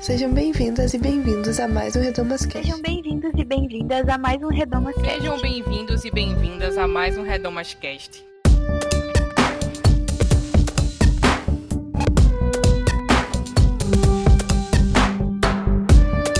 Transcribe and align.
Sejam 0.00 0.32
bem-vindas 0.32 0.94
e 0.94 0.98
bem-vindos 0.98 1.60
a 1.60 1.68
mais 1.68 1.94
um 1.94 2.00
Redomas 2.00 2.46
Cast. 2.46 2.66
Sejam 2.66 2.80
bem-vindos 2.80 3.32
e 3.36 3.44
bem-vindas 3.44 4.08
a 4.08 4.16
mais 4.16 4.42
um 4.42 4.48
Redomas 4.48 4.94
Cast. 4.94 5.20
Sejam 5.20 5.40
bem-vindos 5.40 6.04
e 6.06 6.10
bem-vindas 6.10 6.78
a 6.78 6.88
mais 6.88 7.18
um 7.18 7.22
Redomas 7.22 7.74
Cast. 7.74 8.24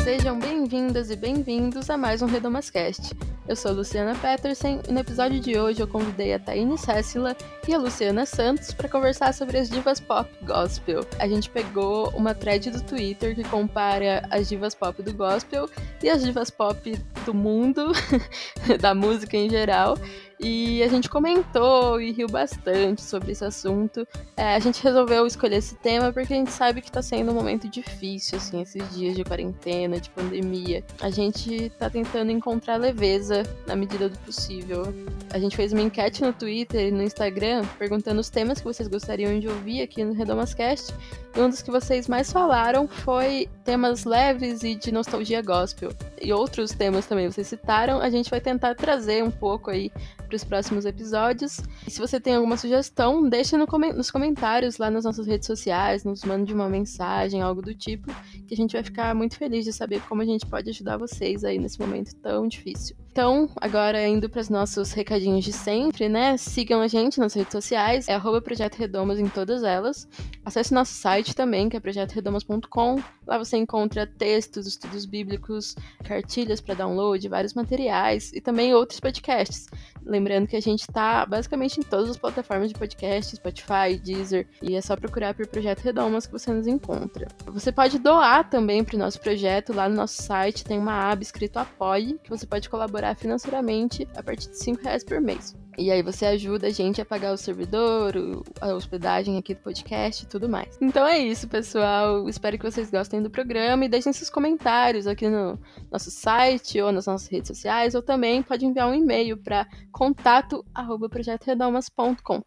Sejam 0.02 0.38
bem-vindas 0.38 1.10
e 1.10 1.16
bem-vindos 1.16 1.90
a 1.90 1.96
mais 1.98 2.22
um 2.22 2.26
Redomascast. 2.26 3.14
Eu 3.50 3.56
sou 3.56 3.72
Luciana 3.72 4.14
Petersen 4.14 4.80
e 4.88 4.92
no 4.92 5.00
episódio 5.00 5.40
de 5.40 5.58
hoje 5.58 5.80
eu 5.80 5.88
convidei 5.88 6.32
a 6.32 6.38
Taine 6.38 6.78
Cécila 6.78 7.36
e 7.66 7.74
a 7.74 7.78
Luciana 7.78 8.24
Santos 8.24 8.72
para 8.72 8.88
conversar 8.88 9.34
sobre 9.34 9.58
as 9.58 9.68
divas 9.68 9.98
pop 9.98 10.30
gospel. 10.44 11.00
A 11.18 11.26
gente 11.26 11.50
pegou 11.50 12.10
uma 12.10 12.32
thread 12.32 12.70
do 12.70 12.80
Twitter 12.80 13.34
que 13.34 13.42
compara 13.42 14.22
as 14.30 14.48
divas 14.48 14.72
pop 14.72 15.02
do 15.02 15.12
gospel 15.12 15.68
e 16.00 16.08
as 16.08 16.22
divas 16.22 16.48
pop 16.48 16.96
do 17.26 17.34
mundo, 17.34 17.90
da 18.80 18.94
música 18.94 19.36
em 19.36 19.50
geral, 19.50 19.98
e 20.42 20.82
a 20.82 20.88
gente 20.88 21.08
comentou 21.08 22.00
e 22.00 22.12
riu 22.12 22.26
bastante 22.26 23.02
sobre 23.02 23.32
esse 23.32 23.44
assunto. 23.44 24.08
É, 24.34 24.54
a 24.54 24.58
gente 24.58 24.82
resolveu 24.82 25.26
escolher 25.26 25.56
esse 25.56 25.74
tema 25.74 26.10
porque 26.12 26.32
a 26.32 26.36
gente 26.36 26.50
sabe 26.50 26.80
que 26.80 26.88
está 26.88 27.02
sendo 27.02 27.30
um 27.30 27.34
momento 27.34 27.68
difícil, 27.68 28.38
assim, 28.38 28.62
esses 28.62 28.94
dias 28.94 29.14
de 29.14 29.22
quarentena, 29.22 30.00
de 30.00 30.08
pandemia. 30.08 30.82
A 31.00 31.10
gente 31.10 31.64
está 31.64 31.90
tentando 31.90 32.32
encontrar 32.32 32.76
leveza 32.76 33.42
na 33.66 33.76
medida 33.76 34.08
do 34.08 34.18
possível. 34.20 34.82
A 35.30 35.38
gente 35.38 35.54
fez 35.54 35.72
uma 35.74 35.82
enquete 35.82 36.22
no 36.22 36.32
Twitter 36.32 36.88
e 36.88 36.90
no 36.90 37.02
Instagram 37.02 37.62
perguntando 37.78 38.20
os 38.20 38.30
temas 38.30 38.60
que 38.60 38.64
vocês 38.64 38.88
gostariam 38.88 39.38
de 39.38 39.46
ouvir 39.46 39.82
aqui 39.82 40.02
no 40.02 40.14
Redomascast. 40.14 40.94
E 41.36 41.40
um 41.40 41.48
dos 41.48 41.62
que 41.62 41.70
vocês 41.70 42.08
mais 42.08 42.32
falaram 42.32 42.88
foi 42.88 43.48
temas 43.64 44.04
leves 44.04 44.64
e 44.64 44.74
de 44.74 44.90
nostalgia 44.90 45.42
gospel. 45.42 45.92
E 46.20 46.32
outros 46.32 46.72
temas 46.72 47.06
também 47.06 47.30
vocês 47.30 47.46
citaram. 47.46 48.00
A 48.00 48.10
gente 48.10 48.28
vai 48.30 48.40
tentar 48.40 48.74
trazer 48.74 49.22
um 49.22 49.30
pouco 49.30 49.70
aí 49.70 49.92
para 50.30 50.36
os 50.36 50.44
próximos 50.44 50.86
episódios. 50.86 51.58
E 51.84 51.90
se 51.90 51.98
você 51.98 52.20
tem 52.20 52.36
alguma 52.36 52.56
sugestão, 52.56 53.28
deixe 53.28 53.56
no 53.56 53.66
com 53.66 53.78
nos 53.78 54.12
comentários 54.12 54.78
lá 54.78 54.88
nas 54.88 55.04
nossas 55.04 55.26
redes 55.26 55.46
sociais, 55.46 56.04
nos 56.04 56.22
mande 56.22 56.54
uma 56.54 56.68
mensagem, 56.68 57.42
algo 57.42 57.60
do 57.60 57.74
tipo, 57.74 58.06
que 58.46 58.54
a 58.54 58.56
gente 58.56 58.72
vai 58.72 58.84
ficar 58.84 59.12
muito 59.12 59.36
feliz 59.36 59.64
de 59.64 59.72
saber 59.72 60.00
como 60.02 60.22
a 60.22 60.24
gente 60.24 60.46
pode 60.46 60.70
ajudar 60.70 60.96
vocês 60.96 61.42
aí 61.42 61.58
nesse 61.58 61.80
momento 61.80 62.14
tão 62.16 62.46
difícil. 62.46 62.96
Então, 63.12 63.50
agora 63.60 64.06
indo 64.06 64.30
para 64.30 64.40
os 64.40 64.48
nossos 64.48 64.92
recadinhos 64.92 65.44
de 65.44 65.52
sempre, 65.52 66.08
né? 66.08 66.36
Sigam 66.36 66.80
a 66.80 66.86
gente 66.86 67.18
nas 67.18 67.34
redes 67.34 67.50
sociais, 67.50 68.06
é 68.08 68.14
arroba 68.14 68.40
Projeto 68.40 68.76
Redomas 68.76 69.18
em 69.18 69.28
todas 69.28 69.64
elas. 69.64 70.08
Acesse 70.44 70.72
nosso 70.72 70.94
site 70.94 71.34
também, 71.34 71.68
que 71.68 71.76
é 71.76 71.80
projetoredomas.com. 71.80 73.02
Lá 73.26 73.36
você 73.36 73.56
encontra 73.56 74.06
textos, 74.06 74.66
estudos 74.66 75.04
bíblicos, 75.04 75.74
cartilhas 76.04 76.60
para 76.60 76.76
download, 76.76 77.28
vários 77.28 77.52
materiais 77.52 78.32
e 78.32 78.40
também 78.40 78.74
outros 78.74 79.00
podcasts. 79.00 79.66
Lembrando 80.04 80.46
que 80.46 80.56
a 80.56 80.62
gente 80.62 80.80
está 80.80 81.26
basicamente 81.26 81.80
em 81.80 81.82
todas 81.82 82.10
as 82.10 82.16
plataformas 82.16 82.68
de 82.68 82.74
podcast, 82.74 83.34
Spotify, 83.36 83.98
Deezer, 84.02 84.46
e 84.62 84.76
é 84.76 84.80
só 84.80 84.96
procurar 84.96 85.34
por 85.34 85.46
Projeto 85.48 85.80
Redomas 85.80 86.26
que 86.26 86.32
você 86.32 86.52
nos 86.52 86.68
encontra. 86.68 87.26
Você 87.46 87.72
pode 87.72 87.98
doar 87.98 88.48
também 88.48 88.84
para 88.84 88.94
o 88.94 88.98
nosso 88.98 89.20
projeto, 89.20 89.72
lá 89.72 89.88
no 89.88 89.96
nosso 89.96 90.22
site 90.22 90.64
tem 90.64 90.78
uma 90.78 91.10
aba 91.10 91.22
escrito 91.22 91.58
Apoie, 91.58 92.18
que 92.22 92.30
você 92.30 92.46
pode 92.46 92.68
colaborar 92.68 92.99
financeiramente 93.14 94.06
a 94.14 94.22
partir 94.22 94.50
de 94.50 94.58
5 94.58 94.82
reais 94.82 95.02
por 95.04 95.20
mês. 95.20 95.56
E 95.78 95.90
aí 95.90 96.02
você 96.02 96.26
ajuda 96.26 96.66
a 96.66 96.70
gente 96.70 97.00
a 97.00 97.06
pagar 97.06 97.32
o 97.32 97.38
servidor, 97.38 98.12
a 98.60 98.74
hospedagem 98.74 99.38
aqui 99.38 99.54
do 99.54 99.62
podcast 99.62 100.24
e 100.24 100.26
tudo 100.26 100.48
mais. 100.48 100.76
Então 100.80 101.06
é 101.06 101.16
isso, 101.18 101.46
pessoal. 101.48 102.28
Espero 102.28 102.58
que 102.58 102.70
vocês 102.70 102.90
gostem 102.90 103.22
do 103.22 103.30
programa 103.30 103.84
e 103.84 103.88
deixem 103.88 104.12
seus 104.12 104.28
comentários 104.28 105.06
aqui 105.06 105.28
no 105.28 105.56
nosso 105.90 106.10
site 106.10 106.82
ou 106.82 106.92
nas 106.92 107.06
nossas 107.06 107.28
redes 107.28 107.48
sociais, 107.48 107.94
ou 107.94 108.02
também 108.02 108.42
pode 108.42 108.66
enviar 108.66 108.88
um 108.88 108.94
e-mail 108.94 109.38
para 109.38 109.66
contato@projetoredomas.com. 109.90 112.42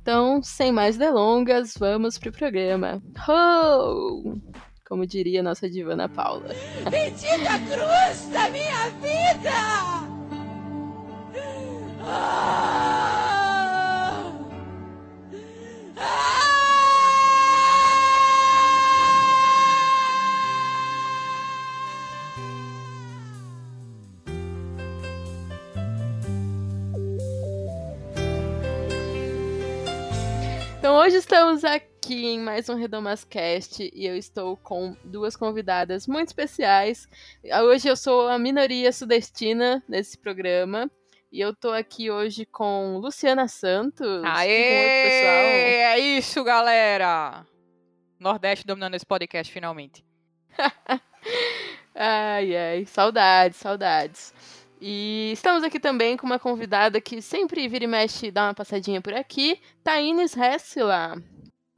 Então, 0.00 0.42
sem 0.42 0.72
mais 0.72 0.96
delongas, 0.96 1.74
vamos 1.78 2.16
pro 2.16 2.32
programa. 2.32 3.02
Ho! 3.28 4.40
Como 4.92 5.06
diria 5.06 5.42
nossa 5.42 5.70
diva 5.70 5.94
Ana 5.94 6.06
Paula. 6.06 6.54
Bendita 6.90 7.58
cruz 7.60 8.28
da 8.30 8.50
minha 8.50 8.90
vida! 9.00 9.50
Ah! 12.02 12.92
Ah! 15.96 16.52
Então 30.78 30.96
hoje 30.96 31.16
estamos 31.16 31.64
aqui 31.64 31.91
em 32.14 32.38
mais 32.38 32.68
um 32.68 32.74
Redomascast 32.74 33.90
e 33.94 34.06
eu 34.06 34.16
estou 34.16 34.56
com 34.56 34.94
duas 35.02 35.34
convidadas 35.34 36.06
muito 36.06 36.28
especiais. 36.28 37.08
Hoje 37.64 37.88
eu 37.88 37.96
sou 37.96 38.28
a 38.28 38.38
minoria 38.38 38.92
sudestina 38.92 39.82
nesse 39.88 40.18
programa. 40.18 40.90
E 41.30 41.40
eu 41.40 41.56
tô 41.56 41.70
aqui 41.70 42.10
hoje 42.10 42.44
com 42.44 42.98
Luciana 42.98 43.48
Santos. 43.48 44.22
Aê! 44.24 44.50
É 44.50 45.98
isso, 45.98 46.44
galera! 46.44 47.46
Nordeste 48.20 48.66
dominando 48.66 48.94
esse 48.94 49.06
podcast 49.06 49.50
finalmente. 49.50 50.04
Ai, 51.94 52.56
ai, 52.56 52.86
saudades, 52.86 53.58
saudades. 53.58 54.32
E 54.80 55.30
estamos 55.34 55.62
aqui 55.62 55.78
também 55.78 56.16
com 56.16 56.24
uma 56.24 56.38
convidada 56.38 57.02
que 57.02 57.20
sempre 57.20 57.68
vira 57.68 57.84
e 57.84 57.86
mexe 57.86 58.30
dá 58.30 58.46
uma 58.46 58.54
passadinha 58.54 59.00
por 59.00 59.12
aqui, 59.12 59.60
Taines 59.84 60.34
Hessila. 60.34 61.22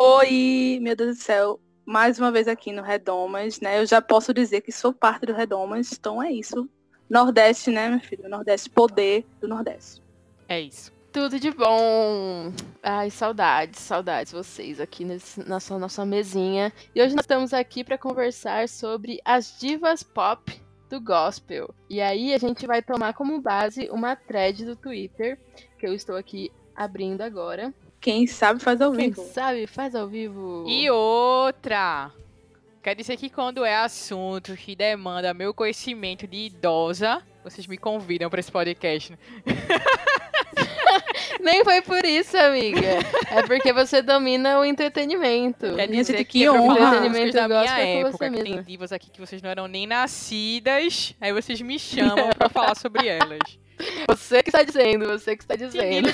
Oi, 0.07 0.81
meu 0.83 0.95
Deus 0.95 1.17
do 1.17 1.23
céu. 1.23 1.59
Mais 1.83 2.19
uma 2.19 2.31
vez 2.31 2.47
aqui 2.47 2.73
no 2.73 2.83
Redomas, 2.83 3.59
né? 3.59 3.81
Eu 3.81 3.87
já 3.87 4.03
posso 4.03 4.35
dizer 4.35 4.61
que 4.61 4.71
sou 4.71 4.93
parte 4.93 5.25
do 5.25 5.33
Redomas, 5.33 5.91
então 5.93 6.23
é 6.23 6.31
isso. 6.31 6.69
Nordeste, 7.09 7.71
né, 7.71 7.89
meu 7.89 8.01
filho? 8.01 8.29
Nordeste, 8.29 8.69
poder 8.69 9.25
do 9.41 9.49
Nordeste. 9.49 10.03
É 10.47 10.61
isso. 10.61 10.93
Tudo 11.11 11.41
de 11.41 11.51
bom. 11.51 12.53
Ai, 12.83 13.09
saudades, 13.09 13.81
saudades 13.81 14.31
vocês 14.31 14.79
aqui 14.79 15.07
nesse, 15.07 15.43
na 15.49 15.59
sua 15.59 15.79
nossa 15.79 16.05
mesinha. 16.05 16.71
E 16.95 17.01
hoje 17.01 17.15
nós 17.15 17.23
estamos 17.23 17.55
aqui 17.55 17.83
para 17.83 17.97
conversar 17.97 18.69
sobre 18.69 19.23
as 19.25 19.59
divas 19.59 20.03
pop 20.03 20.55
do 20.91 21.01
gospel. 21.01 21.75
E 21.89 22.03
aí 22.03 22.35
a 22.35 22.39
gente 22.39 22.67
vai 22.67 22.83
tomar 22.83 23.15
como 23.15 23.41
base 23.41 23.89
uma 23.91 24.15
thread 24.15 24.67
do 24.67 24.77
Twitter 24.77 25.41
que 25.79 25.87
eu 25.87 25.95
estou 25.95 26.15
aqui 26.15 26.53
abrindo 26.77 27.23
agora. 27.23 27.73
Quem 28.05 28.27
sabe 28.27 28.61
faz 28.61 28.83
ao 28.83 28.93
Quem 28.93 29.09
vivo. 29.09 29.23
sabe 29.33 29.67
faz 29.67 29.95
ao 29.95 30.07
vivo. 30.07 30.67
E 30.69 30.91
outra! 30.91 32.13
Quer 32.83 32.95
dizer 32.95 33.17
que 33.17 33.31
quando 33.31 33.65
é 33.65 33.77
assunto 33.77 34.55
que 34.57 34.77
demanda 34.77 35.33
meu 35.33 35.55
conhecimento 35.55 36.27
de 36.27 36.37
idosa, 36.37 37.23
vocês 37.43 37.67
me 37.67 37.79
convidam 37.79 38.29
para 38.29 38.41
esse 38.41 38.53
podcast. 38.53 39.11
né? 39.11 39.19
Nem 41.41 41.65
foi 41.65 41.81
por 41.81 42.05
isso, 42.05 42.37
amiga. 42.37 42.99
É 43.31 43.43
porque 43.47 43.73
você 43.73 44.03
domina 44.03 44.61
o 44.61 44.67
entretenimento. 44.67 45.75
Quer 45.75 45.89
dizer 45.89 46.19
que, 46.19 46.41
que 46.41 46.45
é 46.45 46.53
honra. 46.53 46.77
falar 46.77 46.97
Entretenimento 46.97 47.33
da 47.33 47.49
minha 47.49 47.81
é 47.81 48.01
época, 48.01 48.31
que 48.31 48.43
tem 48.43 48.63
divas 48.63 48.93
aqui 48.93 49.11
que 49.11 49.19
vocês 49.19 49.41
não 49.41 49.49
eram 49.49 49.67
nem 49.67 49.87
nascidas, 49.87 51.15
aí 51.19 51.33
vocês 51.33 51.59
me 51.63 51.79
chamam 51.79 52.29
pra 52.37 52.51
falar 52.51 52.75
sobre 52.75 53.09
elas. 53.09 53.64
Você 54.09 54.43
que 54.43 54.51
está 54.51 54.63
dizendo, 54.63 55.07
você 55.07 55.37
que 55.37 55.43
está 55.43 55.57
dizendo. 55.57 56.09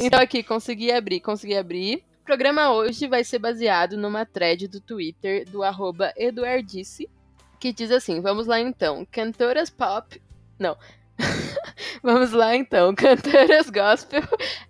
Então 0.00 0.20
aqui, 0.20 0.42
consegui 0.42 0.92
abrir, 0.92 1.20
consegui 1.20 1.56
abrir. 1.56 2.04
O 2.22 2.24
programa 2.24 2.72
hoje 2.72 3.08
vai 3.08 3.24
ser 3.24 3.38
baseado 3.38 3.96
numa 3.96 4.24
thread 4.24 4.68
do 4.68 4.80
Twitter 4.80 5.48
do 5.48 5.62
arroba 5.62 6.12
Eduardice, 6.16 7.10
que 7.58 7.72
diz 7.72 7.90
assim, 7.90 8.20
vamos 8.20 8.46
lá 8.46 8.60
então, 8.60 9.06
cantoras 9.10 9.70
pop... 9.70 10.22
Não. 10.58 10.76
vamos 12.02 12.32
lá 12.32 12.54
então, 12.54 12.94
cantoras 12.96 13.68
gospel 13.68 14.22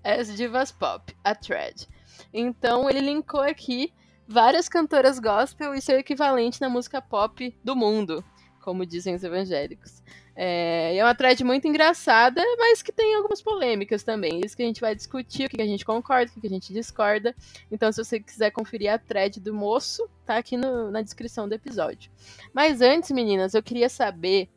as 0.02 0.34
divas 0.34 0.72
pop, 0.72 1.14
a 1.22 1.34
thread. 1.34 1.86
Então 2.32 2.88
ele 2.88 3.00
linkou 3.00 3.40
aqui 3.40 3.92
várias 4.26 4.68
cantoras 4.68 5.18
gospel 5.18 5.74
e 5.74 5.82
seu 5.82 5.98
equivalente 5.98 6.60
na 6.60 6.70
música 6.70 7.02
pop 7.02 7.54
do 7.62 7.76
mundo, 7.76 8.24
como 8.62 8.86
dizem 8.86 9.14
os 9.14 9.22
evangélicos. 9.22 10.02
É, 10.34 10.96
é 10.96 11.04
uma 11.04 11.14
thread 11.14 11.44
muito 11.44 11.68
engraçada, 11.68 12.42
mas 12.58 12.80
que 12.82 12.90
tem 12.90 13.14
algumas 13.14 13.42
polêmicas 13.42 14.02
também. 14.02 14.40
Isso 14.44 14.56
que 14.56 14.62
a 14.62 14.66
gente 14.66 14.80
vai 14.80 14.94
discutir, 14.94 15.46
o 15.46 15.48
que 15.50 15.60
a 15.60 15.66
gente 15.66 15.84
concorda, 15.84 16.30
o 16.36 16.40
que 16.40 16.46
a 16.46 16.50
gente 16.50 16.72
discorda. 16.72 17.34
Então, 17.70 17.92
se 17.92 18.02
você 18.02 18.18
quiser 18.18 18.50
conferir 18.50 18.90
a 18.92 18.98
thread 18.98 19.38
do 19.40 19.52
moço, 19.52 20.08
tá 20.24 20.36
aqui 20.38 20.56
no- 20.56 20.90
na 20.90 21.02
descrição 21.02 21.48
do 21.48 21.54
episódio. 21.54 22.10
Mas 22.52 22.80
antes, 22.80 23.10
meninas, 23.10 23.52
eu 23.54 23.62
queria 23.62 23.88
saber 23.88 24.48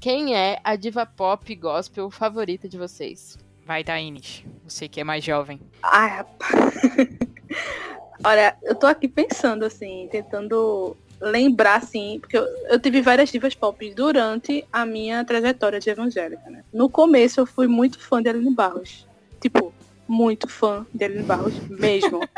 quem 0.00 0.36
é 0.36 0.60
a 0.62 0.76
diva 0.76 1.04
pop 1.04 1.52
gospel 1.56 2.08
favorita 2.10 2.68
de 2.68 2.78
vocês. 2.78 3.36
Vai, 3.66 3.82
Taines. 3.82 4.44
Você 4.64 4.88
que 4.88 5.00
é 5.00 5.04
mais 5.04 5.24
jovem. 5.24 5.60
Ai, 5.82 6.08
rapaz. 6.10 6.74
Olha, 8.24 8.56
eu 8.62 8.74
tô 8.74 8.86
aqui 8.86 9.06
pensando, 9.08 9.64
assim, 9.64 10.08
tentando 10.10 10.96
lembrar, 11.20 11.76
assim, 11.76 12.18
porque 12.20 12.36
eu, 12.36 12.44
eu 12.68 12.78
tive 12.78 13.00
várias 13.02 13.30
divas 13.30 13.54
pop 13.54 13.92
durante 13.94 14.64
a 14.72 14.86
minha 14.86 15.24
trajetória 15.24 15.80
de 15.80 15.90
evangélica, 15.90 16.48
né? 16.48 16.64
No 16.72 16.88
começo 16.88 17.40
eu 17.40 17.46
fui 17.46 17.66
muito 17.66 17.98
fã 17.98 18.22
de 18.22 18.28
Aline 18.28 18.54
Barros. 18.54 19.06
Tipo, 19.40 19.72
muito 20.06 20.48
fã 20.48 20.86
de 20.94 21.04
Aline 21.04 21.24
Barros 21.24 21.54
mesmo. 21.68 22.20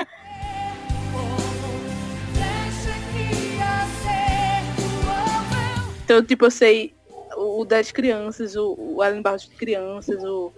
então, 6.05 6.25
tipo, 6.25 6.47
eu 6.47 6.51
sei 6.51 6.95
o 7.37 7.65
das 7.65 7.93
crianças, 7.93 8.57
o, 8.57 8.75
o 8.79 9.03
Aline 9.03 9.23
Barros 9.23 9.49
de 9.49 9.55
crianças, 9.55 10.23
o 10.25 10.53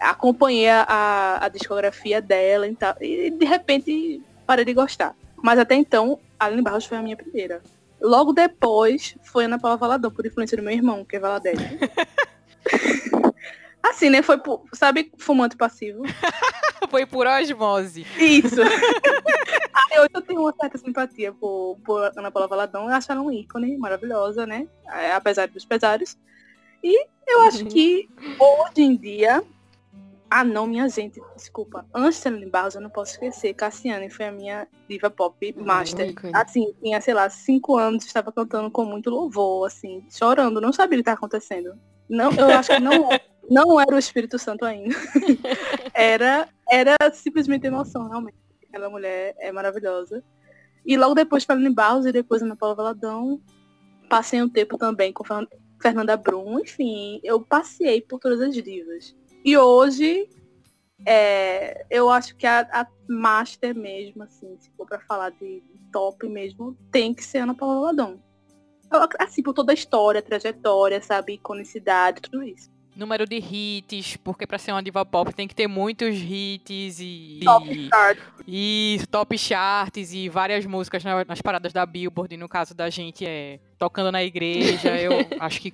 acompanhei 0.00 0.68
a, 0.68 1.38
a 1.40 1.48
discografia 1.48 2.20
dela 2.20 2.66
e, 2.66 2.74
tal, 2.74 2.96
e 3.00 3.30
de 3.30 3.44
repente 3.44 4.20
parei 4.46 4.64
de 4.64 4.74
gostar. 4.74 5.14
Mas 5.44 5.58
até 5.58 5.74
então, 5.74 6.18
Aline 6.40 6.62
Barros 6.62 6.86
foi 6.86 6.96
a 6.96 7.02
minha 7.02 7.18
primeira. 7.18 7.62
Logo 8.00 8.32
depois 8.32 9.14
foi 9.24 9.44
Ana 9.44 9.58
Paula 9.58 9.76
Valadão, 9.76 10.10
por 10.10 10.24
influência 10.24 10.56
do 10.56 10.62
meu 10.62 10.72
irmão, 10.72 11.04
que 11.04 11.16
é 11.16 11.20
Valadete. 11.20 11.62
assim, 13.84 14.08
né? 14.08 14.22
Foi 14.22 14.38
por, 14.38 14.64
sabe, 14.72 15.12
fumante 15.18 15.54
passivo. 15.54 16.02
foi 16.88 17.04
por 17.04 17.26
osmose. 17.26 18.06
Isso. 18.18 18.62
Aí 19.92 20.00
hoje 20.00 20.10
eu 20.14 20.22
tenho 20.22 20.40
uma 20.40 20.54
certa 20.58 20.78
simpatia 20.78 21.30
por, 21.34 21.76
por 21.84 22.10
Ana 22.16 22.30
Paula 22.30 22.48
Valadão. 22.48 22.84
Eu 22.84 22.94
acho 22.94 23.12
ela 23.12 23.20
um 23.20 23.30
ícone 23.30 23.76
maravilhosa, 23.76 24.46
né? 24.46 24.66
É, 24.86 25.12
apesar 25.12 25.46
dos 25.48 25.66
pesares. 25.66 26.18
E 26.82 27.06
eu 27.26 27.42
acho 27.42 27.66
que 27.66 28.08
hoje 28.38 28.80
em 28.80 28.96
dia 28.96 29.44
ah, 30.30 30.42
não, 30.42 30.66
minha 30.66 30.88
gente, 30.88 31.20
desculpa. 31.36 31.86
Antes 31.94 32.22
de 32.22 32.46
Barros, 32.46 32.74
eu 32.74 32.80
não 32.80 32.90
posso 32.90 33.12
esquecer. 33.12 33.54
Cassiane 33.54 34.10
foi 34.10 34.26
a 34.26 34.32
minha 34.32 34.66
diva 34.88 35.08
pop 35.08 35.54
master. 35.56 36.12
Assim, 36.32 36.74
tinha, 36.82 37.00
sei 37.00 37.14
lá, 37.14 37.28
cinco 37.30 37.76
anos, 37.76 38.04
estava 38.04 38.32
cantando 38.32 38.70
com 38.70 38.84
muito 38.84 39.10
louvor, 39.10 39.66
assim, 39.66 40.04
chorando. 40.10 40.60
Não 40.60 40.72
sabia 40.72 40.98
o 40.98 40.98
que 40.98 41.02
estava 41.02 41.18
acontecendo. 41.18 41.78
Não, 42.08 42.32
eu 42.32 42.48
acho 42.48 42.74
que 42.74 42.80
não, 42.80 43.08
não 43.48 43.80
era 43.80 43.94
o 43.94 43.98
Espírito 43.98 44.38
Santo 44.38 44.64
ainda. 44.64 44.94
era, 45.94 46.48
era 46.68 46.96
simplesmente 47.12 47.66
emoção, 47.66 48.08
realmente. 48.08 48.36
Aquela 48.68 48.90
mulher 48.90 49.36
é 49.38 49.52
maravilhosa. 49.52 50.22
E 50.84 50.96
logo 50.96 51.14
depois 51.14 51.46
Ellen 51.48 51.72
Barros 51.72 52.06
e 52.06 52.12
depois 52.12 52.42
Ana 52.42 52.56
Paula 52.56 52.74
Valadão. 52.74 53.40
Passei 54.08 54.42
um 54.42 54.48
tempo 54.48 54.76
também 54.76 55.12
com 55.12 55.24
Fernanda 55.80 56.16
Brum. 56.16 56.58
Enfim, 56.58 57.20
eu 57.22 57.40
passei 57.40 58.02
por 58.02 58.18
todas 58.18 58.40
as 58.40 58.54
divas. 58.54 59.14
E 59.44 59.56
hoje, 59.58 60.28
é, 61.06 61.84
eu 61.90 62.08
acho 62.08 62.34
que 62.36 62.46
a, 62.46 62.60
a, 62.72 62.86
Master 63.08 63.76
mesmo, 63.76 64.22
assim, 64.22 64.56
se 64.58 64.70
for 64.76 64.86
pra 64.86 64.98
falar 65.00 65.30
de 65.30 65.62
top 65.92 66.26
mesmo, 66.28 66.76
tem 66.90 67.12
que 67.12 67.22
ser 67.22 67.38
Ana 67.38 67.54
Paula 67.54 67.80
Ladon. 67.80 68.18
Assim, 69.18 69.42
por 69.42 69.52
toda 69.52 69.72
a 69.72 69.74
história, 69.74 70.22
trajetória, 70.22 71.02
sabe, 71.02 71.34
iconicidade, 71.34 72.22
tudo 72.22 72.42
isso 72.42 72.74
número 72.96 73.26
de 73.26 73.36
hits, 73.36 74.16
porque 74.16 74.46
para 74.46 74.58
ser 74.58 74.72
uma 74.72 74.82
diva 74.82 75.04
pop 75.04 75.32
tem 75.34 75.48
que 75.48 75.54
ter 75.54 75.66
muitos 75.66 76.14
hits 76.16 76.98
e 77.00 77.40
top 77.44 77.88
chart. 77.88 78.18
e 78.46 79.00
top 79.10 79.38
charts 79.38 80.12
e 80.12 80.28
várias 80.28 80.64
músicas 80.66 81.02
nas 81.26 81.42
paradas 81.42 81.72
da 81.72 81.84
Billboard, 81.84 82.36
no 82.36 82.48
caso 82.48 82.74
da 82.74 82.88
gente 82.90 83.26
é 83.26 83.58
tocando 83.78 84.10
na 84.12 84.22
igreja, 84.22 84.96
eu 85.00 85.12
acho 85.40 85.60
que 85.60 85.72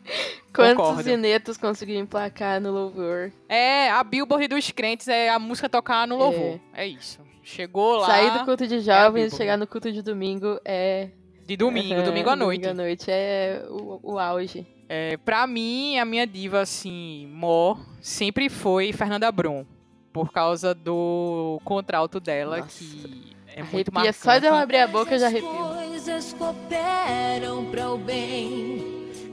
Quantos 0.54 0.76
concordo. 0.76 1.02
zinetos 1.02 1.56
conseguiu 1.56 1.98
emplacar 1.98 2.60
no 2.60 2.72
louvor? 2.72 3.32
É, 3.48 3.90
a 3.90 4.02
Billboard 4.02 4.48
dos 4.48 4.70
crentes 4.70 5.08
é 5.08 5.28
a 5.28 5.38
música 5.38 5.68
tocar 5.68 6.06
no 6.06 6.16
louvor. 6.16 6.58
É, 6.72 6.84
é 6.84 6.86
isso. 6.86 7.20
Chegou 7.42 7.96
lá. 7.98 8.06
Sair 8.06 8.38
do 8.38 8.44
culto 8.44 8.66
de 8.66 8.80
jovens, 8.80 9.32
é 9.32 9.36
chegar 9.36 9.56
no 9.56 9.66
culto 9.66 9.90
de 9.90 10.02
domingo 10.02 10.60
é 10.64 11.08
de 11.46 11.56
domingo, 11.56 12.02
domingo 12.02 12.30
à 12.30 12.36
noite. 12.36 12.62
Domingo 12.62 12.80
à 12.80 12.84
noite 12.84 13.10
é 13.10 13.64
o, 13.68 14.12
o 14.14 14.18
auge. 14.20 14.64
É, 14.92 15.16
pra 15.18 15.46
mim, 15.46 15.98
a 15.98 16.04
minha 16.04 16.26
diva, 16.26 16.60
assim, 16.60 17.28
mó, 17.32 17.76
sempre 18.00 18.48
foi 18.48 18.92
Fernanda 18.92 19.30
Brum. 19.30 19.64
Por 20.12 20.32
causa 20.32 20.74
do 20.74 21.60
contralto 21.64 22.18
dela, 22.18 22.58
Nossa. 22.58 22.76
que 22.76 23.36
é 23.46 23.60
Arrepia. 23.60 23.72
muito 23.72 23.94
marcante. 23.94 24.18
Só 24.18 24.36
de 24.38 24.46
ela 24.46 24.60
abrir 24.60 24.78
a 24.78 24.88
boca 24.88 25.16
já 25.16 25.28
arrepio. 25.28 25.48
coisas 25.48 26.32
cooperam 26.32 27.66
para 27.66 27.88
o 27.88 27.96
bem 27.98 28.89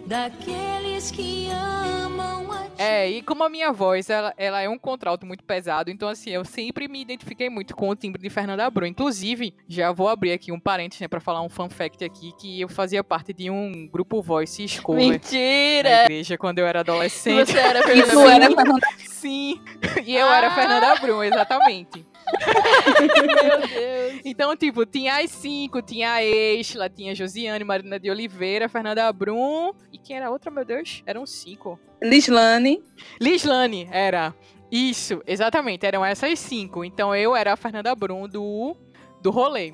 daqueles 0.08 1.12
que 1.12 1.50
amam 1.52 2.52
a 2.52 2.64
ti. 2.64 2.72
É, 2.78 3.10
e 3.10 3.22
como 3.22 3.44
a 3.44 3.50
minha 3.50 3.72
voz, 3.72 4.10
ela, 4.10 4.34
ela 4.38 4.62
é 4.62 4.70
um 4.70 4.78
contralto 4.78 5.26
muito 5.26 5.44
pesado, 5.44 5.92
então 5.92 6.08
assim, 6.08 6.30
eu 6.30 6.46
sempre 6.46 6.88
me 6.88 7.02
identifiquei 7.02 7.50
muito 7.50 7.76
com 7.76 7.90
o 7.90 7.96
timbre 7.96 8.22
de 8.22 8.30
Fernanda 8.30 8.70
Brum. 8.70 8.86
Inclusive, 8.86 9.54
já 9.68 9.92
vou 9.92 10.08
abrir 10.08 10.32
aqui 10.32 10.52
um 10.52 10.60
parênteses, 10.60 11.02
né, 11.02 11.08
pra 11.08 11.20
falar 11.20 11.42
um 11.42 11.50
fun 11.50 11.70
fact 11.70 12.04
aqui, 12.04 12.32
que 12.40 12.62
eu 12.62 12.70
fazia 12.70 13.04
parte 13.04 13.34
de 13.34 13.50
um 13.50 13.88
grupo 13.88 14.22
voice 14.22 14.66
cover. 14.82 15.10
Mentira! 15.10 15.90
Na 15.90 16.04
igreja, 16.06 16.38
quando 16.38 16.60
eu 16.60 16.68
era 16.68 16.80
adolescente. 16.80 17.52
Você 17.52 17.58
era 17.58 17.84
Fernanda 17.86 18.64
Brum? 18.64 18.80
Sim, 19.06 19.60
e 20.06 20.16
eu 20.16 20.28
ah. 20.28 20.38
era 20.38 20.56
Fernanda 20.56 20.96
Brum, 20.96 21.22
exatamente. 21.22 22.06
Meu 23.44 23.68
Deus. 23.68 24.22
Então, 24.26 24.56
tipo, 24.56 24.86
tinha 24.86 25.22
as 25.22 25.32
cinco, 25.32 25.82
tinha 25.82 26.14
a 26.14 26.24
Exla, 26.24 26.90
tinha 26.90 27.12
a 27.12 27.16
Josiane, 27.16 27.64
Marina 27.64 28.00
de 28.00 28.10
Oliveira, 28.10 28.68
Fernanda 28.68 29.12
Brum. 29.12 29.72
E 29.92 29.98
quem 29.98 30.18
era 30.18 30.28
a 30.28 30.30
outra, 30.30 30.52
meu 30.52 30.66
Deus? 30.66 31.04
Eram 31.06 31.26
cinco. 31.26 31.80
Lislane. 32.02 32.84
Lislane, 33.20 33.88
era. 33.92 34.34
Isso, 34.72 35.22
exatamente, 35.26 35.86
eram 35.86 36.04
essas 36.04 36.38
cinco. 36.40 36.84
Então 36.84 37.16
eu 37.16 37.36
era 37.36 37.54
a 37.54 37.56
Fernanda 37.56 37.96
Brum 37.96 38.28
do, 38.28 38.76
do 39.22 39.32
rolê. 39.32 39.74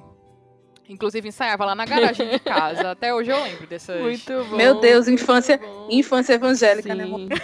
Inclusive 0.87 1.27
ensaiava 1.27 1.65
lá 1.65 1.73
na 1.73 1.85
garagem 1.85 2.29
de 2.29 2.39
casa. 2.39 2.91
Até 2.91 3.13
hoje 3.13 3.31
eu 3.31 3.41
lembro 3.41 3.65
dessas. 3.65 4.01
Muito 4.01 4.31
bom. 4.49 4.57
Meu 4.57 4.79
Deus, 4.79 5.07
infância, 5.07 5.59
infância 5.89 6.33
evangélica, 6.33 6.93
né, 6.93 7.05
Sim. 7.05 7.25
né? 7.25 7.35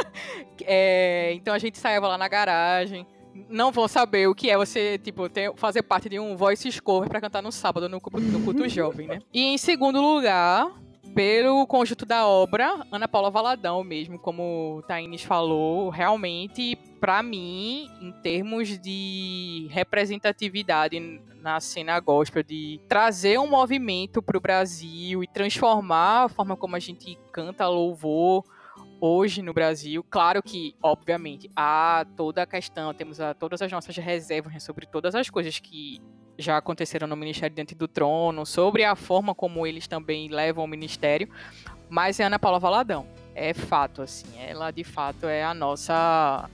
é, 0.64 1.32
então 1.34 1.52
a 1.52 1.58
gente 1.58 1.76
ensaiava 1.76 2.08
lá 2.08 2.16
na 2.16 2.28
garagem 2.28 3.06
não 3.48 3.72
vão 3.72 3.88
saber 3.88 4.28
o 4.28 4.34
que 4.34 4.50
é 4.50 4.56
você, 4.56 4.98
tipo, 4.98 5.28
ter, 5.28 5.52
fazer 5.56 5.82
parte 5.82 6.08
de 6.08 6.18
um 6.18 6.36
voice 6.36 6.80
cover 6.80 7.08
para 7.08 7.20
cantar 7.20 7.42
no 7.42 7.52
sábado 7.52 7.88
no, 7.88 7.98
no 7.98 8.40
culto 8.44 8.68
jovem, 8.68 9.06
né? 9.06 9.18
E 9.32 9.42
em 9.42 9.58
segundo 9.58 10.00
lugar, 10.00 10.70
pelo 11.14 11.66
conjunto 11.66 12.04
da 12.04 12.26
obra, 12.26 12.86
Ana 12.92 13.08
Paula 13.08 13.30
Valadão 13.30 13.82
mesmo, 13.82 14.18
como 14.18 14.76
o 14.76 14.82
Thaís 14.82 15.22
falou, 15.22 15.88
realmente, 15.88 16.76
para 17.00 17.22
mim, 17.22 17.90
em 18.02 18.12
termos 18.12 18.78
de 18.78 19.66
representatividade 19.70 21.00
na 21.40 21.58
cena 21.58 21.98
gospel, 22.00 22.42
de 22.42 22.80
trazer 22.88 23.38
um 23.38 23.46
movimento 23.46 24.20
para 24.20 24.36
o 24.36 24.40
Brasil 24.40 25.22
e 25.22 25.26
transformar 25.26 26.24
a 26.24 26.28
forma 26.28 26.56
como 26.56 26.76
a 26.76 26.80
gente 26.80 27.18
canta 27.32 27.66
louvor, 27.66 28.44
hoje 29.00 29.42
no 29.42 29.52
Brasil. 29.52 30.04
Claro 30.08 30.42
que, 30.42 30.74
obviamente, 30.82 31.50
há 31.54 32.06
toda 32.16 32.42
a 32.42 32.46
questão, 32.46 32.92
temos 32.94 33.20
a, 33.20 33.34
todas 33.34 33.60
as 33.62 33.70
nossas 33.70 33.96
reservas 33.96 34.52
né, 34.52 34.60
sobre 34.60 34.86
todas 34.86 35.14
as 35.14 35.30
coisas 35.30 35.58
que 35.58 36.00
já 36.38 36.56
aconteceram 36.58 37.06
no 37.06 37.16
Ministério 37.16 37.54
Diante 37.54 37.74
do 37.74 37.88
Trono, 37.88 38.44
sobre 38.44 38.84
a 38.84 38.94
forma 38.94 39.34
como 39.34 39.66
eles 39.66 39.86
também 39.86 40.28
levam 40.28 40.64
o 40.64 40.68
ministério, 40.68 41.28
mas 41.88 42.20
é 42.20 42.24
Ana 42.24 42.38
Paula 42.38 42.58
Valadão. 42.58 43.06
É 43.34 43.52
fato, 43.54 44.02
assim, 44.02 44.26
ela 44.38 44.70
de 44.70 44.84
fato 44.84 45.26
é 45.26 45.44
a 45.44 45.54
nossa 45.54 46.48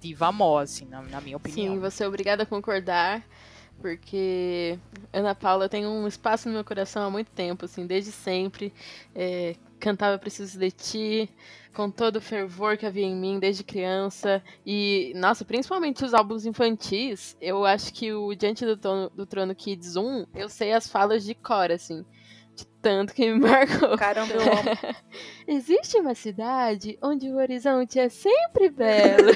diva 0.00 0.30
mó, 0.30 0.58
assim, 0.58 0.86
na, 0.86 1.02
na 1.02 1.20
minha 1.20 1.36
opinião. 1.36 1.74
Sim, 1.74 1.80
você 1.80 2.04
é 2.04 2.08
obrigada 2.08 2.42
a 2.42 2.46
concordar 2.46 3.22
porque 3.80 4.78
Ana 5.12 5.34
Paula 5.34 5.68
tem 5.68 5.86
um 5.86 6.06
espaço 6.06 6.48
no 6.48 6.54
meu 6.54 6.64
coração 6.64 7.06
há 7.06 7.10
muito 7.10 7.30
tempo, 7.32 7.64
assim, 7.64 7.86
desde 7.86 8.12
sempre. 8.12 8.72
É, 9.14 9.56
cantava 9.84 10.18
Preciso 10.18 10.58
de 10.58 10.70
Ti, 10.70 11.30
com 11.74 11.90
todo 11.90 12.16
o 12.16 12.20
fervor 12.20 12.78
que 12.78 12.86
havia 12.86 13.04
em 13.04 13.14
mim 13.14 13.38
desde 13.38 13.62
criança. 13.62 14.42
E, 14.64 15.12
nossa, 15.14 15.44
principalmente 15.44 16.02
os 16.02 16.14
álbuns 16.14 16.46
infantis, 16.46 17.36
eu 17.38 17.66
acho 17.66 17.92
que 17.92 18.10
o 18.10 18.34
Diante 18.34 18.64
do 18.64 18.78
Trono, 18.78 19.10
do 19.10 19.26
Trono 19.26 19.54
Kids 19.54 19.94
1, 19.96 20.26
eu 20.34 20.48
sei 20.48 20.72
as 20.72 20.88
falas 20.88 21.22
de 21.22 21.34
cor, 21.34 21.70
assim 21.70 22.02
tanto 22.84 23.14
que 23.14 23.32
me 23.32 23.40
marcou. 23.40 23.96
Caramba, 23.96 24.34
eu 24.34 24.40
amo. 24.42 24.94
Existe 25.48 25.98
uma 25.98 26.14
cidade 26.14 26.98
onde 27.02 27.30
o 27.30 27.36
horizonte 27.36 27.98
é 27.98 28.10
sempre 28.10 28.68
belo. 28.68 29.30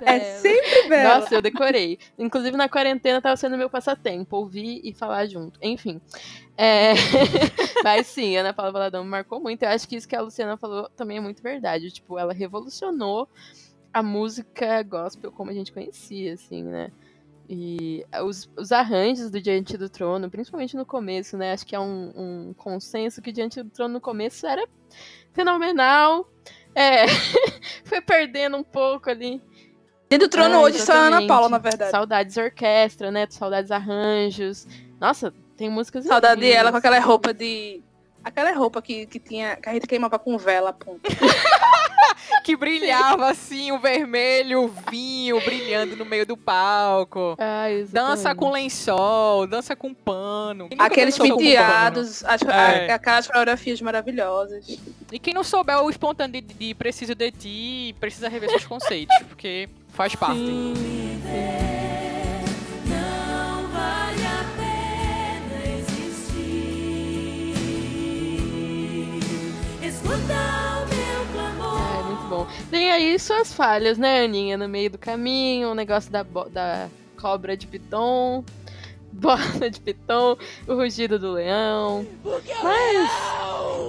É 0.00 0.20
sempre 0.20 0.20
belo. 0.20 0.20
É 0.20 0.20
sempre 0.20 0.88
belo. 0.88 1.20
Nossa, 1.20 1.34
eu 1.34 1.42
decorei. 1.42 1.98
Inclusive 2.18 2.56
na 2.56 2.68
quarentena 2.68 3.20
tava 3.20 3.36
sendo 3.36 3.56
meu 3.56 3.70
passatempo, 3.70 4.36
ouvir 4.36 4.80
e 4.82 4.92
falar 4.92 5.26
junto. 5.26 5.58
Enfim. 5.62 6.00
É... 6.56 6.94
Mas 7.84 8.06
sim, 8.08 8.36
Ana 8.36 8.52
Paula 8.52 8.72
Valadão 8.72 9.04
me 9.04 9.10
marcou 9.10 9.40
muito. 9.40 9.62
Eu 9.62 9.68
acho 9.68 9.88
que 9.88 9.96
isso 9.96 10.08
que 10.08 10.16
a 10.16 10.20
Luciana 10.20 10.56
falou 10.56 10.88
também 10.90 11.18
é 11.18 11.20
muito 11.20 11.42
verdade. 11.42 11.90
Tipo, 11.90 12.18
ela 12.18 12.32
revolucionou 12.32 13.28
a 13.92 14.02
música 14.02 14.82
gospel 14.82 15.32
como 15.32 15.50
a 15.50 15.54
gente 15.54 15.72
conhecia, 15.72 16.34
assim, 16.34 16.62
né? 16.62 16.90
E 17.48 18.04
os, 18.24 18.48
os 18.56 18.72
arranjos 18.72 19.30
do 19.30 19.40
Diante 19.40 19.78
do 19.78 19.88
Trono, 19.88 20.30
principalmente 20.30 20.76
no 20.76 20.84
começo, 20.84 21.36
né? 21.36 21.52
Acho 21.52 21.64
que 21.66 21.74
é 21.74 21.80
um, 21.80 22.12
um 22.14 22.54
consenso 22.54 23.22
que 23.22 23.32
Diante 23.32 23.62
do 23.62 23.70
Trono 23.70 23.94
no 23.94 24.00
começo 24.00 24.46
era 24.46 24.66
fenomenal. 25.32 26.28
É, 26.74 27.06
foi 27.84 28.00
perdendo 28.02 28.56
um 28.56 28.62
pouco 28.62 29.08
ali. 29.08 29.40
Diante 30.10 30.26
do 30.26 30.28
Trono 30.28 30.56
Ah, 30.56 30.60
hoje 30.60 30.78
só 30.78 30.92
é 30.94 30.98
Ana. 30.98 31.26
Paula, 31.26 31.48
na 31.48 31.58
verdade. 31.58 31.90
Saudades 31.90 32.36
orquestra, 32.36 33.10
né? 33.10 33.26
Saudades 33.30 33.70
arranjos. 33.70 34.66
Nossa, 35.00 35.32
tem 35.56 35.70
músicas 35.70 36.04
Saudade 36.04 36.34
incríveis. 36.34 36.56
dela 36.56 36.70
com 36.70 36.76
aquela 36.76 36.98
roupa 37.00 37.32
de. 37.32 37.82
Aquela 38.28 38.52
roupa 38.52 38.80
que, 38.82 39.06
que 39.06 39.18
tinha. 39.18 39.56
Que 39.56 39.68
a 39.68 39.72
gente 39.72 39.86
queimava 39.86 40.18
com 40.18 40.36
vela, 40.38 40.72
ponto. 40.72 41.00
Que 42.44 42.56
brilhava 42.56 43.30
assim, 43.30 43.72
o 43.72 43.78
vermelho, 43.78 44.64
o 44.64 44.68
vinho 44.90 45.38
brilhando 45.40 45.96
no 45.96 46.04
meio 46.04 46.24
do 46.24 46.36
palco. 46.36 47.36
Ah, 47.38 47.66
Dança 47.90 48.34
com 48.34 48.50
lençol, 48.50 49.46
dança 49.46 49.76
com 49.76 49.92
pano. 49.92 50.68
Aqueles 50.78 51.18
penteados, 51.18 52.24
as, 52.24 52.40
É. 52.42 52.90
aquelas 52.92 53.26
coreografias 53.26 53.80
maravilhosas. 53.82 54.78
E 55.12 55.18
quem 55.18 55.34
não 55.34 55.44
souber 55.44 55.78
o 55.82 55.90
espontâneo 55.90 56.40
de, 56.40 56.54
de 56.54 56.74
Preciso 56.74 57.14
de 57.14 57.30
Ti, 57.30 57.94
precisa 58.00 58.28
rever 58.28 58.50
seus 58.50 58.64
conceitos, 58.66 59.14
porque 59.28 59.68
faz 59.92 60.14
parte. 60.14 60.38
Sim, 60.38 60.74
bom. 72.44 72.46
Tem 72.70 72.90
aí 72.90 73.18
suas 73.18 73.52
falhas, 73.52 73.98
né, 73.98 74.24
Aninha? 74.24 74.56
No 74.56 74.68
meio 74.68 74.90
do 74.90 74.98
caminho, 74.98 75.70
o 75.70 75.74
negócio 75.74 76.10
da, 76.10 76.22
da 76.22 76.88
cobra 77.20 77.56
de 77.56 77.66
piton, 77.66 78.44
bola 79.12 79.70
de 79.70 79.80
piton, 79.80 80.36
o 80.66 80.74
rugido 80.74 81.18
do 81.18 81.32
leão. 81.32 82.06
Mas 82.62 83.10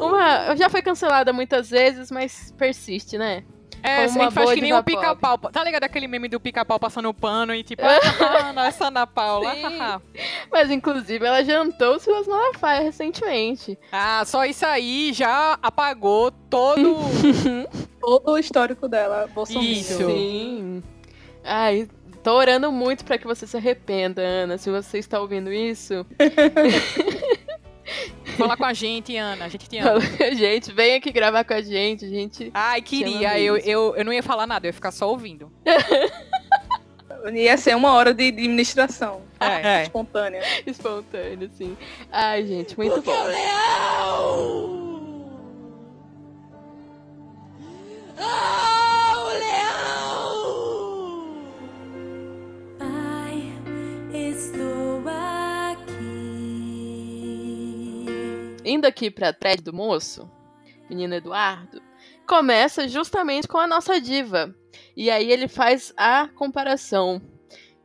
uma 0.02 0.56
já 0.56 0.70
foi 0.70 0.82
cancelada 0.82 1.32
muitas 1.34 1.70
vezes, 1.70 2.10
mas 2.12 2.54
persiste, 2.58 3.18
né? 3.18 3.44
É, 3.82 4.06
Como 4.08 4.10
a 4.10 4.12
uma 4.16 4.24
gente 4.26 4.34
faz 4.34 4.54
que 4.54 4.62
nem 4.62 4.74
o 4.74 4.84
pica-pau. 4.84 5.38
Tá 5.38 5.64
ligado 5.64 5.84
aquele 5.84 6.08
meme 6.08 6.28
do 6.28 6.40
pica-pau 6.40 6.80
passando 6.80 7.14
pano 7.14 7.54
e 7.54 7.64
tipo, 7.64 7.82
ah, 7.86 8.54
não, 8.54 8.64
essa 8.64 8.88
Ana 8.88 9.06
Paula. 9.08 9.54
Mas 10.52 10.70
inclusive 10.72 11.26
ela 11.26 11.44
jantou 11.44 11.96
o 11.96 12.00
Silas 12.00 12.28
Malafaia 12.28 12.82
recentemente. 12.82 13.78
ah, 13.92 14.24
só 14.26 14.46
isso 14.46 14.66
aí 14.66 15.14
já 15.14 15.58
apagou 15.62 16.32
todo. 16.50 16.98
Todo 18.00 18.32
o 18.32 18.38
histórico 18.38 18.88
dela, 18.88 19.30
Bolsonaro. 19.34 19.66
Isso. 19.66 19.98
Sim. 19.98 20.82
Ai, 21.44 21.88
tô 22.24 22.32
orando 22.34 22.72
muito 22.72 23.04
pra 23.04 23.18
que 23.18 23.28
você 23.28 23.46
se 23.46 23.58
arrependa, 23.58 24.22
Ana. 24.22 24.58
Se 24.58 24.70
você 24.70 24.98
está 24.98 25.20
ouvindo 25.20 25.52
isso, 25.52 26.06
Fala 28.38 28.56
com 28.56 28.66
a 28.66 28.74
gente, 28.74 29.16
Ana. 29.18 29.46
A 29.46 29.50
gente 29.50 29.68
te 29.68 29.78
ama. 29.78 30.02
fala 30.02 30.18
com 30.18 30.24
a 30.24 30.32
gente, 30.32 30.72
vem 30.72 30.96
aqui 30.96 31.12
gravar 31.12 31.44
com 31.44 31.54
a 31.54 31.62
gente, 31.62 32.06
a 32.06 32.10
gente. 32.10 32.52
Ai, 32.54 32.82
queria. 32.82 33.40
Eu, 33.40 33.58
eu, 33.58 33.96
eu 33.96 34.06
não 34.06 34.14
ia 34.14 34.24
falar 34.24 34.48
nada, 34.48 34.66
eu 34.66 34.70
ia 34.70 34.74
ficar 34.74 34.92
só 34.92 35.10
ouvindo. 35.10 35.52
Ia 37.34 37.58
ser 37.58 37.76
uma 37.76 37.94
hora 37.94 38.14
de, 38.14 38.30
administração. 38.30 39.22
É. 39.40 39.84
Espontânea. 39.84 40.42
Espontâneo, 40.66 41.50
assim. 41.54 41.78
Ai, 42.12 42.46
gente, 42.46 42.78
muito 42.78 43.02
bom. 43.02 43.12
Pai, 52.78 53.54
estou 54.14 55.08
aqui. 55.08 55.39
Indo 58.66 58.86
aqui 58.86 59.10
pra 59.10 59.34
thread 59.34 59.64
do 59.64 59.74
moço, 59.74 60.30
menino 60.90 61.16
Eduardo, 61.16 61.82
começa 62.28 62.88
justamente 62.88 63.48
com 63.48 63.58
a 63.58 63.68
nossa 63.68 64.00
diva. 64.00 64.54
E 64.96 65.10
aí 65.10 65.32
ele 65.32 65.48
faz 65.48 65.94
a 65.98 66.28
comparação 66.36 67.22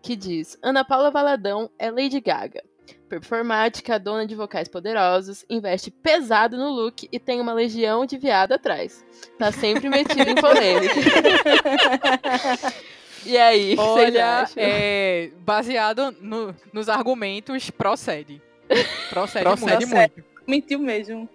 que 0.02 0.16
diz: 0.16 0.58
Ana 0.62 0.84
Paula 0.84 1.10
Valadão 1.10 1.70
é 1.78 1.90
Lady 1.90 2.20
Gaga. 2.20 2.62
Performática, 3.08 3.98
dona 3.98 4.26
de 4.26 4.34
vocais 4.34 4.68
poderosos, 4.68 5.44
investe 5.48 5.90
pesado 5.90 6.56
no 6.56 6.70
look 6.70 7.08
e 7.12 7.18
tem 7.18 7.40
uma 7.40 7.52
legião 7.52 8.04
de 8.04 8.18
viado 8.18 8.52
atrás. 8.52 9.04
Tá 9.38 9.52
sempre 9.52 9.88
metido 9.88 10.28
em 10.28 10.34
polêmica. 10.34 10.94
e 13.24 13.38
aí, 13.38 13.76
Olha, 13.78 14.46
é, 14.56 15.30
baseado 15.38 16.14
no- 16.20 16.54
nos 16.72 16.88
argumentos, 16.88 17.70
procede. 17.70 18.42
Procede, 19.10 19.44
Procede. 19.44 19.86
muito. 19.86 20.33
Mentiu 20.48 20.78
mesmo. 20.78 21.28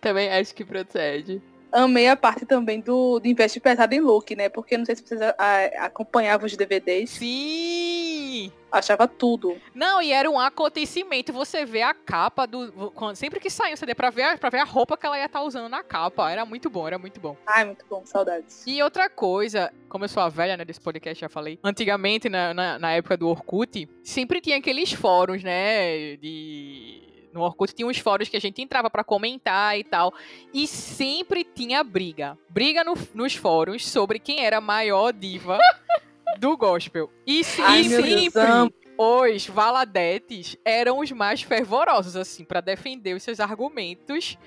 Também 0.00 0.28
acho 0.30 0.54
que 0.54 0.64
procede. 0.64 1.40
Amei 1.72 2.06
a 2.06 2.14
parte 2.14 2.46
também 2.46 2.80
do, 2.80 3.18
do 3.18 3.26
investe 3.26 3.58
pesado 3.58 3.92
em 3.94 3.98
look, 4.00 4.36
né? 4.36 4.48
Porque 4.48 4.78
não 4.78 4.84
sei 4.84 4.94
se 4.94 5.02
vocês 5.04 5.20
a- 5.20 5.34
a- 5.36 5.86
acompanhavam 5.86 6.46
os 6.46 6.56
DVDs. 6.56 7.10
Sim! 7.10 8.52
Achava 8.70 9.06
tudo. 9.08 9.56
Não, 9.74 10.00
e 10.02 10.12
era 10.12 10.30
um 10.30 10.38
acontecimento. 10.38 11.32
Você 11.32 11.64
vê 11.64 11.82
a 11.82 11.92
capa 11.94 12.46
do. 12.46 12.90
quando- 12.94 13.16
Sempre 13.16 13.40
que 13.40 13.48
saiu 13.50 13.74
um 13.74 13.76
CD 13.76 13.92
pra 13.94 14.10
ver, 14.10 14.22
a- 14.22 14.38
pra 14.38 14.50
ver 14.50 14.58
a 14.58 14.64
roupa 14.64 14.96
que 14.96 15.04
ela 15.06 15.18
ia 15.18 15.26
estar 15.26 15.42
usando 15.42 15.68
na 15.68 15.82
capa. 15.82 16.30
Era 16.30 16.44
muito 16.44 16.68
bom, 16.70 16.86
era 16.86 16.98
muito 16.98 17.20
bom. 17.20 17.36
Ai, 17.46 17.64
muito 17.64 17.84
bom. 17.88 18.02
Saudades. 18.04 18.64
E 18.66 18.80
outra 18.82 19.08
coisa, 19.08 19.72
como 19.88 20.04
eu 20.04 20.08
sou 20.08 20.22
a 20.22 20.28
velha, 20.28 20.56
né, 20.56 20.64
desse 20.64 20.80
podcast, 20.80 21.20
já 21.20 21.28
falei. 21.28 21.58
Antigamente, 21.62 22.28
na, 22.28 22.52
na, 22.54 22.78
na 22.78 22.92
época 22.92 23.16
do 23.16 23.28
Orkut, 23.28 23.88
sempre 24.02 24.40
tinha 24.40 24.58
aqueles 24.58 24.92
fóruns, 24.92 25.42
né, 25.42 26.16
de... 26.16 27.02
No 27.34 27.40
Orkut 27.42 27.74
tinha 27.74 27.86
uns 27.86 27.98
fóruns 27.98 28.28
que 28.28 28.36
a 28.36 28.40
gente 28.40 28.62
entrava 28.62 28.88
pra 28.88 29.02
comentar 29.04 29.76
e 29.78 29.82
tal. 29.84 30.14
E 30.52 30.66
sempre 30.66 31.44
tinha 31.44 31.82
briga. 31.82 32.38
Briga 32.48 32.84
no- 32.84 32.94
nos 33.12 33.34
fóruns 33.34 33.86
sobre 33.86 34.18
quem 34.20 34.44
era 34.44 34.58
a 34.58 34.60
maior 34.60 35.12
diva 35.12 35.58
do 36.38 36.56
gospel. 36.56 37.10
E, 37.26 37.42
Ai, 37.58 37.80
e 37.80 37.90
sempre 37.90 38.74
os 38.96 39.46
valadetes 39.48 40.56
eram 40.64 41.00
os 41.00 41.10
mais 41.10 41.42
fervorosos, 41.42 42.14
assim, 42.14 42.44
pra 42.44 42.60
defender 42.60 43.14
os 43.14 43.22
seus 43.24 43.40
argumentos 43.40 44.38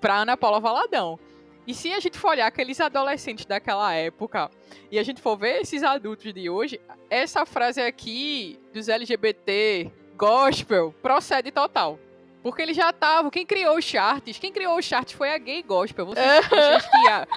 pra 0.00 0.16
Ana 0.22 0.36
Paula 0.36 0.58
Valadão. 0.58 1.18
E 1.66 1.74
se 1.74 1.92
a 1.92 2.00
gente 2.00 2.18
for 2.18 2.30
olhar 2.30 2.46
aqueles 2.46 2.80
adolescentes 2.80 3.44
daquela 3.44 3.92
época 3.94 4.50
e 4.90 4.98
a 4.98 5.02
gente 5.02 5.20
for 5.20 5.36
ver 5.36 5.60
esses 5.60 5.82
adultos 5.84 6.32
de 6.32 6.48
hoje, 6.50 6.80
essa 7.08 7.46
frase 7.46 7.80
aqui 7.80 8.58
dos 8.72 8.88
LGBT 8.88 9.92
gospel 10.16 10.92
procede 11.02 11.50
total. 11.52 11.98
Porque 12.42 12.62
eles 12.62 12.76
já 12.76 12.90
estavam. 12.90 13.30
Quem 13.30 13.46
criou 13.46 13.76
os 13.76 13.84
charts? 13.84 14.38
Quem 14.38 14.52
criou 14.52 14.76
os 14.76 14.84
charts 14.84 15.14
foi 15.14 15.32
a 15.32 15.38
gay 15.38 15.62
gospel. 15.62 16.06
Vocês, 16.06 16.48
vocês 16.48 16.86
que, 16.86 17.28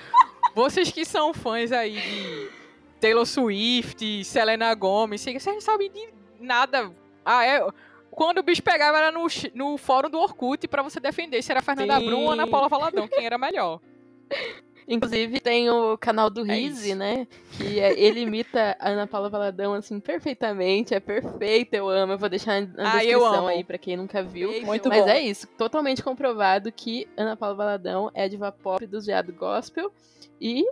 vocês 0.56 0.92
que 0.92 1.06
são 1.06 1.34
fãs 1.34 1.72
aí 1.72 2.00
de 2.00 2.50
Taylor 3.00 3.26
Swift, 3.26 4.24
Selena 4.24 4.74
Gomez, 4.74 5.22
vocês 5.22 5.46
não 5.46 5.62
sabem 5.62 5.92
de 5.92 6.10
nada. 6.40 6.92
Ah, 7.24 7.46
é. 7.46 7.66
Quando 8.10 8.40
o 8.40 8.44
bicho 8.44 8.64
pegava 8.64 8.98
era 8.98 9.12
no, 9.12 9.28
no 9.54 9.78
fórum 9.78 10.10
do 10.10 10.18
Orkut 10.18 10.68
pra 10.68 10.82
você 10.82 11.00
defender 11.00 11.42
se 11.42 11.52
era 11.52 11.62
Fernanda 11.62 12.00
Sim. 12.00 12.06
Brum 12.06 12.24
ou 12.24 12.32
Ana 12.32 12.48
Paula 12.48 12.70
Valadão, 12.70 13.08
quem 13.08 13.26
era 13.26 13.38
melhor. 13.38 13.80
Inclusive 14.88 15.40
tem 15.40 15.70
o 15.70 15.98
canal 15.98 16.30
do 16.30 16.42
É 16.50 16.54
Rizzi, 16.56 16.90
isso. 16.90 16.96
né? 16.98 17.28
Que 17.58 17.80
é- 17.80 18.00
ele 18.00 18.20
imita 18.22 18.78
a 18.80 18.90
Ana 18.90 19.08
Paula 19.08 19.30
Valadão, 19.30 19.74
assim, 19.74 20.00
perfeitamente. 20.00 20.94
É 20.94 21.00
perfeito, 21.00 21.74
eu 21.74 21.90
amo. 21.90 22.14
Eu 22.14 22.18
vou 22.20 22.30
deixar 22.30 22.62
na 22.62 22.94
Ah, 22.94 23.04
eu 23.04 23.18
descrição 23.20 23.34
amo. 23.40 23.48
aí 23.48 23.64
pra 23.64 23.78
quem 23.80 23.98
nunca 23.98 24.22
viu. 24.22 24.62
Muito 24.64 24.88
Mas 24.88 25.04
bom. 25.04 25.10
é 25.10 25.20
isso, 25.22 25.48
totalmente 25.58 26.04
comprovado 26.04 26.72
que 26.72 27.08
Ana 27.18 27.36
Paula 27.36 27.56
Valadão 27.56 28.12
é 28.14 28.24
a 28.24 28.28
diva 28.28 28.52
pop 28.52 28.86
dos 28.86 29.06
viado 29.08 29.34
gospel 29.34 29.92
e 30.40 30.64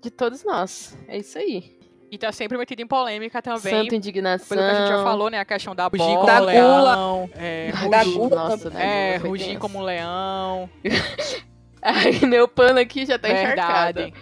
de 0.00 0.10
todos 0.10 0.44
nós. 0.44 0.96
É 1.08 1.18
isso 1.18 1.36
aí. 1.36 1.74
E 2.08 2.16
tá 2.16 2.30
sempre 2.30 2.56
metido 2.56 2.80
em 2.80 2.86
polêmica 2.86 3.42
também. 3.42 3.58
Santa 3.60 3.96
indignação. 3.96 4.56
Pelo 4.56 4.60
que 4.70 4.76
a 4.76 4.78
gente 4.78 4.88
já 4.96 5.02
falou, 5.02 5.28
né? 5.28 5.40
A 5.40 5.44
questão 5.44 5.74
da 5.74 5.88
Rugir 5.88 6.06
bola, 6.06 6.34
como 6.36 6.46
leão. 6.46 7.30
É, 7.34 7.72
Da 7.90 7.98
rugir, 8.02 8.14
gula 8.14 8.36
Nossa, 8.48 8.70
da 8.70 8.80
é, 8.80 9.18
gula 9.18 9.28
rugir 9.30 9.58
como 9.58 9.78
um 9.80 9.82
leão. 9.82 10.70
Ai, 11.86 12.20
meu 12.26 12.48
pano 12.48 12.80
aqui 12.80 13.06
já 13.06 13.18
tá 13.18 13.28
encharcado. 13.30 14.00
Verdade. 14.00 14.14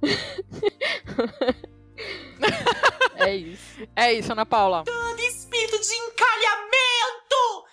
É 3.16 3.34
isso. 3.34 3.82
É 3.96 4.12
isso, 4.12 4.32
Ana 4.32 4.46
Paula. 4.46 4.84
espírito 5.18 5.80
de 5.80 5.94
encalhamento! 5.94 7.67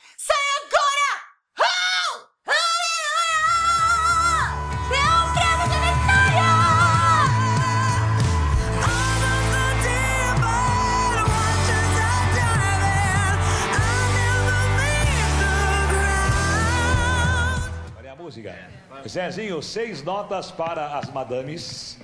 Zezinho, 19.08 19.62
seis 19.62 20.02
notas 20.04 20.50
para 20.52 20.98
as 20.98 21.12
madames. 21.12 21.98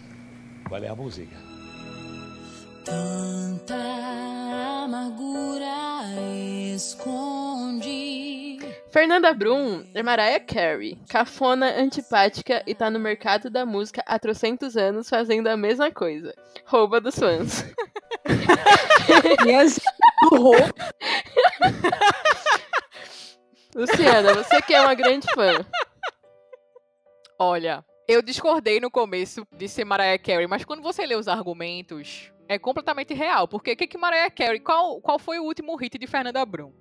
Qual 0.68 0.84
é 0.84 0.88
a 0.88 0.96
música? 0.96 1.36
Tanta 2.86 3.76
amargura 4.84 5.66
esconde. 6.76 8.60
Fernanda 8.92 9.34
Brum 9.34 9.84
é 9.96 10.04
Mariah 10.04 10.40
Carey, 10.40 11.00
cafona, 11.10 11.74
antipática 11.80 12.62
e 12.68 12.76
tá 12.76 12.90
no 12.90 13.00
mercado 13.00 13.50
da 13.50 13.66
música 13.66 14.04
há 14.06 14.20
trocentos 14.20 14.78
anos 14.78 15.10
fazendo 15.10 15.48
a 15.48 15.58
mesma 15.58 15.90
coisa. 15.92 16.34
Rouba 16.66 17.02
dos 17.02 17.18
fãs. 17.18 17.66
Minha 19.46 19.68
gente, 19.68 19.82
burrou. 20.30 20.56
Luciana, 23.74 24.34
você 24.34 24.62
que 24.62 24.74
é 24.74 24.82
uma 24.82 24.94
grande 24.94 25.26
fã. 25.34 25.66
Olha, 27.44 27.84
eu 28.08 28.22
discordei 28.22 28.80
no 28.80 28.92
começo 28.92 29.48
de 29.58 29.68
ser 29.68 29.84
Mariah 29.84 30.20
Carey, 30.20 30.46
mas 30.46 30.64
quando 30.64 30.84
você 30.84 31.08
lê 31.08 31.16
os 31.16 31.28
argumentos, 31.28 32.32
é 32.48 32.60
completamente 32.60 33.16
real. 33.16 33.48
Porque 33.48 33.72
o 33.72 33.76
que, 33.76 33.88
que 33.88 33.98
Mariah 33.98 34.30
Carey. 34.30 34.60
Qual, 34.60 35.02
qual 35.02 35.18
foi 35.18 35.40
o 35.40 35.44
último 35.44 35.76
hit 35.76 35.98
de 35.98 36.06
Fernanda 36.06 36.46
Brum? 36.46 36.72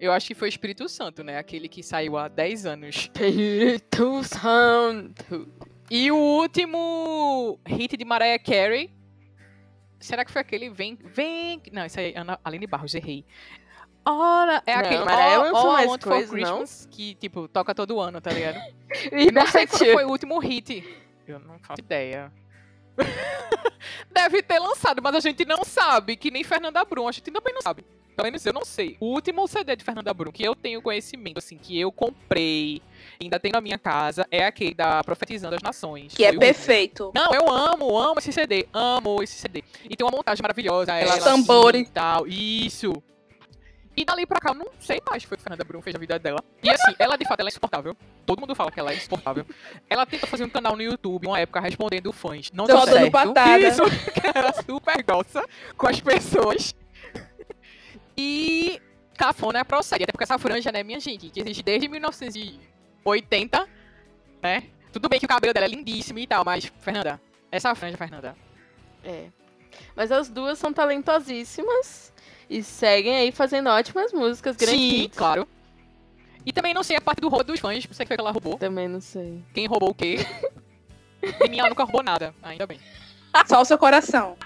Eu 0.00 0.10
acho 0.10 0.26
que 0.26 0.34
foi 0.34 0.48
Espírito 0.48 0.88
Santo, 0.88 1.22
né? 1.22 1.38
Aquele 1.38 1.68
que 1.68 1.84
saiu 1.84 2.16
há 2.16 2.26
10 2.26 2.66
anos. 2.66 2.96
Espírito 2.96 4.24
Santo. 4.24 5.48
E 5.88 6.10
o 6.10 6.16
último 6.16 7.60
hit 7.64 7.96
de 7.96 8.04
Mariah 8.04 8.42
Carey. 8.42 8.92
Será 10.00 10.24
que 10.24 10.32
foi 10.32 10.40
aquele 10.40 10.68
Vem. 10.68 10.96
Vem. 10.96 11.62
Não, 11.70 11.86
isso 11.86 12.00
aí 12.00 12.12
é 12.12 12.18
Ana 12.18 12.40
Aline 12.44 12.66
Barros, 12.66 12.92
errei. 12.96 13.24
Ora, 14.04 14.62
é 14.66 14.74
Não, 14.74 14.80
aquele 14.80 15.04
Mariah 15.04 15.48
All, 15.50 15.56
All 15.56 15.78
I 15.78 15.86
Want 15.86 16.02
coisa, 16.02 16.26
for 16.28 16.38
não? 16.38 16.58
Christmas, 16.58 16.88
que, 16.90 17.14
tipo, 17.14 17.46
toca 17.48 17.74
todo 17.74 18.00
ano, 18.00 18.20
tá 18.20 18.32
ligado? 18.32 18.58
Não 19.32 19.46
sei 19.46 19.66
qual 19.66 19.78
foi 19.78 20.04
o 20.04 20.08
último 20.08 20.38
hit. 20.38 20.84
Eu 21.26 21.38
não 21.38 21.58
faço 21.60 21.80
ideia. 21.80 22.30
Deve 24.10 24.42
ter 24.42 24.58
lançado, 24.58 25.00
mas 25.02 25.14
a 25.14 25.20
gente 25.20 25.44
não 25.44 25.64
sabe, 25.64 26.16
que 26.16 26.30
nem 26.30 26.44
Fernanda 26.44 26.84
Brum, 26.84 27.08
a 27.08 27.12
gente 27.12 27.30
também 27.30 27.54
não 27.54 27.62
sabe. 27.62 27.84
Pelo 28.14 28.26
menos 28.26 28.44
eu 28.44 28.52
não 28.52 28.64
sei. 28.64 28.96
O 29.00 29.06
último 29.06 29.48
CD 29.48 29.74
de 29.74 29.82
Fernanda 29.84 30.12
Brum 30.12 30.30
que 30.30 30.42
eu 30.42 30.54
tenho 30.54 30.82
conhecimento, 30.82 31.38
assim, 31.38 31.56
que 31.56 31.80
eu 31.80 31.90
comprei, 31.90 32.82
ainda 33.20 33.40
tenho 33.40 33.54
na 33.54 33.60
minha 33.60 33.78
casa, 33.78 34.26
é 34.30 34.44
aquele 34.44 34.74
da 34.74 35.02
Profetizando 35.02 35.56
as 35.56 35.62
Nações. 35.62 36.12
Que 36.12 36.24
é 36.24 36.28
Foi 36.28 36.36
o 36.36 36.40
último. 36.40 36.54
perfeito. 36.54 37.12
Não, 37.14 37.32
eu 37.32 37.50
amo, 37.50 37.98
amo 37.98 38.18
esse 38.18 38.30
CD. 38.32 38.68
Amo 38.72 39.22
esse 39.22 39.36
CD. 39.36 39.64
E 39.88 39.96
tem 39.96 40.04
uma 40.06 40.14
montagem 40.14 40.42
maravilhosa. 40.42 40.92
Ela 40.92 41.18
tambores. 41.18 41.80
assim 41.82 41.90
e 41.90 41.92
tal. 41.94 42.26
Isso. 42.26 43.02
E 43.94 44.04
dali 44.04 44.24
pra 44.24 44.40
cá, 44.40 44.50
eu 44.50 44.54
não 44.54 44.68
sei 44.80 45.00
mais 45.06 45.22
o 45.22 45.26
que 45.26 45.28
foi 45.28 45.36
que 45.36 45.42
Fernanda 45.42 45.64
Brum 45.64 45.82
fez 45.82 45.92
na 45.92 46.00
vida 46.00 46.18
dela. 46.18 46.42
E 46.62 46.70
assim, 46.70 46.94
ela 46.98 47.16
de 47.16 47.26
fato 47.26 47.40
ela 47.40 47.48
é 47.48 47.52
insuportável. 47.52 47.96
Todo 48.24 48.40
mundo 48.40 48.54
fala 48.54 48.70
que 48.70 48.80
ela 48.80 48.90
é 48.90 48.96
insuportável. 48.96 49.44
Ela 49.88 50.06
tenta 50.06 50.26
fazer 50.26 50.44
um 50.44 50.48
canal 50.48 50.74
no 50.74 50.82
YouTube, 50.82 51.26
uma 51.26 51.38
época, 51.38 51.60
respondendo 51.60 52.10
fãs. 52.12 52.50
Não 52.52 52.66
Só 52.66 52.86
deu 52.86 52.94
certo. 52.94 53.12
patada. 53.12 53.58
Isso, 53.58 53.82
que 54.12 54.26
era 54.26 54.52
super 54.54 55.02
grossa 55.02 55.44
com 55.76 55.86
as 55.86 56.00
pessoas. 56.00 56.74
E 58.16 58.80
cafona 59.16 59.64
procede. 59.64 60.04
Até 60.04 60.12
porque 60.12 60.24
essa 60.24 60.38
franja, 60.38 60.72
né, 60.72 60.82
minha 60.82 61.00
gente, 61.00 61.28
que 61.28 61.40
existe 61.40 61.62
desde 61.62 61.86
1980, 61.88 63.68
né? 64.42 64.64
Tudo 64.90 65.08
bem 65.08 65.18
que 65.18 65.26
o 65.26 65.28
cabelo 65.28 65.52
dela 65.52 65.66
é 65.66 65.68
lindíssimo 65.68 66.18
e 66.18 66.26
tal, 66.26 66.44
mas, 66.44 66.64
Fernanda, 66.80 67.20
essa 67.50 67.74
franja, 67.74 67.96
Fernanda. 67.96 68.36
É. 69.04 69.28
Mas 69.96 70.12
as 70.12 70.28
duas 70.28 70.58
são 70.58 70.72
talentosíssimas 70.72 72.11
e 72.58 72.62
seguem 72.62 73.16
aí 73.16 73.32
fazendo 73.32 73.68
ótimas 73.68 74.12
músicas, 74.12 74.56
grandes 74.56 74.80
Sim, 74.80 75.02
hits. 75.04 75.18
claro. 75.18 75.46
E 76.44 76.52
também 76.52 76.74
não 76.74 76.82
sei 76.82 76.96
a 76.96 77.00
parte 77.00 77.20
do 77.20 77.28
roubo 77.28 77.44
dos 77.44 77.60
fãs, 77.60 77.84
não 77.86 77.94
sei 77.94 78.04
o 78.04 78.06
que 78.06 78.08
foi 78.08 78.16
que 78.16 78.20
ela 78.20 78.32
roubou. 78.32 78.58
Também 78.58 78.88
não 78.88 79.00
sei. 79.00 79.42
Quem 79.54 79.66
roubou 79.66 79.90
o 79.90 79.94
quê? 79.94 80.16
E 81.44 81.48
minha 81.48 81.68
nunca 81.68 81.84
roubou 81.84 82.02
nada, 82.02 82.34
ainda 82.42 82.66
bem. 82.66 82.80
Só 83.46 83.60
o 83.60 83.64
seu 83.64 83.78
coração. 83.78 84.36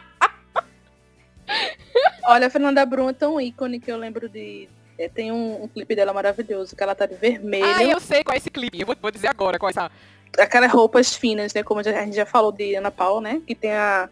Olha, 2.24 2.48
a 2.48 2.50
Fernanda 2.50 2.84
Brum 2.84 3.08
é 3.08 3.12
tão 3.12 3.40
ícone 3.40 3.80
que 3.80 3.90
eu 3.90 3.96
lembro 3.96 4.28
de. 4.28 4.68
é, 4.98 5.08
Tem 5.08 5.32
um, 5.32 5.64
um 5.64 5.68
clipe 5.68 5.94
dela 5.94 6.12
maravilhoso, 6.12 6.76
que 6.76 6.82
ela 6.82 6.94
tá 6.94 7.06
de 7.06 7.14
vermelho. 7.14 7.64
Ah, 7.64 7.82
eu 7.82 7.98
sei 7.98 8.22
qual 8.22 8.34
é 8.34 8.36
esse 8.36 8.50
clipe. 8.50 8.78
Eu 8.78 8.86
vou, 8.86 8.96
vou 9.00 9.10
dizer 9.10 9.28
agora 9.28 9.58
qual 9.58 9.70
é 9.70 9.72
essa. 9.72 9.90
Aquelas 10.38 10.70
roupas 10.70 11.14
finas, 11.14 11.54
né? 11.54 11.62
Como 11.62 11.80
a 11.80 11.82
gente 11.82 12.14
já 12.14 12.26
falou 12.26 12.52
de 12.52 12.74
Ana 12.74 12.90
Paula, 12.90 13.20
né? 13.22 13.40
Que 13.46 13.54
tem 13.54 13.72
a. 13.72 14.10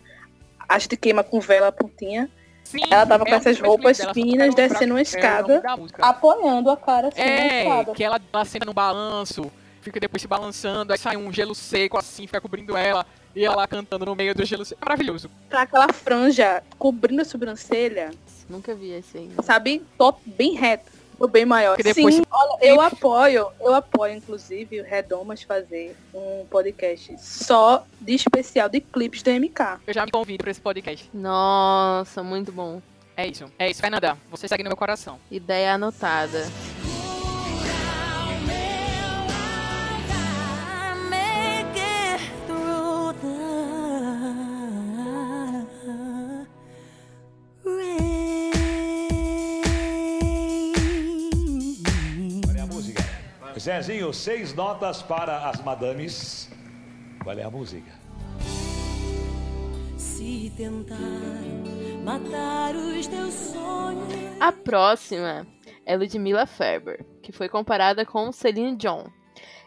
A 0.66 0.78
gente 0.78 0.96
queima 0.96 1.22
com 1.22 1.40
vela 1.40 1.70
pontinha. 1.70 2.30
Sim, 2.64 2.78
Ela 2.90 3.06
tava 3.06 3.25
com 3.25 3.30
é 3.30 3.35
um 3.35 3.37
essas 3.37 3.61
roupas 3.61 3.99
finas, 4.12 4.54
descendo 4.54 4.94
uma 4.94 5.00
é 5.00 5.02
escada. 5.02 5.62
Apoiando 6.00 6.71
a 6.71 6.76
cara 6.76 7.09
assim 7.09 7.21
na 7.21 7.25
É, 7.26 7.62
escada. 7.62 7.92
que 7.94 8.02
ela, 8.02 8.21
ela 8.33 8.44
senta 8.44 8.64
no 8.64 8.73
balanço, 8.75 9.52
fica 9.80 10.00
depois 10.00 10.23
se 10.23 10.26
balançando, 10.26 10.92
aí 10.92 10.99
sai 10.99 11.16
um 11.16 11.33
gelo 11.33 11.54
seco 11.54 11.99
assim, 11.99 12.26
fica 12.26 12.40
cobrindo 12.40 12.76
ela, 12.76 13.06
e 13.37 13.44
ela 13.44 13.56
lá 13.56 13.69
cantando 13.69 14.06
no 14.06 14.15
meio 14.17 14.34
do 14.34 14.45
gelo 14.45 14.65
seco. 14.65 14.80
É 14.82 14.84
maravilhoso. 14.84 15.30
Pra 15.49 15.62
aquela 15.62 15.93
franja 15.93 16.62
cobrindo 16.78 17.23
a 17.23 17.25
sobrancelha, 17.25 18.10
Nunca 18.49 18.75
vi 18.75 18.91
esse 18.93 19.17
ainda. 19.19 19.43
sabe? 19.43 19.82
Tô 19.97 20.15
bem 20.25 20.54
reto. 20.54 20.91
Bem 21.28 21.45
maior. 21.45 21.76
Que 21.76 21.82
depois- 21.82 22.15
Sim, 22.17 22.23
olha, 22.30 22.58
eu 22.63 22.80
apoio, 22.80 23.49
eu 23.60 23.75
apoio, 23.75 24.15
inclusive, 24.15 24.80
o 24.80 24.84
Redomas 24.84 25.43
fazer 25.43 25.97
um 26.15 26.45
podcast 26.50 27.15
só 27.19 27.84
de 28.00 28.15
especial 28.15 28.69
de 28.69 28.80
clipes 28.80 29.23
do 29.23 29.30
MK. 29.30 29.80
Eu 29.87 29.95
já 29.95 30.04
me 30.04 30.10
convido 30.13 30.43
pra 30.45 30.50
esse 30.50 30.60
podcast. 30.60 31.08
Nossa, 31.13 32.23
muito 32.23 32.52
bom. 32.52 32.80
É 33.17 33.26
isso. 33.26 33.45
É 33.58 33.71
isso, 33.71 33.80
Fernanda. 33.80 34.19
Você 34.30 34.49
segue 34.49 34.63
no 34.65 34.69
meu 34.71 34.76
coração. 34.76 35.19
Ideia 35.30 35.75
anotada. 35.75 36.47
Zezinho, 53.82 54.13
seis 54.13 54.54
notas 54.54 55.02
para 55.02 55.49
as 55.49 55.60
madames. 55.60 56.49
Qual 57.23 57.37
é 57.37 57.43
a 57.43 57.50
música? 57.50 57.91
Se 59.97 60.52
tentar 60.56 60.97
matar 62.04 62.76
os 62.76 63.06
teus 63.08 63.34
sonhos. 63.34 64.41
A 64.41 64.52
próxima 64.52 65.45
é 65.84 65.97
Ludmilla 65.97 66.47
Ferber, 66.47 67.04
que 67.21 67.32
foi 67.32 67.49
comparada 67.49 68.06
com 68.06 68.30
Celine 68.30 68.76
Dion. 68.76 69.06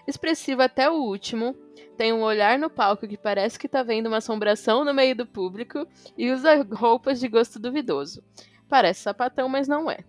Expressiva 0.08 0.64
até 0.64 0.90
o 0.90 0.94
último, 0.94 1.54
tem 1.98 2.14
um 2.14 2.22
olhar 2.22 2.58
no 2.58 2.70
palco 2.70 3.08
que 3.08 3.18
parece 3.18 3.60
que 3.60 3.68
tá 3.68 3.84
vendo 3.84 4.08
uma 4.08 4.18
assombração 4.18 4.86
no 4.86 4.94
meio 4.94 5.18
do 5.18 5.26
público 5.26 5.86
e 6.18 6.32
usa 6.32 6.66
roupas 6.72 7.20
de 7.20 7.28
gosto 7.28 7.60
duvidoso. 7.60 8.24
Parece 8.70 9.02
sapatão, 9.02 9.50
mas 9.50 9.68
não 9.68 9.92
é. 9.92 10.00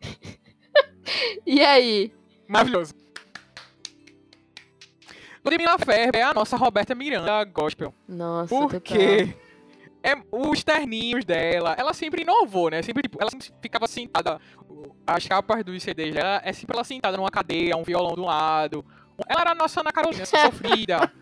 e 1.46 1.60
aí? 1.60 2.12
Maravilhoso. 2.48 3.01
Ludmilla 5.44 5.78
Ferber 5.78 6.20
é 6.20 6.24
a 6.24 6.34
nossa 6.34 6.56
Roberta 6.56 6.94
Miranda 6.94 7.42
gospel. 7.44 7.92
Nossa, 8.06 8.48
Por 8.54 8.72
total. 8.72 8.80
quê? 8.80 9.34
É, 10.04 10.14
os 10.32 10.64
terninhos 10.64 11.24
dela, 11.24 11.74
ela 11.78 11.92
sempre 11.92 12.22
inovou, 12.22 12.70
né? 12.70 12.82
Sempre, 12.82 13.02
tipo, 13.02 13.18
ela 13.20 13.30
sempre 13.30 13.48
ficava 13.60 13.86
sentada. 13.86 14.40
As 15.06 15.26
capas 15.26 15.64
dos 15.64 15.80
CDs 15.82 16.14
dela 16.14 16.40
é 16.44 16.52
sempre 16.52 16.76
ela 16.76 16.84
sentada 16.84 17.16
numa 17.16 17.30
cadeira, 17.30 17.76
um 17.76 17.84
violão 17.84 18.14
de 18.14 18.20
um 18.20 18.24
lado. 18.24 18.84
Ela 19.28 19.40
era 19.42 19.50
a 19.52 19.54
nossa 19.54 19.80
Ana 19.80 19.92
Carolina, 19.92 20.24
sofrida. 20.26 21.12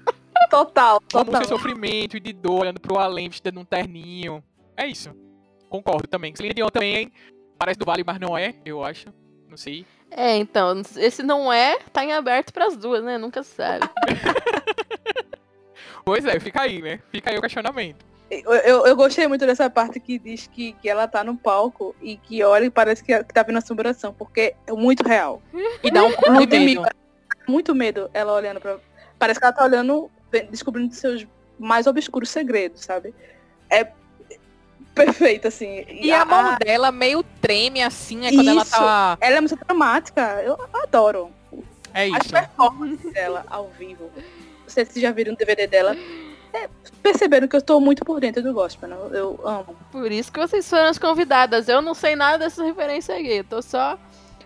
Total, 0.48 0.98
com 1.00 1.06
total. 1.06 1.44
seu 1.44 1.56
sofrimento 1.58 2.16
e 2.16 2.20
de 2.20 2.32
dor, 2.32 2.62
olhando 2.62 2.80
pro 2.80 2.98
além, 2.98 3.28
vestida 3.28 3.52
num 3.52 3.64
terninho. 3.64 4.42
É 4.76 4.86
isso. 4.86 5.14
Concordo 5.68 6.08
também. 6.08 6.34
Celine 6.34 6.54
Dion 6.54 6.68
também 6.68 7.12
parece 7.58 7.78
do 7.78 7.84
Vale, 7.84 8.02
mas 8.04 8.18
não 8.18 8.36
é, 8.36 8.54
eu 8.64 8.82
acho. 8.82 9.08
Não 9.46 9.56
sei. 9.58 9.84
É, 10.10 10.36
então, 10.36 10.82
esse 10.96 11.22
não 11.22 11.52
é, 11.52 11.78
tá 11.92 12.04
em 12.04 12.12
aberto 12.12 12.52
pras 12.52 12.76
duas, 12.76 13.02
né? 13.02 13.16
Nunca 13.16 13.42
se 13.42 13.54
sabe. 13.54 13.88
Pois 16.04 16.24
é, 16.24 16.40
fica 16.40 16.62
aí, 16.62 16.80
né? 16.80 16.98
Fica 17.10 17.30
aí 17.30 17.38
o 17.38 17.40
questionamento. 17.40 18.04
Eu, 18.30 18.52
eu, 18.52 18.86
eu 18.86 18.96
gostei 18.96 19.26
muito 19.26 19.44
dessa 19.44 19.68
parte 19.68 19.98
que 19.98 20.18
diz 20.18 20.46
que, 20.46 20.72
que 20.74 20.88
ela 20.88 21.08
tá 21.08 21.24
no 21.24 21.36
palco 21.36 21.94
e 22.00 22.16
que 22.16 22.42
olha 22.44 22.64
e 22.64 22.70
parece 22.70 23.02
que, 23.02 23.22
tá 23.24 23.42
vendo 23.42 23.58
assombração, 23.58 24.12
porque 24.12 24.54
é 24.66 24.72
muito 24.72 25.06
real. 25.06 25.42
E 25.82 25.90
dá 25.90 26.04
um 26.04 26.12
pouco 26.12 26.46
de 26.46 26.58
medo. 26.58 26.88
Muito 27.48 27.74
medo 27.74 28.08
ela 28.14 28.32
olhando 28.32 28.60
pra. 28.60 28.78
Parece 29.18 29.40
que 29.40 29.46
ela 29.46 29.52
tá 29.52 29.64
olhando, 29.64 30.10
descobrindo 30.50 30.94
seus 30.94 31.26
mais 31.58 31.86
obscuros 31.86 32.30
segredos, 32.30 32.84
sabe? 32.84 33.14
É 33.68 33.84
perfeito, 34.94 35.48
assim. 35.48 35.84
E 35.88 36.12
a 36.12 36.24
mão 36.24 36.56
dela 36.58 36.90
meio 36.92 37.22
treme 37.40 37.82
assim, 37.82 38.26
é 38.26 38.32
quando 38.32 38.48
ela 38.48 38.62
Isso. 38.62 38.70
tá. 38.72 39.18
Ela 39.20 39.36
é 39.36 39.40
muito 39.40 39.56
dramática. 39.56 40.42
Eu 40.44 40.58
adoro. 40.82 41.30
É 41.94 42.08
As 42.08 42.24
isso. 42.24 42.30
performances 42.32 43.12
dela 43.12 43.44
ao 43.48 43.68
vivo. 43.78 44.10
Não 44.14 44.22
sei 44.68 44.84
se 44.84 44.92
vocês 44.92 45.02
já 45.02 45.10
viram 45.10 45.32
o 45.32 45.36
DVD 45.36 45.66
dela. 45.66 45.96
É, 46.52 46.68
perceberam 47.02 47.46
que 47.48 47.56
eu 47.56 47.62
tô 47.62 47.80
muito 47.80 48.04
por 48.04 48.20
dentro 48.20 48.42
do 48.42 48.52
gospel, 48.52 48.88
né? 48.88 48.96
Eu, 49.12 49.40
amo. 49.44 49.76
Por 49.90 50.10
isso 50.10 50.32
que 50.32 50.38
vocês 50.38 50.68
foram 50.68 50.88
as 50.88 50.98
convidadas. 50.98 51.68
Eu 51.68 51.80
não 51.80 51.94
sei 51.94 52.16
nada 52.16 52.38
dessa 52.38 52.64
referência 52.64 53.14
aqui. 53.14 53.36
Eu 53.38 53.44
tô 53.44 53.62
só 53.62 53.98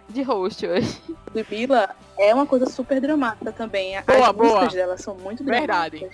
de 0.08 0.22
host 0.22 0.66
hoje. 0.66 1.00
Ludmilla 1.34 1.90
é 2.18 2.34
uma 2.34 2.46
coisa 2.46 2.66
super 2.66 3.00
dramática 3.00 3.52
também. 3.52 3.96
As 3.96 4.04
Boa, 4.04 4.32
músicas 4.32 4.58
boa. 4.58 4.68
dela 4.70 4.98
são 4.98 5.14
muito 5.16 5.42
Verdade. 5.44 6.08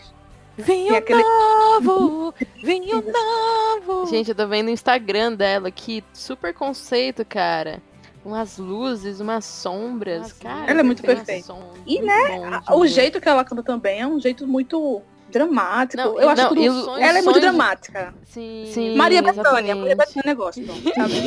Vinho 0.58 0.94
aquele- 0.96 1.22
novo! 1.22 2.34
Vinho 2.62 3.02
novo! 3.02 4.06
Gente, 4.06 4.28
eu 4.30 4.34
tô 4.34 4.46
vendo 4.46 4.68
o 4.68 4.70
Instagram 4.70 5.32
dela 5.34 5.68
aqui. 5.68 6.04
Super 6.12 6.52
conceito, 6.54 7.24
cara. 7.24 7.82
Umas 8.24 8.58
luzes, 8.58 9.18
umas 9.20 9.44
sombras. 9.46 10.32
Cara, 10.34 10.70
Ela 10.70 10.80
é 10.80 10.82
muito 10.82 11.02
perfeita. 11.02 11.46
Som, 11.46 11.72
E, 11.86 11.94
muito 11.94 12.06
né, 12.06 12.60
bom 12.68 12.76
O 12.76 12.82
ver. 12.82 12.88
jeito 12.88 13.20
que 13.20 13.28
ela 13.28 13.44
canta 13.44 13.62
também 13.62 14.00
é 14.00 14.06
um 14.06 14.20
jeito 14.20 14.46
muito 14.46 15.00
dramático. 15.30 16.02
Não, 16.02 16.20
eu 16.20 16.28
acho 16.28 16.42
não, 16.42 16.48
tudo... 16.50 16.60
e 16.60 16.68
os 16.68 16.86
Ela 16.98 17.18
é 17.18 17.22
muito 17.22 17.40
dramática. 17.40 18.14
Sim, 18.26 18.66
Sim, 18.72 18.96
Maria 18.96 19.22
Bethânia. 19.22 19.74
Maria 19.74 19.96
Bethânia 19.96 20.32
é 20.32 20.34
sabe? 20.94 21.22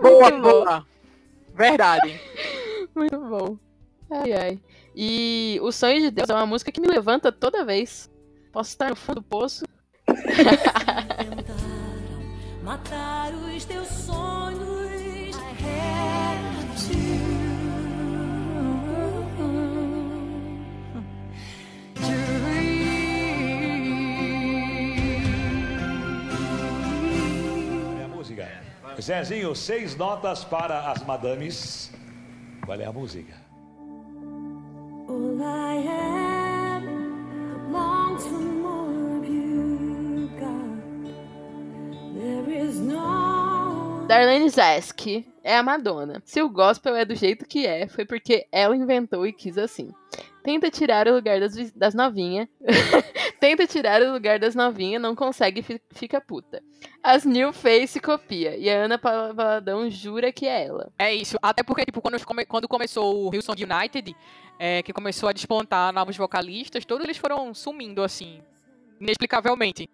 Boa, 0.00 0.30
Muito 0.30 0.42
bom. 0.42 0.50
boa. 0.50 0.86
Verdade. 1.54 2.18
Muito 2.94 3.18
bom. 3.18 3.56
Ai, 4.10 4.32
ai. 4.32 4.60
E 4.96 5.58
O 5.62 5.70
Sonho 5.70 6.00
de 6.00 6.10
Deus 6.10 6.30
é 6.30 6.34
uma 6.34 6.46
música 6.46 6.72
que 6.72 6.80
me 6.80 6.86
levanta 6.88 7.30
toda 7.30 7.62
vez. 7.64 8.08
Posso 8.52 8.70
estar 8.70 8.90
no 8.90 8.96
fundo 8.96 9.16
do 9.16 9.22
poço. 9.22 9.64
Tentaram 10.06 11.58
matar 12.62 13.32
os 13.34 13.64
teus 13.64 13.88
sonhos. 13.88 15.36
I 15.36 15.54
had 15.62 16.38
é? 28.98 29.00
Zezinho, 29.00 29.54
seis 29.54 29.96
notas 29.96 30.44
para 30.44 30.90
as 30.90 31.02
madames. 31.04 31.90
Qual 32.64 32.78
é 32.80 32.84
a 32.84 32.92
música? 32.92 33.34
All 35.08 35.40
I 35.40 36.27
Darlene 44.08 44.48
Zesk 44.48 45.24
é 45.44 45.56
a 45.56 45.62
Madonna. 45.62 46.22
Se 46.24 46.40
o 46.40 46.48
gospel 46.48 46.96
é 46.96 47.04
do 47.04 47.14
jeito 47.14 47.44
que 47.44 47.66
é, 47.66 47.86
foi 47.86 48.06
porque 48.06 48.46
ela 48.50 48.74
inventou 48.74 49.26
e 49.26 49.32
quis 49.34 49.58
assim. 49.58 49.90
Tenta 50.48 50.70
tirar 50.70 51.06
o 51.08 51.14
lugar 51.14 51.38
das, 51.40 51.70
das 51.72 51.92
novinhas. 51.92 52.48
Tenta 53.38 53.66
tirar 53.66 54.00
o 54.00 54.12
lugar 54.14 54.38
das 54.38 54.54
novinhas, 54.54 55.00
não 55.02 55.14
consegue, 55.14 55.60
fi- 55.60 55.78
fica 55.92 56.22
puta. 56.22 56.62
As 57.02 57.26
New 57.26 57.52
Face 57.52 58.00
copia. 58.00 58.56
E 58.56 58.70
a 58.70 58.84
Ana 58.84 58.96
Paula 58.96 59.34
Valadão 59.34 59.90
jura 59.90 60.32
que 60.32 60.46
é 60.46 60.64
ela. 60.64 60.90
É 60.98 61.14
isso. 61.14 61.36
Até 61.42 61.62
porque, 61.62 61.84
tipo, 61.84 62.00
quando, 62.00 62.24
come- 62.24 62.46
quando 62.46 62.66
começou 62.66 63.28
o 63.28 63.34
Hillsong 63.34 63.62
United, 63.62 64.16
é, 64.58 64.82
que 64.82 64.90
começou 64.90 65.28
a 65.28 65.34
despontar 65.34 65.92
novos 65.92 66.16
vocalistas, 66.16 66.86
todos 66.86 67.04
eles 67.04 67.18
foram 67.18 67.52
sumindo, 67.52 68.02
assim, 68.02 68.40
inexplicavelmente. 68.98 69.86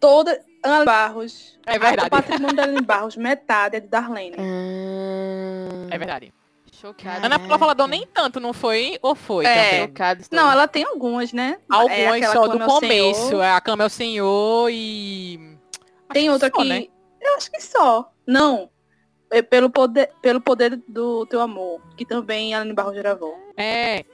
Toda. 0.00 0.44
Ana 0.64 0.84
Barros. 0.84 1.56
É 1.64 1.78
verdade. 1.78 2.08
O 2.08 2.10
patrimônio 2.10 2.56
da 2.56 2.64
Ana 2.64 2.82
Barros, 2.82 3.16
metade 3.16 3.76
é 3.76 3.80
de 3.80 3.86
Darlene. 3.86 4.34
Ah, 4.36 5.86
É 5.94 5.96
verdade. 5.96 6.34
Chocada. 6.76 7.26
Ana 7.26 7.38
Paula 7.38 7.56
Valadão 7.58 7.86
nem 7.86 8.06
tanto, 8.06 8.38
não 8.38 8.52
foi? 8.52 8.98
Ou 9.02 9.14
foi 9.14 9.44
É. 9.46 9.86
Chocada. 9.86 10.20
estou. 10.20 10.38
Não, 10.38 10.50
ela 10.50 10.68
tem 10.68 10.84
algumas, 10.84 11.32
né? 11.32 11.56
É 11.60 11.74
Algumas 11.74 12.16
aquela 12.16 12.32
só 12.32 12.46
do 12.48 12.58
começo. 12.60 13.28
Senhor. 13.28 13.42
É 13.42 13.50
a 13.52 13.60
Cama 13.60 13.84
é 13.84 13.86
o 13.86 13.90
Senhor 13.90 14.68
e... 14.70 15.40
Acho 16.08 16.12
Tem 16.12 16.24
que 16.24 16.30
outra 16.30 16.50
só, 16.54 16.62
que. 16.62 16.68
né? 16.68 16.86
Eu 17.20 17.36
acho 17.36 17.50
que 17.50 17.60
só. 17.60 18.12
Não. 18.26 18.70
É 19.30 19.42
pelo 19.42 19.68
poder, 19.70 20.10
pelo 20.22 20.40
poder 20.40 20.80
do 20.86 21.26
teu 21.26 21.40
amor. 21.40 21.80
Que 21.96 22.04
também 22.04 22.54
a 22.54 22.60
Aline 22.60 22.74
Barros 22.74 22.94
gravou. 22.94 23.34
É... 23.56 24.04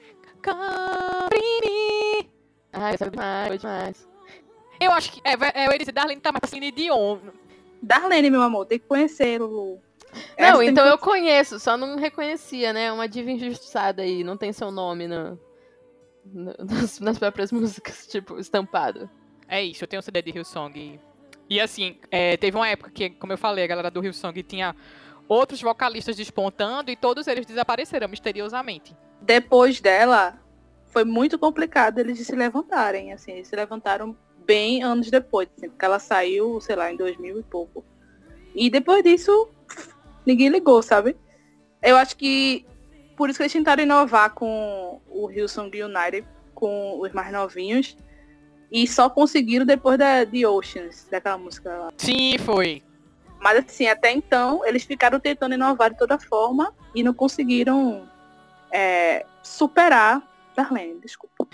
Cabrini. 0.41 2.31
Ai, 2.73 2.97
sabe 2.97 3.11
demais, 3.11 3.49
foi 3.49 3.59
demais. 3.59 4.09
Eu 4.81 4.91
acho 4.93 5.13
que... 5.13 5.21
É, 5.25 5.33
é, 5.33 5.67
eu 5.67 5.73
ia 5.73 5.79
dizer, 5.79 5.93
Darlene 5.93 6.21
tá 6.21 6.33
mais 6.33 6.41
pra 6.41 6.49
Celine 6.49 6.73
Dion. 6.73 7.19
Darlene, 7.83 8.31
meu 8.31 8.43
amor, 8.43 8.65
tem 8.67 8.79
que 8.79 8.87
conhecer, 8.87 9.41
Lulu. 9.41 9.81
Não, 10.13 10.47
Essa 10.47 10.59
tem 10.59 10.69
então 10.69 10.85
que- 10.85 10.91
eu 10.93 10.99
conheço, 10.99 11.59
só 11.59 11.77
não 11.77 11.97
reconhecia, 11.97 12.73
né? 12.73 12.93
Uma 12.93 13.09
diva 13.09 13.31
injustiçada 13.31 14.03
aí, 14.03 14.23
não 14.23 14.37
tem 14.37 14.53
seu 14.53 14.71
nome 14.71 15.07
no, 15.09 15.39
no- 16.25 16.55
nas, 16.69 17.01
nas 17.01 17.19
próprias 17.19 17.51
músicas, 17.53 18.07
tipo, 18.07 18.39
estampado. 18.39 19.09
É 19.49 19.63
isso, 19.63 19.85
eu 19.85 19.89
tenho 19.89 20.01
um 20.01 20.03
CD 20.03 20.21
de 20.23 20.31
Hillsong. 20.31 20.79
E, 20.79 21.01
e 21.57 21.61
assim, 21.61 21.99
é, 22.11 22.37
teve 22.37 22.57
uma 22.57 22.69
época 22.69 22.91
que, 22.91 23.11
como 23.11 23.33
eu 23.33 23.39
falei, 23.39 23.65
a 23.65 23.67
galera 23.67 23.91
do 23.91 24.05
Hillsong 24.05 24.43
tinha 24.43 24.75
outros 25.29 25.61
vocalistas 25.63 26.17
despontando 26.17 26.91
e 26.91 26.97
todos 26.97 27.27
eles 27.27 27.47
desapareceram 27.47 28.09
misteriosamente. 28.09 28.95
Depois 29.21 29.81
dela, 29.81 30.39
foi 30.87 31.05
muito 31.05 31.39
complicado 31.39 31.99
eles 31.99 32.19
se 32.27 32.35
levantarem. 32.37 33.13
Assim, 33.13 33.33
eles 33.33 33.49
se 33.49 33.57
levantaram 33.57 34.17
bem 34.45 34.83
anos 34.83 35.11
depois. 35.11 35.49
Assim, 35.57 35.69
porque 35.71 35.85
ela 35.85 35.99
saiu, 35.99 36.61
sei 36.61 36.77
lá, 36.77 36.93
em 36.93 36.97
2000 36.97 37.39
e 37.39 37.43
pouco. 37.43 37.85
E 38.55 38.69
depois 38.69 39.03
disso, 39.03 39.49
ninguém 40.27 40.49
ligou, 40.49 40.83
sabe? 40.83 41.17
Eu 41.83 41.97
acho 41.97 42.17
que 42.17 42.65
por 43.17 43.29
isso 43.29 43.39
que 43.39 43.43
eles 43.45 43.53
tentaram 43.53 43.83
inovar 43.83 44.31
com 44.35 45.01
o 45.09 45.31
Hillsong 45.31 45.71
United, 45.83 46.27
com 46.55 47.01
os 47.01 47.13
mais 47.13 47.33
novinhos. 47.33 47.97
E 48.71 48.87
só 48.87 49.11
conseguiram 49.11 49.67
depois 49.67 49.99
da 49.99 50.25
The 50.25 50.49
Oceans, 50.49 51.07
daquela 51.11 51.37
música 51.37 51.71
lá. 51.71 51.93
Sim, 51.97 52.39
foi. 52.39 52.83
Mas 53.39 53.65
assim, 53.65 53.87
até 53.87 54.11
então, 54.11 54.65
eles 54.65 54.85
ficaram 54.85 55.21
tentando 55.21 55.55
inovar 55.55 55.91
de 55.91 55.99
toda 55.99 56.19
forma 56.19 56.73
e 56.95 57.03
não 57.03 57.13
conseguiram 57.13 58.09
é, 58.73 59.27
superar 59.43 60.23
Darlene, 60.57 61.01
desculpa. 61.01 61.47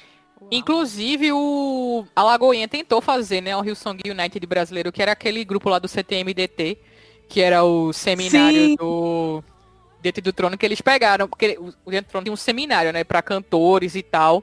Inclusive, 0.50 1.32
o 1.32 2.06
a 2.14 2.22
Lagoinha 2.22 2.68
tentou 2.68 3.00
fazer, 3.00 3.40
né, 3.40 3.56
o 3.56 3.64
Hillsong 3.64 4.00
United 4.06 4.46
brasileiro, 4.46 4.92
que 4.92 5.02
era 5.02 5.12
aquele 5.12 5.44
grupo 5.44 5.68
lá 5.68 5.78
do 5.78 5.88
CTMDT, 5.88 6.78
que 7.28 7.40
era 7.40 7.62
o 7.62 7.92
seminário 7.92 8.66
Sim. 8.68 8.76
do 8.76 9.42
Dentro 10.00 10.22
do 10.22 10.32
Trono, 10.32 10.56
que 10.56 10.64
eles 10.64 10.80
pegaram, 10.80 11.28
porque 11.28 11.58
o 11.84 11.90
Dentro 11.90 12.08
do 12.08 12.10
Trono 12.10 12.24
tinha 12.24 12.32
um 12.32 12.36
seminário, 12.36 12.92
né, 12.92 13.04
pra 13.04 13.20
cantores 13.22 13.94
e 13.94 14.02
tal. 14.02 14.42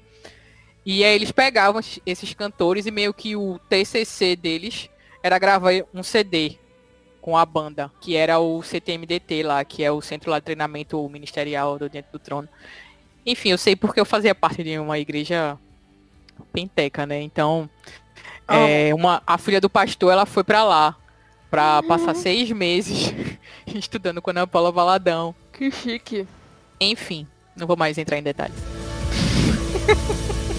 E 0.86 1.04
aí 1.04 1.16
eles 1.16 1.32
pegavam 1.32 1.80
es- 1.80 2.00
esses 2.06 2.34
cantores 2.34 2.86
e 2.86 2.92
meio 2.92 3.14
que 3.14 3.36
o 3.36 3.58
TCC 3.70 4.36
deles 4.36 4.90
era 5.24 5.40
gravar 5.40 5.72
um 5.94 6.04
CD 6.04 6.58
com 7.20 7.36
a 7.36 7.44
banda, 7.44 7.92
que 8.00 8.16
era 8.16 8.38
o 8.40 8.62
CTMDT 8.62 9.42
lá, 9.42 9.66
que 9.66 9.84
é 9.84 9.92
o 9.92 10.00
Centro 10.00 10.30
lá 10.30 10.38
de 10.38 10.46
Treinamento 10.46 11.10
Ministerial 11.10 11.80
do 11.80 11.90
Dentro 11.90 12.12
do 12.12 12.20
Trono. 12.20 12.48
Enfim, 13.26 13.50
eu 13.50 13.58
sei 13.58 13.76
porque 13.76 14.00
eu 14.00 14.06
fazia 14.06 14.36
parte 14.36 14.64
de 14.64 14.78
uma 14.78 15.00
igreja 15.00 15.58
penteca, 16.54 17.08
né? 17.08 17.20
Então, 17.22 17.68
é, 18.48 18.94
uma, 18.94 19.24
a 19.26 19.40
filha 19.40 19.60
do 19.60 19.68
pastor, 19.70 20.12
ela 20.12 20.28
foi 20.28 20.44
pra 20.44 20.64
lá 20.64 20.96
pra 21.56 21.82
passar 21.82 22.14
seis 22.14 22.52
meses 22.52 23.14
estudando 23.74 24.22
com 24.22 24.30
a 24.30 24.34
Ana 24.34 24.46
Paula 24.46 24.74
Valadão. 24.74 25.34
Que 25.54 25.72
chique. 25.72 26.28
Enfim, 26.82 27.26
não 27.56 27.66
vou 27.66 27.78
mais 27.78 27.98
entrar 27.98 28.18
em 28.18 28.24
detalhes. 28.24 28.58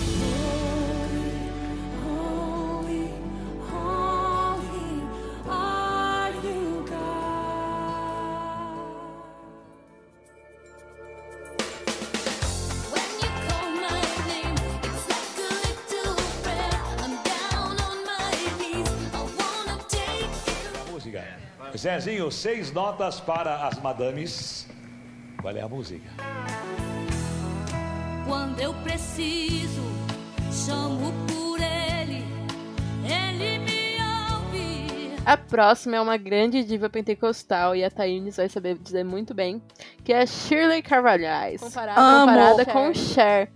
Zezinho, 21.87 22.33
seis 22.33 22.73
notas 22.73 23.21
para 23.21 23.65
as 23.69 23.79
madames. 23.81 24.67
Qual 25.41 25.57
é 25.57 25.61
a 25.61 25.69
música? 25.69 26.11
Quando 28.27 28.59
eu 28.59 28.75
preciso, 28.83 29.83
chamo 30.51 31.13
por 31.29 31.61
ele, 31.61 32.25
ele 33.05 33.59
me 33.61 33.99
ouve. 34.35 35.13
A 35.25 35.37
próxima 35.37 35.95
é 35.95 36.01
uma 36.01 36.17
grande 36.17 36.65
diva 36.65 36.91
pentecostal 36.91 37.77
e 37.77 37.85
a 37.85 37.91
Thaís 37.91 38.37
vai 38.37 38.49
saber 38.49 38.77
dizer 38.79 39.05
muito 39.05 39.33
bem, 39.33 39.63
que 40.03 40.13
é 40.13 40.27
Shirley 40.27 40.83
Carvalhais. 40.83 41.61
Comparada, 41.61 42.01
comparada 42.01 42.65
com 42.65 42.93
Cher. 42.93 43.49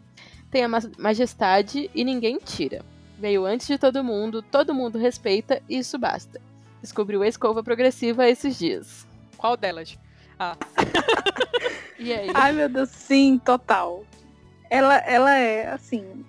Tem 0.52 0.62
a 0.62 0.68
ma- 0.68 0.78
majestade 0.96 1.90
e 1.92 2.04
ninguém 2.04 2.38
tira. 2.38 2.84
Veio 3.18 3.44
antes 3.44 3.66
de 3.66 3.76
todo 3.76 4.04
mundo, 4.04 4.40
todo 4.40 4.72
mundo 4.72 4.98
respeita 4.98 5.60
e 5.68 5.78
isso 5.78 5.98
basta. 5.98 6.40
Descobriu 6.80 7.22
a 7.22 7.28
escova 7.28 7.62
progressiva 7.62 8.28
esses 8.28 8.58
dias. 8.58 9.06
Qual 9.36 9.56
delas? 9.56 9.98
E 12.00 12.14
aí? 12.14 12.30
Ai, 12.32 12.52
meu 12.52 12.66
Deus, 12.66 12.88
sim, 12.88 13.38
total. 13.44 14.06
Ela, 14.70 14.96
ela 14.98 15.34
é, 15.34 15.68
assim, 15.68 16.24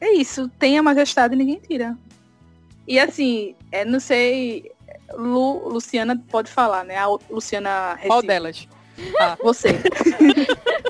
é 0.00 0.12
isso, 0.12 0.48
tem 0.60 0.78
a 0.78 0.82
majestade 0.82 1.34
e 1.34 1.36
ninguém 1.36 1.58
tira. 1.58 1.98
E 2.86 3.00
assim, 3.00 3.56
é, 3.72 3.84
não 3.84 3.98
sei, 3.98 4.70
Lu, 5.12 5.68
Luciana 5.70 6.22
pode 6.30 6.50
falar, 6.50 6.84
né? 6.84 6.96
A 6.96 7.08
Luciana 7.28 7.98
Qual 8.06 8.20
Recife. 8.20 8.26
delas? 8.26 8.68
Você. 9.42 9.70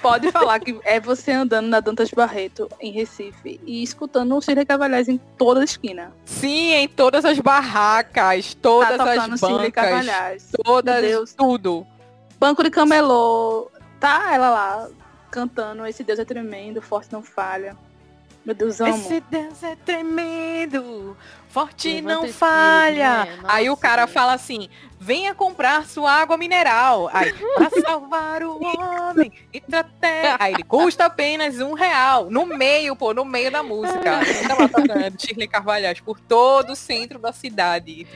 pode 0.00 0.30
falar 0.32 0.60
que 0.60 0.78
é 0.84 0.98
você 0.98 1.32
andando 1.32 1.68
na 1.68 1.80
Dantas 1.80 2.10
Barreto, 2.10 2.68
em 2.80 2.92
Recife, 2.92 3.60
e 3.64 3.82
escutando 3.82 4.36
o 4.36 4.40
Cília 4.40 4.64
Cavalhais 4.64 5.08
em 5.08 5.18
toda 5.36 5.60
a 5.60 5.64
esquina. 5.64 6.12
Sim, 6.24 6.72
em 6.72 6.88
todas 6.88 7.24
as 7.24 7.38
barracas, 7.38 8.54
todas 8.54 8.96
tá 8.96 9.12
as 9.12 9.40
bancas, 9.40 10.50
todas, 10.64 11.34
tudo. 11.34 11.86
Banco 12.38 12.62
de 12.62 12.70
Camelô, 12.70 13.70
tá 13.98 14.32
ela 14.32 14.50
lá 14.50 14.88
cantando 15.30 15.86
Esse 15.86 16.02
Deus 16.02 16.18
é 16.18 16.24
tremendo, 16.24 16.80
forte 16.80 17.12
não 17.12 17.22
falha. 17.22 17.76
Meu 18.44 18.54
Deus, 18.54 18.80
amo. 18.80 18.94
Esse 18.94 19.20
dança 19.20 19.68
é 19.68 19.76
tremendo, 19.76 21.16
forte 21.48 21.88
Levanta 21.88 22.08
não 22.14 22.24
espírito, 22.24 22.38
falha. 22.38 23.24
né? 23.26 23.38
Aí 23.44 23.68
o 23.68 23.76
cara 23.76 24.06
fala 24.06 24.32
assim: 24.32 24.68
venha 24.98 25.34
comprar 25.34 25.86
sua 25.86 26.10
água 26.12 26.36
mineral. 26.36 27.10
Aí, 27.12 27.32
pra 27.32 27.68
salvar 27.82 28.42
o 28.42 28.58
homem, 28.62 29.32
entra 29.52 29.80
até. 29.80 30.36
Aí 30.38 30.54
ele 30.54 30.62
custa 30.62 31.04
apenas 31.06 31.60
um 31.60 31.74
real. 31.74 32.30
No 32.30 32.46
meio, 32.46 32.96
pô, 32.96 33.12
no 33.12 33.24
meio 33.24 33.50
da 33.50 33.62
música. 33.62 34.18
Ainda 34.18 34.54
lá 34.56 34.68
tocando 34.68 35.20
Shirley 35.20 35.48
Carvalhais 35.48 36.00
por 36.00 36.18
todo 36.18 36.70
o 36.70 36.76
centro 36.76 37.18
da 37.18 37.32
cidade. 37.32 38.06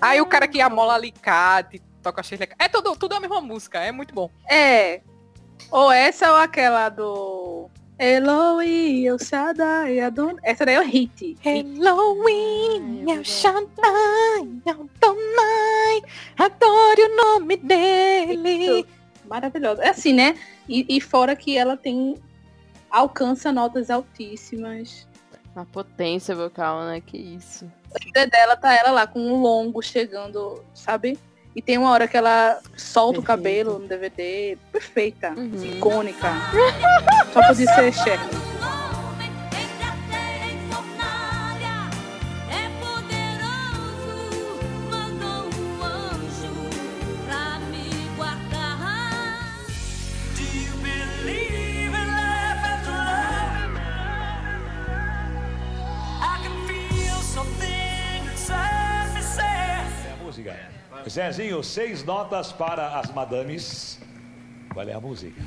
Aí 0.00 0.20
o 0.20 0.26
cara 0.26 0.46
que 0.46 0.60
amola 0.60 0.94
alicate, 0.94 1.82
toca 2.02 2.22
Shirley 2.22 2.48
É 2.58 2.68
tudo, 2.68 2.94
tudo 2.96 3.14
a 3.14 3.20
mesma 3.20 3.40
música, 3.40 3.80
é 3.80 3.90
muito 3.90 4.14
bom. 4.14 4.30
É. 4.48 5.00
Ou 5.70 5.90
essa 5.90 6.30
ou 6.30 6.36
aquela 6.36 6.88
do. 6.88 7.68
Eloi, 7.98 9.06
El 9.06 9.18
Shaddai, 9.18 10.00
Adon... 10.00 10.36
Essa 10.42 10.66
daí 10.66 10.74
é 10.74 10.80
o 10.80 10.84
hit. 10.84 11.36
É 11.44 11.58
El 11.58 13.24
Shaddai, 13.24 14.62
Adonai, 14.66 16.02
adore 16.36 17.02
o 17.02 17.16
nome 17.16 17.56
dele. 17.56 18.86
Maravilhosa. 19.26 19.82
É 19.82 19.90
assim, 19.90 20.12
né? 20.12 20.36
E, 20.68 20.96
e 20.96 21.00
fora 21.00 21.36
que 21.36 21.56
ela 21.56 21.76
tem. 21.76 22.16
alcança 22.90 23.52
notas 23.52 23.90
altíssimas. 23.90 25.06
Uma 25.54 25.64
potência 25.64 26.34
vocal, 26.34 26.84
né? 26.84 27.00
Que 27.00 27.16
isso. 27.16 27.70
O 27.90 28.28
dela 28.28 28.56
tá 28.56 28.74
ela 28.74 28.90
lá 28.90 29.06
com 29.06 29.20
um 29.20 29.40
longo 29.40 29.80
chegando, 29.80 30.64
sabe? 30.74 31.16
E 31.54 31.62
tem 31.62 31.78
uma 31.78 31.90
hora 31.90 32.08
que 32.08 32.16
ela 32.16 32.58
solta 32.76 33.20
o 33.20 33.22
Perfeito. 33.22 33.26
cabelo 33.26 33.78
no 33.78 33.86
DVD. 33.86 34.58
Perfeita. 34.72 35.34
Uhum. 35.36 35.64
Icônica. 35.76 36.28
Só 37.32 37.46
podia 37.46 37.66
ser 37.74 37.92
chefe. 37.92 38.28
Zezinho, 61.08 61.62
seis 61.62 62.02
notas 62.02 62.50
para 62.50 62.98
as 62.98 63.12
madames. 63.12 63.98
Qual 64.72 64.88
é 64.88 64.92
a 64.92 65.00
música? 65.00 65.40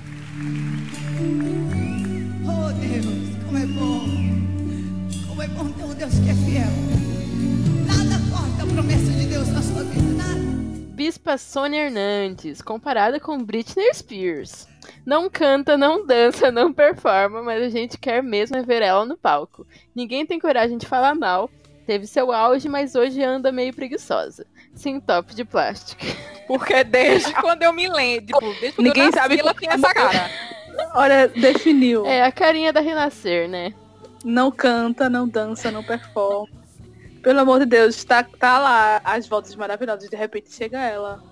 Oh 2.46 2.72
Deus, 2.74 3.46
como 3.46 3.58
é 3.58 3.66
bom. 3.66 5.28
Como 5.28 5.42
é 5.42 5.48
bom 5.48 5.72
ter 5.72 5.84
um 5.84 5.94
Deus 5.96 6.14
que 6.20 6.30
é 6.30 6.34
fiel. 6.36 6.68
Nada 7.88 8.22
corta 8.32 8.64
a 8.64 8.74
promessa 8.74 9.12
de 9.12 9.26
Deus 9.26 9.48
na 9.50 9.62
sua 9.62 9.84
vida, 9.84 10.24
nada. 10.24 10.40
Bispa 10.94 11.38
Sônia 11.38 11.86
Hernandes, 11.86 12.62
comparada 12.62 13.20
com 13.20 13.44
Britney 13.44 13.94
Spears. 13.94 14.68
Não 15.06 15.30
canta, 15.30 15.76
não 15.76 16.06
dança, 16.06 16.52
não 16.52 16.72
performa, 16.72 17.42
mas 17.42 17.64
a 17.64 17.70
gente 17.70 17.98
quer 17.98 18.22
mesmo 18.22 18.58
é 18.58 18.62
ver 18.62 18.84
ela 18.84 19.06
no 19.06 19.18
palco. 19.18 19.66
Ninguém 19.96 20.26
tem 20.26 20.40
coragem 20.40 20.78
de 20.78 20.86
falar 20.86 21.16
mal. 21.16 21.50
Teve 21.86 22.06
seu 22.06 22.32
auge, 22.32 22.70
mas 22.70 22.96
hoje 22.96 23.24
anda 23.24 23.52
meio 23.52 23.74
preguiçosa. 23.74 24.46
Sim, 24.78 25.00
top 25.00 25.34
de 25.34 25.44
plástico. 25.44 26.06
Porque 26.48 26.84
desde 26.84 27.34
quando 27.42 27.64
eu 27.64 27.74
me 27.74 27.88
lembro, 27.90 28.28
tipo, 28.28 28.40
desde 28.40 28.74
quando 28.74 28.88
Ninguém 28.88 29.04
eu 29.06 29.12
nasci, 29.12 29.20
sabe 29.20 29.40
ela 29.40 29.54
tem 29.54 29.70
essa 29.70 29.94
cara. 29.94 30.32
Olha, 30.94 31.28
definiu. 31.28 32.06
É 32.06 32.24
a 32.24 32.32
carinha 32.32 32.72
da 32.72 32.80
Renascer, 32.80 33.50
né? 33.50 33.74
Não 34.24 34.52
canta, 34.52 35.10
não 35.10 35.28
dança, 35.28 35.72
não 35.72 35.84
performa. 35.84 36.48
Pelo 37.24 37.40
amor 37.40 37.60
de 37.60 37.66
Deus, 37.66 38.04
tá, 38.04 38.24
tá 38.24 38.60
lá 38.60 39.02
as 39.04 39.28
voltas 39.28 39.56
maravilhosas. 39.56 40.10
De 40.10 40.16
repente 40.16 40.54
chega 40.54 40.80
ela. 40.80 41.24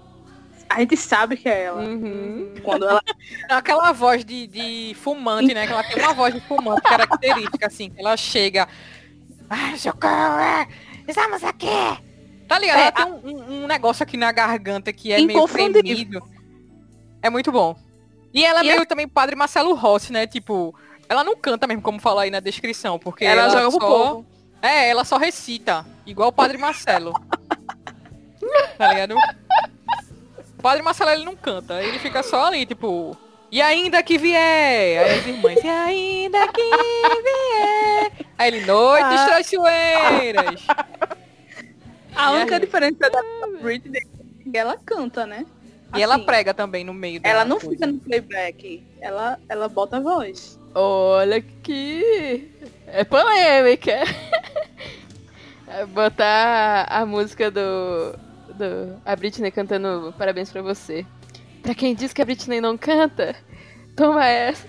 A 0.67 0.79
gente 0.79 0.97
sabe 0.97 1.37
que 1.37 1.47
é 1.47 1.65
ela. 1.65 1.83
Uhum. 1.83 2.55
Quando 2.63 2.89
ela. 2.89 3.01
Aquela 3.47 3.91
voz 3.91 4.25
de, 4.25 4.47
de 4.47 4.95
fumante, 4.95 5.53
né? 5.53 5.67
Que 5.67 5.73
ela 5.73 5.83
tem 5.83 6.01
uma 6.01 6.13
voz 6.13 6.33
de 6.33 6.41
fumante 6.41 6.81
característica, 6.81 7.67
assim. 7.67 7.91
que 7.91 7.99
Ela 7.99 8.17
chega. 8.17 8.67
Ai, 9.47 9.77
socorro! 9.77 10.67
Estamos 11.07 11.43
aqui! 11.43 12.04
Tá 12.47 12.59
ligado? 12.59 12.77
É, 12.77 12.81
ela 12.83 12.91
tem 12.91 13.05
um, 13.05 13.15
um- 13.27 13.63
um 13.63 13.67
negócio 13.67 14.03
aqui 14.03 14.17
na 14.17 14.31
garganta 14.31 14.91
que 14.93 15.11
é 15.11 15.19
meio 15.21 15.47
tremido. 15.47 16.21
É 17.21 17.29
muito 17.29 17.51
bom. 17.51 17.75
E 18.33 18.43
ela 18.45 18.59
é 18.59 18.63
E 18.63 18.67
meio 18.67 18.85
também 18.85 19.07
padre 19.07 19.35
Marcelo 19.35 19.73
Rossi, 19.73 20.11
né? 20.11 20.27
Tipo, 20.27 20.75
ela 21.09 21.23
não 21.23 21.35
canta 21.35 21.65
mesmo, 21.65 21.81
como 21.81 21.99
fala 21.99 22.23
aí 22.23 22.29
na 22.29 22.39
descrição, 22.39 22.99
porque 22.99 23.25
Ela, 23.25 23.43
ela, 23.43 23.49
joga 23.51 23.77
pro 23.77 23.87
só... 23.87 23.87
povo. 23.87 24.25
É, 24.61 24.89
ela 24.89 25.03
só 25.03 25.17
recita, 25.17 25.85
igual 26.05 26.29
o 26.29 26.33
Padre 26.33 26.57
Marcelo. 26.57 27.13
tá 28.77 28.89
ligado? 28.93 29.15
O 30.57 30.61
Padre 30.61 30.81
Marcelo 30.81 31.11
ele 31.11 31.23
não 31.25 31.35
canta, 31.35 31.81
ele 31.83 31.99
fica 31.99 32.21
só 32.23 32.45
ali, 32.45 32.65
tipo. 32.65 33.15
E 33.51 33.61
ainda 33.61 34.01
que 34.03 34.17
vier, 34.17 35.03
aí 35.05 35.19
as 35.19 35.25
irmãs, 35.27 35.63
e 35.63 35.67
ainda 35.67 36.47
que 36.47 36.61
vier. 36.61 38.11
Aí 38.37 38.47
ele, 38.53 38.65
noites 38.65 39.19
Ah. 39.19 39.25
traiçoeiras. 39.27 40.65
A 42.15 42.31
única 42.31 42.59
diferença 42.59 43.09
da 43.09 43.21
Britney 43.61 44.01
é 44.01 44.49
que 44.51 44.57
ela 44.57 44.77
canta, 44.85 45.25
né? 45.25 45.45
E 45.95 46.01
ela 46.01 46.15
Assim, 46.15 46.25
prega 46.25 46.53
também 46.53 46.83
no 46.83 46.93
meio 46.93 47.21
Ela 47.23 47.45
não 47.45 47.57
coisa. 47.59 47.71
fica 47.75 47.87
no 47.87 47.99
playback. 47.99 48.83
Ela, 48.99 49.39
ela 49.47 49.67
bota 49.69 49.97
a 49.97 49.99
voz. 49.99 50.59
Olha 50.73 51.41
que. 51.41 52.49
É 52.87 53.03
polêmica. 53.03 53.91
É 55.67 55.85
Botar 55.85 56.85
a 56.89 57.05
música 57.05 57.49
do. 57.49 58.13
do 58.53 59.01
a 59.05 59.15
Britney 59.15 59.51
cantando 59.51 60.13
Parabéns 60.17 60.51
pra 60.51 60.61
você. 60.61 61.05
Pra 61.61 61.73
quem 61.73 61.95
diz 61.95 62.13
que 62.13 62.21
a 62.21 62.25
Britney 62.25 62.61
não 62.61 62.77
canta, 62.77 63.35
toma 63.95 64.25
essa. 64.27 64.67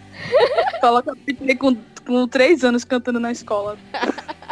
Coloca 0.81 1.13
a 1.13 1.15
Britney 1.15 1.55
com, 1.57 1.77
com 2.07 2.27
três 2.29 2.65
anos 2.65 2.85
cantando 2.85 3.21
na 3.21 3.31
escola. 3.33 3.77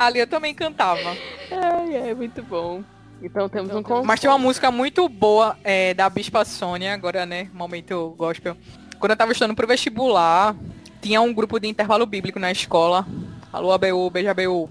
Ali 0.00 0.18
eu 0.18 0.26
também 0.26 0.54
cantava. 0.54 1.14
Ai, 1.52 1.94
é 1.94 2.14
muito 2.14 2.42
bom. 2.42 2.82
Então 3.20 3.50
temos 3.50 3.76
um 3.76 3.82
consenso. 3.82 4.06
Mas 4.06 4.18
tinha 4.18 4.32
uma 4.32 4.38
música 4.38 4.70
muito 4.70 5.06
boa 5.10 5.58
é, 5.62 5.92
da 5.92 6.08
Bispa 6.08 6.42
Sônia, 6.42 6.94
agora, 6.94 7.26
né? 7.26 7.50
Momento 7.52 8.14
gospel. 8.16 8.56
Quando 8.98 9.10
eu 9.10 9.16
tava 9.18 9.32
estudando 9.32 9.54
pro 9.54 9.66
vestibular, 9.66 10.56
tinha 11.02 11.20
um 11.20 11.34
grupo 11.34 11.60
de 11.60 11.68
intervalo 11.68 12.06
bíblico 12.06 12.38
na 12.38 12.50
escola. 12.50 13.06
Alô, 13.52 13.72
ABU, 13.72 14.08
beijo 14.08 14.30
ABU. 14.30 14.70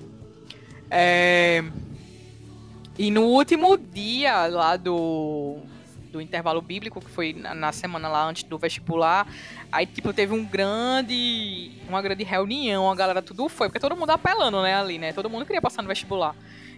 É... 0.89 1.63
E 2.97 3.11
no 3.11 3.25
último 3.25 3.77
dia 3.77 4.47
lá 4.47 4.77
do, 4.77 5.57
do 6.11 6.19
intervalo 6.19 6.59
bíblico, 6.59 6.99
que 6.99 7.11
foi 7.11 7.33
na, 7.33 7.53
na 7.53 7.71
semana 7.71 8.09
lá 8.09 8.25
antes 8.25 8.41
do 8.41 8.57
vestibular, 8.57 9.27
aí 9.71 9.85
tipo 9.85 10.13
teve 10.13 10.33
um 10.33 10.43
grande. 10.45 11.71
uma 11.87 12.01
grande 12.01 12.23
reunião, 12.23 12.89
a 12.89 12.95
galera 12.95 13.21
tudo 13.21 13.47
foi, 13.49 13.67
porque 13.67 13.79
todo 13.79 13.95
mundo 13.95 14.09
apelando, 14.11 14.61
né, 14.61 14.75
ali, 14.75 14.97
né? 14.97 15.13
Todo 15.13 15.29
mundo 15.29 15.45
queria 15.45 15.61
passar 15.61 15.81
no 15.81 15.87
vestibular. 15.87 16.35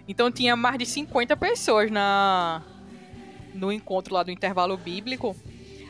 Então 0.08 0.32
tinha 0.32 0.56
mais 0.56 0.78
de 0.78 0.86
50 0.86 1.36
pessoas 1.38 1.92
na 1.92 2.62
no 3.54 3.72
encontro 3.72 4.14
lá 4.14 4.24
do 4.24 4.32
intervalo 4.32 4.78
bíblico. 4.78 5.36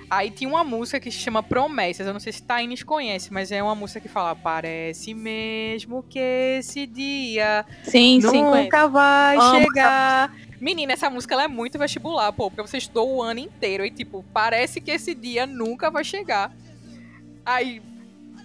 Aí 0.09 0.29
tinha 0.29 0.49
uma 0.49 0.63
música 0.63 0.99
que 0.99 1.09
se 1.09 1.19
chama 1.19 1.41
Promessas. 1.41 2.05
Eu 2.05 2.11
não 2.11 2.19
sei 2.19 2.33
se 2.33 2.43
Taines 2.43 2.83
conhece, 2.83 3.31
mas 3.31 3.49
é 3.49 3.63
uma 3.63 3.73
música 3.73 4.01
que 4.01 4.09
fala: 4.09 4.35
Parece 4.35 5.13
mesmo 5.13 6.03
que 6.03 6.19
esse 6.19 6.85
dia 6.85 7.65
Sim, 7.83 8.19
nunca 8.19 8.89
vai 8.89 9.37
Amo 9.37 9.61
chegar. 9.61 10.35
Menina, 10.59 10.93
essa 10.93 11.09
música 11.09 11.33
ela 11.33 11.45
é 11.45 11.47
muito 11.47 11.79
vestibular, 11.79 12.31
pô, 12.33 12.51
porque 12.51 12.61
você 12.61 12.77
estudou 12.77 13.15
o 13.15 13.23
ano 13.23 13.39
inteiro 13.39 13.83
e, 13.85 13.89
tipo, 13.89 14.23
parece 14.31 14.79
que 14.79 14.91
esse 14.91 15.15
dia 15.15 15.47
nunca 15.47 15.89
vai 15.89 16.03
chegar. 16.03 16.53
Aí, 17.45 17.82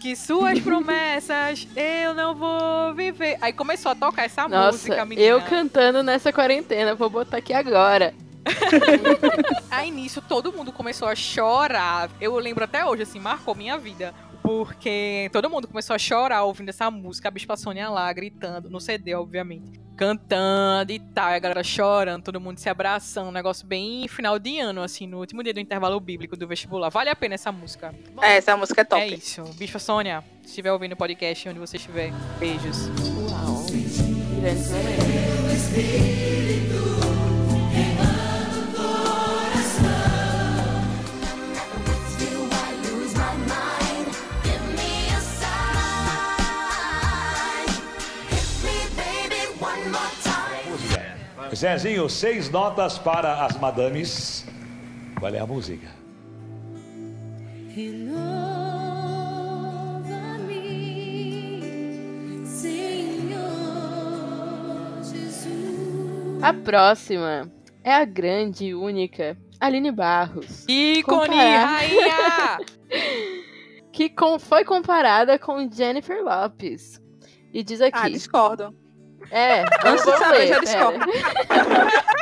que 0.01 0.15
suas 0.17 0.59
promessas 0.61 1.67
eu 1.77 2.15
não 2.15 2.35
vou 2.35 2.95
viver. 2.95 3.39
Aí 3.41 3.53
começou 3.53 3.93
a 3.93 3.95
tocar 3.95 4.25
essa 4.25 4.49
Nossa, 4.49 4.73
música, 4.73 5.05
menina. 5.05 5.27
eu 5.29 5.41
cantando 5.43 6.03
nessa 6.03 6.33
quarentena, 6.33 6.95
vou 6.95 7.11
botar 7.11 7.39
aqui 7.39 7.53
agora. 7.53 8.15
Aí 9.71 9.91
nisso 9.91 10.23
todo 10.23 10.53
mundo 10.53 10.73
começou 10.73 11.09
a 11.09 11.15
chorar. 11.15 12.11
Eu 12.21 12.37
lembro 12.37 12.65
até 12.65 12.85
hoje, 12.85 13.03
assim, 13.03 13.19
marcou 13.19 13.55
minha 13.55 13.77
vida. 13.77 14.15
Porque 14.43 15.29
todo 15.33 15.51
mundo 15.51 15.67
começou 15.67 15.97
a 15.97 15.99
chorar 15.99 16.45
ouvindo 16.45 16.69
essa 16.69 16.89
música, 16.89 17.27
a 17.27 17.31
Bispa 17.33 17.57
Sônia 17.57 17.89
lá 17.91 18.13
gritando, 18.13 18.71
no 18.71 18.81
CD, 18.81 19.13
obviamente. 19.13 19.81
Cantando 19.97 20.93
e 20.93 20.99
tal, 20.99 21.31
e 21.31 21.35
a 21.35 21.39
galera 21.39 21.65
chorando, 21.65 22.23
todo 22.23 22.39
mundo 22.41 22.59
se 22.59 22.69
abraçando, 22.69 23.29
um 23.29 23.33
negócio 23.33 23.67
bem 23.67 24.07
final 24.09 24.39
de 24.39 24.59
ano, 24.59 24.83
assim, 24.83 25.07
no 25.07 25.19
último 25.19 25.43
dia 25.43 25.55
do 25.55 25.61
intervalo 25.61 25.99
bíblico 25.99 26.37
do 26.37 26.47
vestibular. 26.47 26.91
Vale 26.91 27.09
a 27.09 27.17
pena 27.17 27.35
essa 27.35 27.51
música. 27.51 27.95
É, 28.21 28.37
essa 28.37 28.55
música 28.57 28.83
é 28.83 28.85
top. 28.85 29.03
É 29.03 29.09
isso. 29.09 29.43
Bispa 29.55 29.79
Sônia, 29.79 30.23
se 30.43 30.49
estiver 30.49 30.71
ouvindo 30.73 30.93
o 30.93 30.97
podcast, 30.97 31.49
onde 31.49 31.59
você 31.59 31.79
estiver, 31.79 32.13
beijos. 32.39 32.89
Uau. 33.31 33.65
Grandes 34.41 34.71
momentos. 34.71 35.07
Zezinho, 51.57 52.09
seis 52.11 52.51
notas 52.51 52.99
para 52.99 53.45
as 53.45 53.57
madames. 53.59 54.47
Qual 55.19 55.33
é 55.35 55.39
a 55.39 55.47
música? 55.47 55.89
Renova-me, 61.07 62.47
Senhor 62.47 63.41
Jesus. 65.03 66.43
A 66.43 66.53
próxima 66.53 67.51
é 67.83 67.93
a 67.95 68.05
grande 68.05 68.67
e 68.67 68.75
única 68.75 69.37
Aline 69.59 69.91
Barros. 69.91 70.65
Ícone, 70.69 71.29
Comparar. 71.31 71.67
rainha! 71.67 72.59
que 73.93 74.11
com- 74.11 74.39
foi 74.39 74.65
comparada 74.65 75.39
com 75.39 75.71
Jennifer 75.71 76.23
Lopes. 76.23 77.01
E 77.53 77.63
diz 77.63 77.81
aqui. 77.81 77.99
Ah, 77.99 78.09
discordo. 78.11 78.75
É, 79.31 79.63
Antes 79.85 80.05
de 80.05 80.11
vamos 80.11 80.19
saber, 80.19 80.47
já 80.49 80.61
pera. 80.61 80.87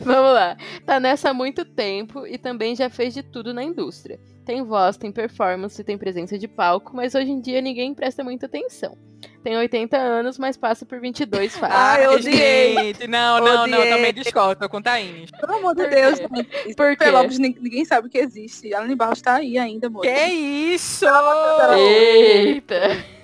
Vamos 0.00 0.34
lá. 0.34 0.56
Tá 0.84 1.00
nessa 1.00 1.30
há 1.30 1.34
muito 1.34 1.64
tempo 1.64 2.26
e 2.26 2.38
também 2.38 2.76
já 2.76 2.88
fez 2.88 3.12
de 3.14 3.22
tudo 3.22 3.52
na 3.52 3.62
indústria. 3.62 4.20
Tem 4.44 4.62
voz, 4.62 4.96
tem 4.96 5.10
performance, 5.10 5.82
tem 5.82 5.98
presença 5.98 6.38
de 6.38 6.46
palco, 6.46 6.94
mas 6.94 7.14
hoje 7.14 7.30
em 7.30 7.40
dia 7.40 7.60
ninguém 7.60 7.92
presta 7.94 8.22
muita 8.22 8.46
atenção. 8.46 8.96
Tem 9.42 9.56
80 9.56 9.96
anos, 9.96 10.38
mas 10.38 10.56
passa 10.56 10.84
por 10.84 11.00
22 11.00 11.56
fácil. 11.58 11.76
Ah, 11.76 12.00
eu 12.00 12.12
odiei. 12.12 12.74
gente, 12.76 13.06
não, 13.08 13.40
não, 13.40 13.66
não, 13.66 13.78
também 13.82 14.12
discordo, 14.12 14.60
tô 14.60 14.68
com 14.68 14.80
Thaís. 14.82 15.30
Pelo 15.40 15.54
amor 15.54 15.74
de 15.74 15.86
Deus. 15.88 16.20
Por 16.76 16.90
quê? 16.90 16.96
Pelópolis, 16.96 17.38
nin- 17.38 17.56
ninguém 17.60 17.84
sabe 17.84 18.08
que 18.08 18.18
existe. 18.18 18.72
Aline 18.74 18.94
Barros 18.94 19.20
tá 19.22 19.36
aí 19.36 19.58
ainda, 19.58 19.88
moço. 19.88 20.02
Que 20.08 20.26
isso? 20.26 21.06
Eita! 21.76 23.15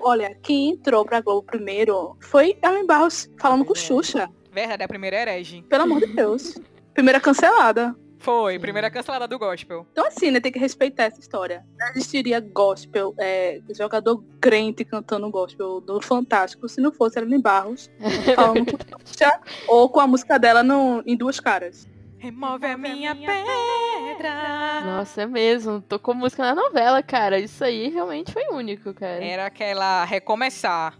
Olha, 0.00 0.36
quem 0.42 0.70
entrou 0.70 1.04
pra 1.04 1.20
Globo 1.20 1.42
primeiro 1.42 2.16
foi 2.20 2.56
Aline 2.62 2.86
Barros 2.86 3.30
falando 3.38 3.64
com 3.64 3.74
Xuxa. 3.74 4.28
Verdade, 4.52 4.82
é 4.82 4.84
a 4.84 4.88
primeira 4.88 5.16
herege. 5.16 5.62
Pelo 5.68 5.84
amor 5.84 6.00
de 6.00 6.06
Deus. 6.08 6.58
Primeira 6.92 7.20
cancelada. 7.20 7.94
Foi, 8.20 8.58
primeira 8.58 8.90
cancelada 8.90 9.26
do 9.26 9.38
gospel. 9.38 9.86
Então, 9.92 10.06
assim, 10.06 10.30
né, 10.30 10.40
tem 10.40 10.52
que 10.52 10.58
respeitar 10.58 11.04
essa 11.04 11.18
história. 11.18 11.64
Não 11.78 11.88
existiria 11.88 12.38
gospel, 12.38 13.14
é, 13.18 13.60
jogador 13.74 14.22
crente 14.38 14.84
cantando 14.84 15.30
gospel 15.30 15.80
do 15.80 16.02
Fantástico 16.02 16.68
se 16.68 16.82
não 16.82 16.92
fosse 16.92 17.18
Aline 17.18 17.40
Barros 17.40 17.90
falando 18.36 18.66
com 18.66 19.08
Xuxa 19.08 19.40
ou 19.66 19.88
com 19.88 20.00
a 20.00 20.06
música 20.06 20.38
dela 20.38 20.62
no, 20.62 21.02
em 21.06 21.16
duas 21.16 21.40
caras. 21.40 21.88
Remove 22.20 22.66
a 22.66 22.76
minha 22.76 23.14
pedra. 23.16 24.82
Nossa, 24.84 25.22
é 25.22 25.26
mesmo. 25.26 25.80
Tocou 25.80 26.14
música 26.14 26.42
na 26.42 26.54
novela, 26.54 27.02
cara. 27.02 27.38
Isso 27.38 27.64
aí 27.64 27.88
realmente 27.88 28.30
foi 28.30 28.46
único, 28.52 28.92
cara. 28.92 29.24
Era 29.24 29.46
aquela 29.46 30.04
recomeçar. 30.04 30.98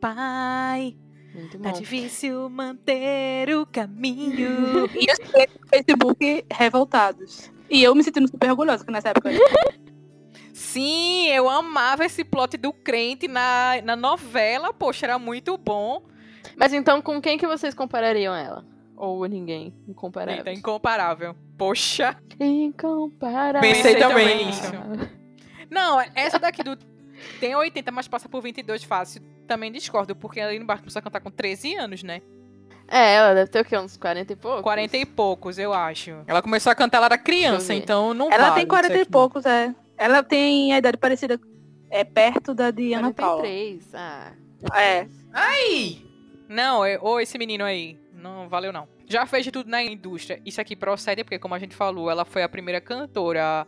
Pai, 0.00 0.96
Muito 1.34 1.58
tá 1.58 1.72
bom. 1.72 1.78
difícil 1.78 2.48
manter 2.48 3.54
o 3.54 3.66
caminho. 3.66 4.86
E 4.94 5.06
do 5.06 5.68
Facebook 5.68 6.46
revoltados. 6.50 7.52
E 7.68 7.82
eu 7.82 7.94
me 7.94 8.02
sentindo 8.02 8.26
super 8.26 8.48
orgulhosa 8.50 8.82
nessa 8.88 9.10
época. 9.10 9.28
Sim, 10.54 11.28
eu 11.28 11.50
amava 11.50 12.06
esse 12.06 12.24
plot 12.24 12.56
do 12.56 12.72
crente 12.72 13.28
na, 13.28 13.74
na 13.84 13.94
novela. 13.94 14.72
Poxa, 14.72 15.04
era 15.04 15.18
muito 15.18 15.58
bom. 15.58 16.02
Mas 16.56 16.72
então, 16.72 17.02
com 17.02 17.20
quem 17.20 17.36
que 17.36 17.46
vocês 17.46 17.74
comparariam 17.74 18.34
ela? 18.34 18.64
Ou 18.96 19.24
ninguém? 19.26 19.74
Incomparável. 19.86 20.38
Eita, 20.38 20.52
incomparável. 20.52 21.36
Poxa. 21.58 22.16
Incomparável. 22.40 23.60
Pensei 23.60 23.96
também 23.96 24.46
nisso. 24.46 24.62
Não, 25.70 26.00
essa 26.14 26.38
daqui 26.38 26.62
do. 26.62 26.76
Tem 27.40 27.54
80, 27.54 27.90
mas 27.92 28.08
passa 28.08 28.28
por 28.28 28.42
22 28.42 28.84
fácil. 28.84 29.22
Também 29.46 29.70
discordo, 29.72 30.14
porque 30.14 30.40
a 30.40 30.48
Aline 30.48 30.64
Barros 30.64 30.80
começou 30.82 30.98
a 31.00 31.02
cantar 31.02 31.20
com 31.20 31.30
13 31.30 31.74
anos, 31.76 32.02
né? 32.02 32.20
É, 32.88 33.14
ela 33.14 33.34
deve 33.34 33.50
ter 33.50 33.60
o 33.60 33.64
quê? 33.64 33.76
Uns 33.76 33.96
40 33.96 34.32
e 34.32 34.36
poucos? 34.36 34.62
40 34.62 34.96
e 34.96 35.04
poucos, 35.06 35.58
eu 35.58 35.72
acho. 35.72 36.22
Ela 36.26 36.40
começou 36.40 36.70
a 36.70 36.74
cantar, 36.74 36.98
ela 36.98 37.06
era 37.06 37.18
criança, 37.18 37.74
então 37.74 38.14
não 38.14 38.30
Ela 38.30 38.50
vale 38.50 38.60
tem 38.60 38.66
40 38.66 38.94
isso 38.94 39.02
e 39.02 39.06
poucos, 39.10 39.44
é. 39.44 39.74
Ela 39.96 40.22
tem 40.22 40.72
a 40.72 40.78
idade 40.78 40.96
parecida, 40.96 41.40
é 41.90 42.04
perto 42.04 42.54
da 42.54 42.70
de 42.70 42.92
Ana 42.92 43.12
Paula. 43.12 43.40
43. 43.42 43.94
Ah. 43.94 44.32
É. 44.74 45.06
Ai! 45.32 46.02
Não, 46.48 46.84
é- 46.84 46.98
ou 47.00 47.20
esse 47.20 47.36
menino 47.38 47.64
aí. 47.64 47.98
Não 48.26 48.48
valeu, 48.48 48.72
não. 48.72 48.88
Já 49.06 49.24
fez 49.26 49.44
de 49.44 49.52
tudo 49.52 49.70
na 49.70 49.82
indústria. 49.82 50.40
Isso 50.44 50.60
aqui 50.60 50.74
procede 50.74 51.22
porque, 51.22 51.38
como 51.38 51.54
a 51.54 51.58
gente 51.58 51.74
falou, 51.74 52.10
ela 52.10 52.24
foi 52.24 52.42
a 52.42 52.48
primeira 52.48 52.80
cantora 52.80 53.66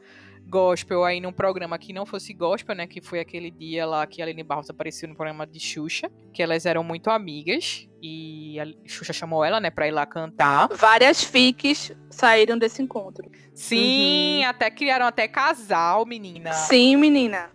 gospel 0.51 1.05
aí 1.05 1.21
num 1.21 1.31
programa 1.33 1.79
que 1.79 1.93
não 1.93 2.07
fosse 2.07 2.33
gospel, 2.33 2.75
né? 2.75 2.87
Que 2.87 3.03
foi 3.03 3.21
aquele 3.21 3.51
dia 3.51 3.85
lá 3.85 4.07
que 4.07 4.23
a 4.23 4.25
Aline 4.25 4.43
Barros 4.43 4.71
apareceu 4.71 5.07
no 5.09 5.15
programa 5.15 5.47
de 5.47 5.61
Xuxa. 5.61 6.11
Que 6.33 6.43
elas 6.43 6.65
eram 6.67 6.83
muito 6.83 7.11
amigas. 7.11 7.87
E 8.03 8.59
a 8.59 8.67
Xuxa 8.89 9.13
chamou 9.13 9.45
ela, 9.45 9.61
né, 9.61 9.71
pra 9.71 9.87
ir 9.87 9.91
lá 9.91 10.07
cantar. 10.07 10.69
Várias 10.73 11.23
fics 11.23 11.93
saíram 12.11 12.57
desse 12.57 12.81
encontro. 12.81 13.31
Sim, 13.55 14.45
até 14.45 14.71
criaram 14.71 15.07
até 15.07 15.29
casal, 15.29 16.07
menina. 16.07 16.53
Sim, 16.53 16.97
menina. 16.97 17.51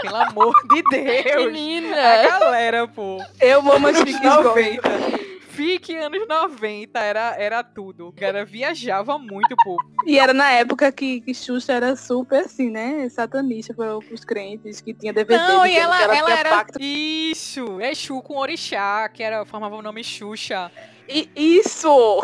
Pelo 0.00 0.16
amor 0.16 0.54
de 0.68 0.82
Deus. 0.90 1.52
Menina! 1.52 1.96
A 1.96 2.26
galera, 2.26 2.88
pô. 2.88 3.18
Eu 3.40 3.60
amo 3.70 3.86
as 3.86 3.98
gospel. 4.02 4.42
90. 4.42 5.31
Fique 5.52 5.94
anos 5.94 6.26
90, 6.26 6.98
era, 6.98 7.36
era 7.36 7.62
tudo. 7.62 8.08
O 8.08 8.12
cara 8.12 8.42
viajava 8.42 9.18
muito, 9.18 9.54
pô. 9.62 9.76
E 10.06 10.18
era 10.18 10.32
na 10.32 10.50
época 10.50 10.90
que, 10.90 11.20
que 11.20 11.34
Xuxa 11.34 11.74
era 11.74 11.94
super 11.94 12.46
assim, 12.46 12.70
né? 12.70 13.06
Satanista 13.10 13.74
para 13.74 13.98
os 13.98 14.24
crentes, 14.24 14.80
que 14.80 14.94
tinha 14.94 15.12
DVD. 15.12 15.36
Não, 15.36 15.66
e 15.66 15.76
ela, 15.76 15.98
que 15.98 16.02
ela 16.04 16.24
tinha 16.24 16.38
era. 16.38 16.50
pacto. 16.50 16.78
Isso! 16.80 17.78
É 17.80 17.94
Xu 17.94 18.22
com 18.22 18.38
Orixá, 18.38 19.06
que 19.10 19.22
era, 19.22 19.44
formava 19.44 19.76
o 19.76 19.82
nome 19.82 20.02
Xuxa. 20.02 20.72
E 21.06 21.28
isso! 21.36 22.20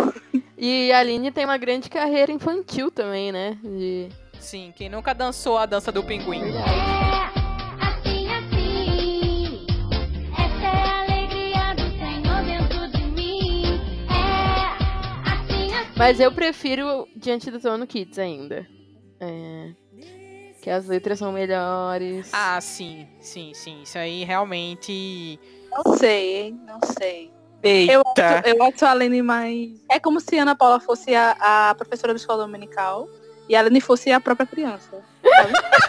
E 0.57 0.91
a 0.91 1.01
Aline 1.01 1.31
tem 1.31 1.45
uma 1.45 1.59
grande 1.59 1.91
carreira 1.91 2.33
infantil 2.33 2.91
também, 2.91 3.31
né? 3.31 3.59
De... 3.63 4.09
Sim, 4.41 4.73
quem 4.75 4.89
nunca 4.89 5.15
dançou 5.15 5.59
a 5.59 5.67
dança 5.67 5.93
do 5.93 6.03
pinguim? 6.03 6.41
Assim, 6.41 6.98
Mas 15.99 16.21
eu 16.21 16.31
prefiro 16.33 17.07
Diante 17.17 17.51
do 17.51 17.59
Trono 17.61 17.87
Kids 17.87 18.19
ainda. 18.19 18.67
É... 19.21 19.71
Que 20.63 20.71
as 20.71 20.87
letras 20.87 21.19
são 21.19 21.33
melhores. 21.33 22.31
Ah, 22.33 22.61
sim, 22.61 23.07
sim, 23.21 23.53
sim. 23.55 23.83
Isso 23.83 23.99
aí 23.99 24.25
realmente. 24.25 25.39
Não 25.71 25.97
sei, 25.97 26.37
hein? 26.37 26.61
Não 26.67 26.81
sei. 26.99 27.31
Eita! 27.63 27.93
Eu, 27.93 28.03
acho- 28.17 28.49
eu 28.49 28.63
acho 28.63 28.85
a 28.85 28.91
Aline 28.93 29.23
mais. 29.23 29.71
É 29.91 29.99
como 29.99 30.21
se 30.21 30.39
Ana 30.39 30.55
Paula 30.55 30.79
fosse 30.81 31.15
a, 31.15 31.37
a 31.71 31.75
professora 31.75 32.13
da 32.13 32.19
escola 32.19 32.45
dominical 32.45 33.09
e 33.49 33.57
a 33.57 33.61
Aline 33.61 33.81
fosse 33.81 34.11
a 34.13 34.21
própria 34.21 34.47
criança. 34.47 35.03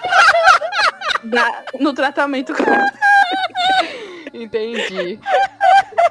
Da- 1.22 1.66
no 1.82 1.94
tratamento 1.94 2.54
com 2.54 2.64
Entendi. 4.34 5.20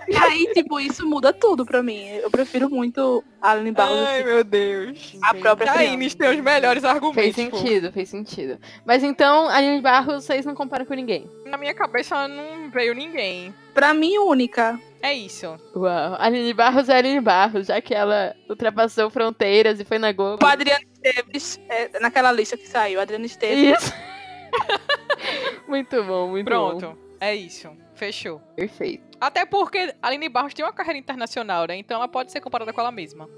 E 0.09 0.17
aí, 0.17 0.51
tipo, 0.55 0.81
isso 0.81 1.07
muda 1.07 1.33
tudo 1.33 1.67
pra 1.67 1.83
mim. 1.83 2.07
Eu 2.07 2.31
prefiro 2.31 2.71
muito 2.71 3.23
a 3.43 3.51
Aline 3.51 3.73
Barros 3.73 3.99
Ai, 4.07 4.17
assim, 4.21 4.25
meu 4.25 4.43
Deus. 4.45 5.17
a 5.23 5.35
própria 5.35 5.71
Aí, 5.73 5.79
criança. 5.79 5.97
nos 5.99 6.15
teus 6.15 6.41
melhores 6.41 6.83
Fez 6.83 6.95
argumentos. 6.95 7.45
pô. 7.51 7.57
sentido, 7.59 7.93
fez 7.93 8.09
sentido. 8.09 8.59
Mas 8.87 9.03
então, 9.05 9.49
Aline 9.49 9.81
Barros, 9.83 10.25
vocês 10.25 10.47
não 10.47 10.55
comparam 10.55 10.87
com 10.87 10.95
ninguém. 10.95 11.29
Na 11.45 11.59
minha 11.59 11.75
cabeça 11.75 12.27
não 12.27 12.71
veio 12.71 12.95
ninguém. 12.95 13.55
Pra 13.75 13.93
mim, 13.93 14.17
única. 14.19 14.81
É 15.03 15.13
isso. 15.13 15.59
Uau, 15.77 16.17
Aline 16.19 16.55
Barros 16.55 16.89
é 16.89 16.97
Aline 16.97 17.21
Barros, 17.21 17.67
já 17.67 17.81
que 17.81 17.95
ela 17.95 18.35
ultrapassou 18.49 19.11
fronteiras 19.11 19.79
e 19.79 19.85
foi 19.85 19.99
na 19.99 20.11
Globo. 20.13 20.43
O 20.45 20.49
Adriano 20.49 20.85
Esteves, 21.05 21.61
é, 21.69 22.01
naquela 22.01 22.33
lista 22.33 22.57
que 22.57 22.67
saiu, 22.67 22.99
Adriano 23.01 23.27
Esteves. 23.27 23.79
Isso. 23.79 23.95
muito 25.69 26.03
bom, 26.03 26.29
muito 26.29 26.47
bom. 26.51 26.79
Pronto. 26.79 26.99
É 27.21 27.35
isso. 27.35 27.69
Fechou. 27.99 28.41
Perfeito. 28.55 29.19
Até 29.21 29.45
porque 29.45 29.93
a 30.01 30.07
Aline 30.07 30.29
Barros 30.29 30.55
tem 30.55 30.65
uma 30.65 30.73
carreira 30.73 30.99
internacional, 30.99 31.67
né? 31.67 31.77
Então 31.77 31.97
ela 31.97 32.07
pode 32.07 32.31
ser 32.31 32.41
comparada 32.41 32.73
com 32.73 32.81
ela 32.81 32.93
mesma. 32.93 33.29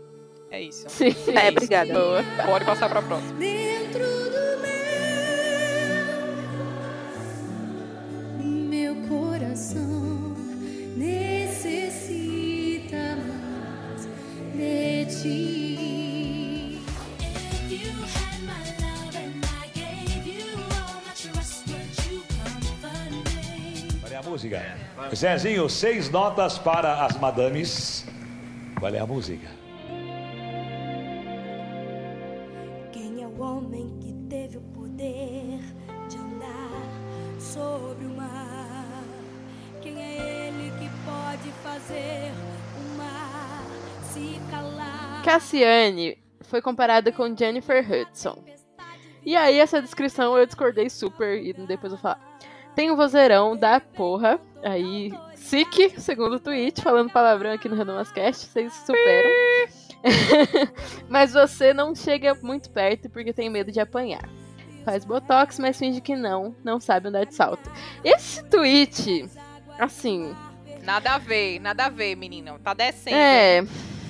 É 0.51 0.61
isso. 0.61 0.89
Sim. 0.91 1.15
É, 1.35 1.49
obrigada. 1.49 1.95
Boa. 1.95 2.23
Pode 2.45 2.65
passar 2.67 2.89
pra 2.91 3.01
próxima. 3.01 3.39
Dentro 3.39 4.01
do 4.01 4.61
meu, 8.39 8.95
meu 8.95 9.09
coração 9.09 10.35
necessita 10.97 12.37
mais 13.17 14.07
de 14.55 15.07
ti. 15.23 15.60
música. 24.41 24.63
Zezinho, 25.15 25.69
seis 25.69 26.09
notas 26.09 26.59
para 26.59 27.05
as 27.05 27.19
madames. 27.19 28.07
Qual 28.79 28.95
é 28.95 28.99
a 28.99 29.07
música? 29.07 29.49
Quem 32.91 33.23
é 33.23 33.27
o 33.27 33.41
homem 33.41 33.99
que 34.01 34.15
teve 34.31 34.57
o 34.57 34.61
poder 34.63 35.61
de 36.09 36.17
andar 36.17 37.39
sobre 37.39 38.07
o 38.07 38.17
mar? 38.17 39.05
Quem 39.83 40.01
é 40.01 40.49
ele 40.49 40.71
que 40.79 40.89
pode 41.05 41.51
fazer 41.63 42.33
o 42.79 42.97
mar 42.97 43.63
se 44.11 44.41
calar? 44.51 45.23
Cassiane 45.23 46.17
foi 46.43 46.63
comparada 46.63 47.13
com 47.13 47.37
Jennifer 47.37 47.85
Hudson. 47.87 48.43
E 49.23 49.37
aí, 49.37 49.59
essa 49.59 49.83
descrição 49.83 50.37
eu 50.39 50.47
discordei 50.47 50.89
super 50.89 51.37
e 51.37 51.53
depois 51.53 51.93
eu 51.93 51.99
falo. 51.99 52.31
Tem 52.75 52.91
um 52.91 52.97
vozeirão 52.97 53.57
da 53.57 53.81
porra. 53.81 54.41
Aí, 54.63 55.13
sick, 55.35 56.01
segundo 56.01 56.37
o 56.37 56.41
tweet, 56.41 56.83
falando 56.83 57.11
palavrão 57.11 57.53
aqui 57.53 57.69
no 57.69 57.77
Redomascast, 57.77 58.47
vocês 58.47 58.73
superam. 58.73 59.31
mas 61.09 61.33
você 61.33 61.73
não 61.73 61.95
chega 61.95 62.35
muito 62.43 62.71
perto 62.71 63.09
porque 63.11 63.33
tem 63.33 63.49
medo 63.49 63.73
de 63.73 63.81
apanhar. 63.81 64.29
Faz 64.85 65.05
botox, 65.05 65.59
mas 65.59 65.79
finge 65.79 66.01
que 66.01 66.17
não, 66.17 66.55
não 66.65 66.81
sabe 66.81 67.09
andar 67.09 67.25
de 67.25 67.35
salto. 67.35 67.71
Esse 68.03 68.43
tweet, 68.45 69.29
assim, 69.79 70.35
Nada 70.83 71.15
a 71.15 71.19
ver, 71.19 71.61
nada 71.61 71.87
a 71.87 71.89
ver, 71.89 72.17
menino. 72.17 72.59
Tá 72.59 72.75
descendo. 72.75 73.17
é. 73.17 73.63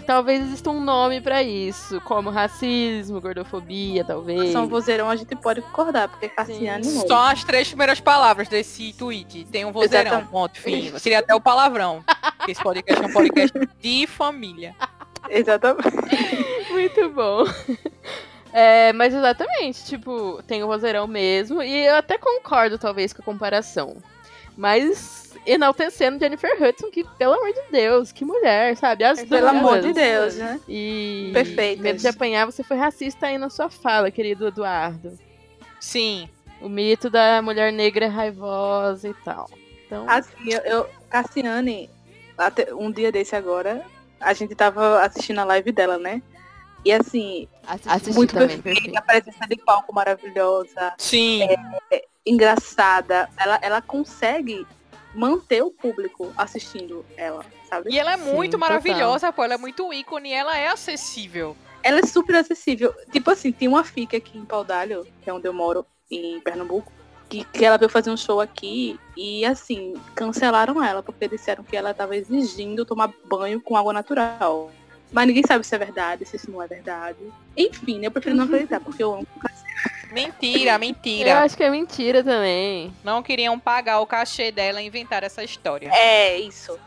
Talvez 0.06 0.42
exista 0.42 0.70
um 0.70 0.80
nome 0.80 1.20
pra 1.20 1.42
isso, 1.42 2.00
como 2.02 2.30
racismo, 2.30 3.20
gordofobia, 3.20 4.04
talvez. 4.04 4.52
São 4.52 4.66
vozeirão, 4.68 5.08
a 5.08 5.16
gente 5.16 5.34
pode 5.36 5.62
concordar, 5.62 6.08
porque 6.08 6.28
Cassiane 6.28 6.86
não. 6.86 7.06
Só 7.06 7.30
as 7.30 7.44
três 7.44 7.68
primeiras 7.68 8.00
palavras 8.00 8.48
desse 8.48 8.92
tweet. 8.92 9.44
Tem 9.50 9.64
um 9.64 9.72
vozeirão, 9.72 10.10
Exatamente. 10.12 10.30
ponto, 10.30 10.60
fim. 10.60 10.98
Seria 10.98 11.20
até 11.20 11.34
o 11.34 11.40
palavrão. 11.40 12.04
Porque 12.38 12.52
esse 12.52 12.62
podcast 12.62 13.02
é 13.02 13.06
um 13.06 13.12
podcast 13.12 13.68
de 13.80 14.06
família. 14.06 14.74
Exatamente. 15.28 15.88
Muito 16.70 17.08
bom. 17.10 17.44
É, 18.52 18.92
mas 18.92 19.14
exatamente, 19.14 19.84
tipo, 19.84 20.42
tem 20.46 20.62
o 20.62 20.66
vozeirão 20.66 21.06
mesmo, 21.06 21.62
e 21.62 21.86
eu 21.86 21.94
até 21.94 22.18
concordo, 22.18 22.78
talvez, 22.78 23.12
com 23.12 23.22
a 23.22 23.24
comparação. 23.24 23.96
Mas 24.56 25.19
enaltecendo 25.46 26.18
Jennifer 26.18 26.50
Hudson, 26.62 26.90
que, 26.90 27.04
pelo 27.16 27.34
amor 27.34 27.52
de 27.52 27.62
Deus, 27.70 28.12
que 28.12 28.24
mulher, 28.24 28.76
sabe? 28.76 29.04
As 29.04 29.22
Pelo 29.24 29.48
amor 29.48 29.76
de 29.80 29.92
duas. 29.92 29.94
Deus, 29.94 30.36
né? 30.36 30.60
E 30.68 31.30
Perfeitas. 31.32 31.82
medo 31.82 31.98
de 31.98 32.08
apanhar, 32.08 32.44
você 32.46 32.62
foi 32.62 32.76
racista 32.76 33.26
aí 33.26 33.38
na 33.38 33.48
sua 33.50 33.68
fala, 33.70 34.10
querido 34.10 34.46
Eduardo. 34.48 35.18
Sim. 35.80 36.28
O 36.60 36.68
mito 36.68 37.08
da 37.08 37.40
mulher 37.40 37.72
negra 37.72 38.08
raivosa 38.08 39.08
e 39.08 39.14
tal. 39.24 39.48
Então, 39.86 40.04
Assim, 40.08 40.34
eu, 40.52 40.60
eu 40.60 40.90
Cassiane, 41.08 41.88
até 42.36 42.72
um 42.74 42.90
dia 42.92 43.10
desse 43.10 43.34
agora, 43.34 43.82
a 44.20 44.32
gente 44.34 44.54
tava 44.54 45.00
assistindo 45.02 45.38
a 45.40 45.44
live 45.44 45.72
dela, 45.72 45.98
né? 45.98 46.22
E 46.84 46.92
assim, 46.92 47.46
assisti 47.66 48.12
muito 48.14 48.32
também, 48.32 48.60
perfeita, 48.60 48.80
perfeito. 48.80 48.96
a 48.98 49.02
presença 49.02 49.46
de 49.46 49.56
palco 49.56 49.92
maravilhosa, 49.94 50.94
Sim. 50.96 51.40
engraçada. 52.24 53.28
Ela, 53.38 53.58
ela 53.62 53.82
consegue 53.82 54.66
manter 55.14 55.62
o 55.62 55.70
público 55.70 56.32
assistindo 56.36 57.04
ela, 57.16 57.44
sabe? 57.68 57.90
E 57.92 57.98
ela 57.98 58.12
é 58.12 58.16
muito 58.16 58.52
Sim, 58.52 58.58
maravilhosa, 58.58 59.32
pô. 59.32 59.44
Ela 59.44 59.54
é 59.54 59.58
muito 59.58 59.92
ícone, 59.92 60.32
ela 60.32 60.56
é 60.56 60.68
acessível. 60.68 61.56
Ela 61.82 62.00
é 62.00 62.06
super 62.06 62.36
acessível. 62.36 62.94
Tipo 63.10 63.30
assim, 63.30 63.52
tem 63.52 63.68
uma 63.68 63.84
FIC 63.84 64.16
aqui 64.16 64.38
em 64.38 64.44
Paudalho, 64.44 65.06
que 65.22 65.30
é 65.30 65.32
onde 65.32 65.48
eu 65.48 65.52
moro, 65.52 65.84
em 66.10 66.40
Pernambuco, 66.40 66.92
que, 67.28 67.44
que 67.44 67.64
ela 67.64 67.78
veio 67.78 67.88
fazer 67.88 68.10
um 68.10 68.16
show 68.16 68.40
aqui 68.40 68.98
e 69.16 69.44
assim, 69.44 69.94
cancelaram 70.14 70.82
ela, 70.82 71.02
porque 71.02 71.28
disseram 71.28 71.62
que 71.62 71.76
ela 71.76 71.94
tava 71.94 72.16
exigindo 72.16 72.84
tomar 72.84 73.12
banho 73.24 73.60
com 73.60 73.76
água 73.76 73.92
natural. 73.92 74.70
Mas 75.12 75.26
ninguém 75.26 75.42
sabe 75.46 75.66
se 75.66 75.74
é 75.74 75.78
verdade, 75.78 76.24
se 76.24 76.36
isso 76.36 76.50
não 76.50 76.62
é 76.62 76.66
verdade. 76.66 77.18
Enfim, 77.56 77.98
né, 77.98 78.06
eu 78.06 78.10
prefiro 78.10 78.34
não 78.36 78.44
acreditar, 78.44 78.80
porque 78.80 79.02
eu 79.02 79.14
amo 79.14 79.26
Mentira, 80.12 80.72
Eu 80.74 80.78
mentira. 80.78 81.40
acho 81.40 81.56
que 81.56 81.62
é 81.62 81.70
mentira 81.70 82.22
também. 82.24 82.92
Não 83.04 83.22
queriam 83.22 83.58
pagar 83.58 84.00
o 84.00 84.06
cachê 84.06 84.50
dela 84.50 84.80
e 84.82 84.86
inventar 84.86 85.22
essa 85.22 85.42
história. 85.44 85.90
É, 85.92 86.36
isso. 86.38 86.78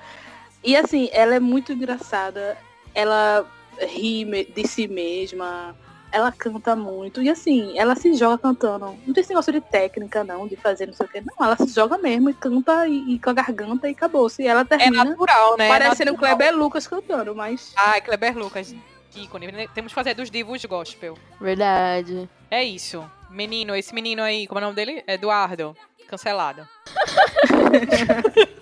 E 0.63 0.75
assim, 0.75 1.09
ela 1.11 1.35
é 1.35 1.39
muito 1.39 1.73
engraçada. 1.73 2.57
Ela 2.93 3.45
ri 3.89 4.25
de 4.55 4.67
si 4.67 4.87
mesma. 4.87 5.75
Ela 6.11 6.31
canta 6.31 6.75
muito. 6.75 7.23
E 7.23 7.29
assim, 7.29 7.77
ela 7.77 7.95
se 7.95 8.13
joga 8.13 8.37
cantando. 8.37 8.95
Não 9.05 9.13
tem 9.13 9.21
esse 9.21 9.29
negócio 9.31 9.51
de 9.51 9.59
técnica, 9.59 10.23
não, 10.23 10.47
de 10.47 10.55
fazer 10.55 10.85
não 10.85 10.93
sei 10.93 11.05
o 11.07 11.09
quê. 11.09 11.21
Não, 11.25 11.43
ela 11.45 11.57
se 11.57 11.67
joga 11.73 11.97
mesmo 11.97 12.29
e 12.29 12.33
canta 12.35 12.87
e, 12.87 13.15
e 13.15 13.19
com 13.19 13.31
a 13.31 13.33
garganta 13.33 13.89
e 13.89 13.93
acabou-se. 13.93 14.43
E 14.43 14.47
ela 14.47 14.61
É 14.61 14.63
termina 14.63 15.03
natural, 15.05 15.57
né? 15.57 15.65
É 15.65 15.69
parecendo 15.69 16.11
o 16.11 16.13
natural. 16.13 16.37
Kleber 16.37 16.55
Lucas 16.55 16.85
cantando, 16.85 17.35
mas. 17.35 17.73
Ai, 17.75 17.99
Kleber 17.99 18.37
Lucas, 18.37 18.75
ícone. 19.15 19.67
Temos 19.73 19.91
que 19.91 19.95
fazer 19.95 20.13
dos 20.13 20.29
divos 20.29 20.63
gospel. 20.65 21.17
Verdade. 21.39 22.29
É 22.49 22.63
isso. 22.63 23.09
Menino, 23.29 23.75
esse 23.75 23.93
menino 23.93 24.21
aí, 24.21 24.47
como 24.47 24.59
é 24.59 24.63
o 24.63 24.65
nome 24.65 24.75
dele? 24.75 25.03
Eduardo. 25.07 25.75
Cancelado. 26.07 26.67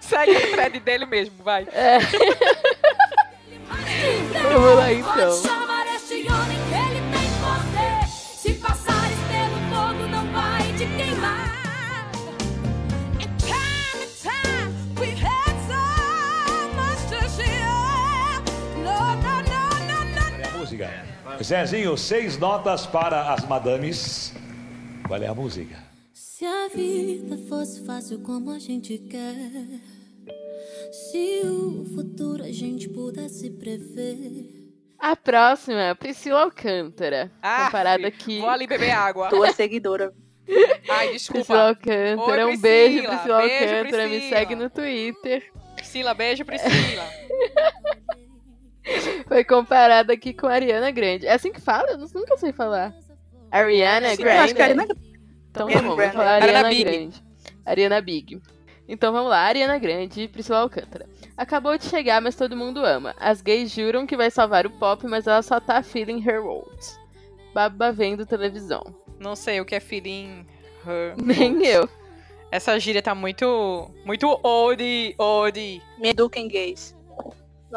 Segue 0.00 0.32
o 0.36 0.50
thread 0.52 0.80
dele 0.80 1.06
mesmo, 1.06 1.42
vai. 1.42 1.66
É. 1.72 1.98
Vamos 4.52 4.76
lá 4.76 4.92
então. 4.92 5.63
Zezinho, 21.44 21.94
seis 21.98 22.38
notas 22.38 22.86
para 22.86 23.30
as 23.34 23.44
madames. 23.46 24.32
Qual 25.06 25.22
é 25.22 25.26
a 25.26 25.34
música? 25.34 25.76
Se 26.14 26.46
a 26.46 26.68
vida 26.74 27.36
fosse 27.46 27.84
fácil 27.84 28.20
como 28.20 28.50
a 28.50 28.58
gente 28.58 28.96
quer, 28.96 29.50
se 30.90 31.42
o 31.44 31.84
futuro 31.94 32.42
a 32.42 32.50
gente 32.50 32.88
pudesse 32.88 33.50
prever. 33.50 34.72
A 34.98 35.14
próxima, 35.14 35.94
Priscila 35.94 36.44
Alcântara. 36.44 37.30
Ah, 37.42 37.66
comparada 37.66 38.08
aqui. 38.08 38.40
Vou 38.40 38.48
ali 38.48 38.66
beber 38.66 38.92
água. 38.92 39.28
Tua 39.28 39.52
seguidora. 39.52 40.14
Ai, 40.88 41.08
Priscila 41.10 41.12
desculpa. 41.12 41.54
Alcântara. 41.60 42.46
Oi, 42.46 42.54
um 42.54 42.58
beijo, 42.58 43.02
Priscila. 43.02 43.16
Priscila 43.18 43.40
Beijo, 43.42 43.64
Alcântara. 43.74 44.04
Me 44.04 44.18
Priscila. 44.18 44.38
segue 44.38 44.56
no 44.56 44.70
Twitter. 44.70 45.52
Priscila, 45.76 46.14
beijo, 46.14 46.42
Priscila. 46.46 47.04
Foi 49.26 49.44
comparada 49.44 50.12
aqui 50.12 50.32
com 50.32 50.46
a 50.46 50.52
Ariana 50.52 50.90
Grande. 50.90 51.26
É 51.26 51.32
assim 51.32 51.52
que 51.52 51.60
fala? 51.60 51.90
Eu 51.90 51.98
nunca 51.98 52.36
sei 52.36 52.52
falar. 52.52 52.94
Ariana 53.50 54.10
Sim, 54.10 54.16
Grande. 54.16 54.36
Eu 54.38 54.42
acho 54.44 54.54
que 54.54 54.62
a 54.62 54.64
Ariana 54.64 54.86
Então 55.50 55.66
Ariana 55.66 55.82
vamos, 55.82 55.86
vou 55.86 55.96
Grande. 55.96 56.12
falar 56.16 56.30
Ariana 56.34 56.58
Ariana 56.58 56.68
Big. 56.68 56.84
Grande. 56.84 57.24
Ariana 57.64 58.00
Big. 58.00 58.42
Então 58.86 59.12
vamos 59.12 59.30
lá, 59.30 59.40
Ariana 59.40 59.78
Grande 59.78 60.22
e 60.22 60.28
Priscila 60.28 60.58
Alcântara. 60.58 61.06
Acabou 61.36 61.76
de 61.78 61.86
chegar, 61.86 62.20
mas 62.20 62.36
todo 62.36 62.56
mundo 62.56 62.84
ama. 62.84 63.14
As 63.18 63.40
gays 63.40 63.70
juram 63.70 64.06
que 64.06 64.16
vai 64.16 64.30
salvar 64.30 64.66
o 64.66 64.70
pop, 64.70 65.06
mas 65.06 65.26
ela 65.26 65.42
só 65.42 65.58
tá 65.58 65.82
feeling 65.82 66.22
her 66.24 66.44
words. 66.44 66.98
Baba 67.54 67.90
vendo 67.92 68.26
televisão. 68.26 68.82
Não 69.18 69.34
sei 69.34 69.60
o 69.60 69.64
que 69.64 69.74
é 69.74 69.80
feeling 69.80 70.46
her. 70.86 71.14
Nem 71.22 71.64
eu. 71.64 71.88
Essa 72.50 72.78
gíria 72.78 73.02
tá 73.02 73.14
muito. 73.14 73.90
Muito 74.04 74.38
old, 74.42 75.14
old. 75.18 75.82
Me 75.98 76.10
eduquem 76.10 76.46
gays. 76.46 76.94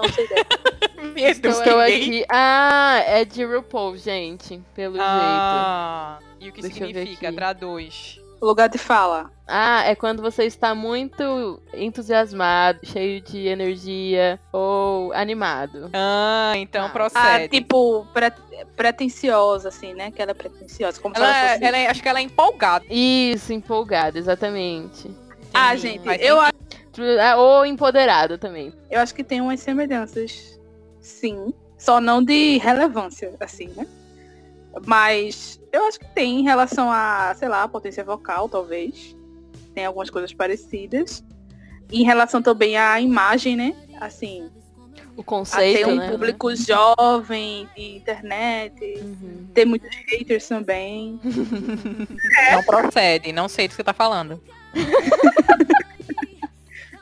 Não 0.02 0.10
sei 0.14 0.26
ideia. 0.26 0.46
Me 1.14 1.22
Estou 1.24 1.80
aqui. 1.80 2.26
Ah, 2.30 3.02
é 3.06 3.26
de 3.26 3.44
RuPaul, 3.44 3.98
gente. 3.98 4.62
Pelo 4.76 4.94
jeito. 4.96 5.08
Ah, 5.08 6.20
e 6.40 6.50
o 6.50 6.54
que 6.54 6.62
Deixa 6.62 6.86
significa? 6.86 7.32
Traduz. 7.34 8.20
Lugar 8.40 8.70
de 8.70 8.78
fala. 8.78 9.32
Ah, 9.48 9.84
é 9.86 9.96
quando 9.96 10.22
você 10.22 10.44
está 10.44 10.76
muito 10.76 11.60
entusiasmado, 11.74 12.80
cheio 12.84 13.20
de 13.22 13.48
energia 13.48 14.40
ou 14.54 15.12
animado. 15.14 15.90
Ah, 15.94 16.54
então 16.56 16.84
Ah. 16.84 16.88
Ah, 16.88 16.90
procede. 16.92 17.48
tipo, 17.50 18.06
pre 18.14 18.32
pretenciosa, 18.76 19.70
assim, 19.70 19.94
né? 19.94 20.12
Que 20.12 20.22
ela 20.22 20.32
é 20.32 20.34
pretenciosa. 20.36 21.02
Como 21.02 21.16
se 21.16 21.22
ela, 21.22 21.30
ela 21.30 21.38
é- 21.48 21.54
fosse... 21.54 21.64
ela 21.66 21.78
é- 21.78 21.88
acho 21.88 22.02
que 22.04 22.10
ela 22.10 22.20
é 22.20 22.22
empolgada. 22.22 22.86
Isso, 22.90 23.52
empolgado, 23.54 24.18
exatamente. 24.18 25.10
Ah, 25.54 25.76
gente, 25.76 26.08
eu, 26.22 26.40
a- 26.40 26.50
Ah, 26.50 26.52
Ou 27.38 27.66
empoderado 27.66 28.38
também. 28.38 28.74
eu 28.90 29.00
acho 29.00 29.14
que 29.14 29.24
tem 29.24 29.42
umas 29.42 29.60
semelhanças, 29.60 30.60
sim. 31.00 31.54
Só 31.78 32.02
não 32.02 32.24
de 32.24 32.58
relevância, 32.58 33.34
assim, 33.40 33.68
né? 33.76 33.86
Mas 34.86 35.60
eu 35.72 35.86
acho 35.88 36.00
que 36.00 36.08
tem 36.14 36.40
em 36.40 36.44
relação 36.44 36.92
a, 36.92 37.34
sei 37.38 37.48
lá, 37.48 37.64
a 37.64 37.68
potência 37.68 38.04
vocal, 38.04 38.48
talvez. 38.50 39.16
Tem 39.74 39.86
algumas 39.86 40.10
coisas 40.10 40.34
parecidas. 40.34 41.24
E 41.92 42.02
em 42.02 42.06
relação 42.06 42.42
também 42.42 42.78
à 42.78 43.00
imagem, 43.00 43.56
né? 43.56 43.76
Assim, 44.02 44.50
O 45.16 45.22
a 45.22 45.24
conceito, 45.24 45.78
ter 45.80 45.88
um 45.88 45.96
né? 45.96 46.10
público 46.12 46.56
jovem, 46.56 47.68
de 47.76 47.96
internet, 47.98 48.76
Uhum. 49.02 49.48
ter 49.54 49.66
muitos 49.66 49.90
haters 50.10 50.48
também. 50.48 51.20
Não 52.52 52.64
procede, 52.64 53.32
não 53.32 53.48
sei 53.48 53.68
do 53.68 53.72
que 53.72 53.76
você 53.76 53.84
tá 53.84 53.94
falando. 53.94 54.42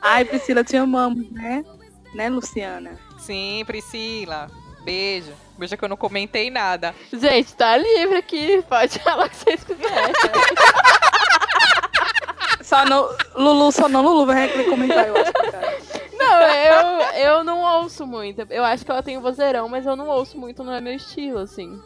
Ai, 0.07 0.23
Priscila, 0.23 0.63
te 0.63 0.77
amamos, 0.77 1.31
né? 1.31 1.65
Né, 2.13 2.29
Luciana? 2.29 2.91
Sim, 3.17 3.63
Priscila. 3.65 4.51
Beijo. 4.83 5.33
Beijo 5.57 5.75
que 5.75 5.83
eu 5.83 5.89
não 5.89 5.97
comentei 5.97 6.51
nada. 6.51 6.93
Gente, 7.11 7.55
tá 7.55 7.75
livre 7.75 8.17
aqui. 8.17 8.63
Pode 8.69 8.99
falar 8.99 9.25
o 9.25 9.29
que 9.29 9.35
vocês 9.35 9.63
quiserem. 9.63 10.13
Só 12.61 12.85
no. 12.85 13.09
Lulu, 13.35 13.71
só 13.71 13.87
não 13.87 14.01
Lulu 14.01 14.25
vai 14.25 14.47
comentar, 14.65 15.07
eu 15.07 15.15
acho. 15.15 15.31
Cara. 15.33 15.77
Não, 16.17 16.41
eu, 16.41 17.01
eu 17.23 17.43
não 17.43 17.61
ouço 17.61 18.07
muito. 18.07 18.41
Eu 18.49 18.63
acho 18.63 18.83
que 18.83 18.89
ela 18.89 19.03
tem 19.03 19.17
um 19.17 19.21
vozeirão, 19.21 19.69
mas 19.69 19.85
eu 19.85 19.95
não 19.95 20.07
ouço 20.07 20.35
muito, 20.37 20.63
não 20.63 20.73
é 20.73 20.81
meu 20.81 20.93
estilo, 20.93 21.39
assim. 21.39 21.79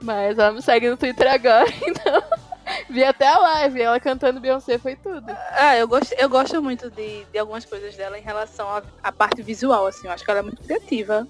Mas 0.00 0.38
ela 0.38 0.52
me 0.52 0.62
segue 0.62 0.88
no 0.88 0.96
Twitter 0.96 1.32
agora, 1.32 1.66
então. 1.82 2.22
Vi 2.88 3.02
até 3.02 3.26
a 3.26 3.38
live, 3.38 3.80
ela 3.80 3.98
cantando 3.98 4.40
Beyoncé 4.40 4.78
foi 4.78 4.96
tudo. 4.96 5.24
Ah, 5.52 5.76
eu 5.76 5.88
gosto, 5.88 6.12
eu 6.12 6.28
gosto 6.28 6.62
muito 6.62 6.90
de, 6.90 7.24
de 7.24 7.38
algumas 7.38 7.64
coisas 7.64 7.96
dela 7.96 8.18
em 8.18 8.22
relação 8.22 8.66
à, 9.02 9.12
parte 9.12 9.42
visual, 9.42 9.86
assim. 9.86 10.06
Eu 10.06 10.12
acho 10.12 10.24
que 10.24 10.30
ela 10.30 10.40
é 10.40 10.42
muito 10.42 10.62
criativa. 10.62 11.26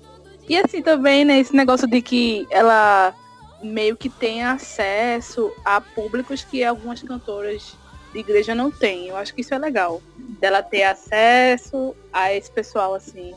E 0.48 0.57
assim 0.57 0.82
também, 0.82 1.24
né, 1.24 1.38
esse 1.38 1.55
negócio 1.55 1.86
de 1.86 2.02
que 2.02 2.46
ela 2.50 3.14
meio 3.62 3.96
que 3.96 4.11
tem 4.11 4.44
acesso 4.44 5.50
a 5.64 5.80
públicos 5.80 6.44
que 6.44 6.62
algumas 6.62 7.02
cantoras 7.02 7.76
de 8.12 8.18
igreja 8.18 8.55
não 8.55 8.70
têm. 8.70 9.09
Eu 9.09 9.16
acho 9.16 9.34
que 9.34 9.40
isso 9.40 9.55
é 9.55 9.59
legal. 9.59 10.02
Dela 10.40 10.62
ter 10.62 10.82
acesso 10.82 11.94
a 12.12 12.32
esse 12.32 12.50
pessoal, 12.50 12.94
assim, 12.94 13.34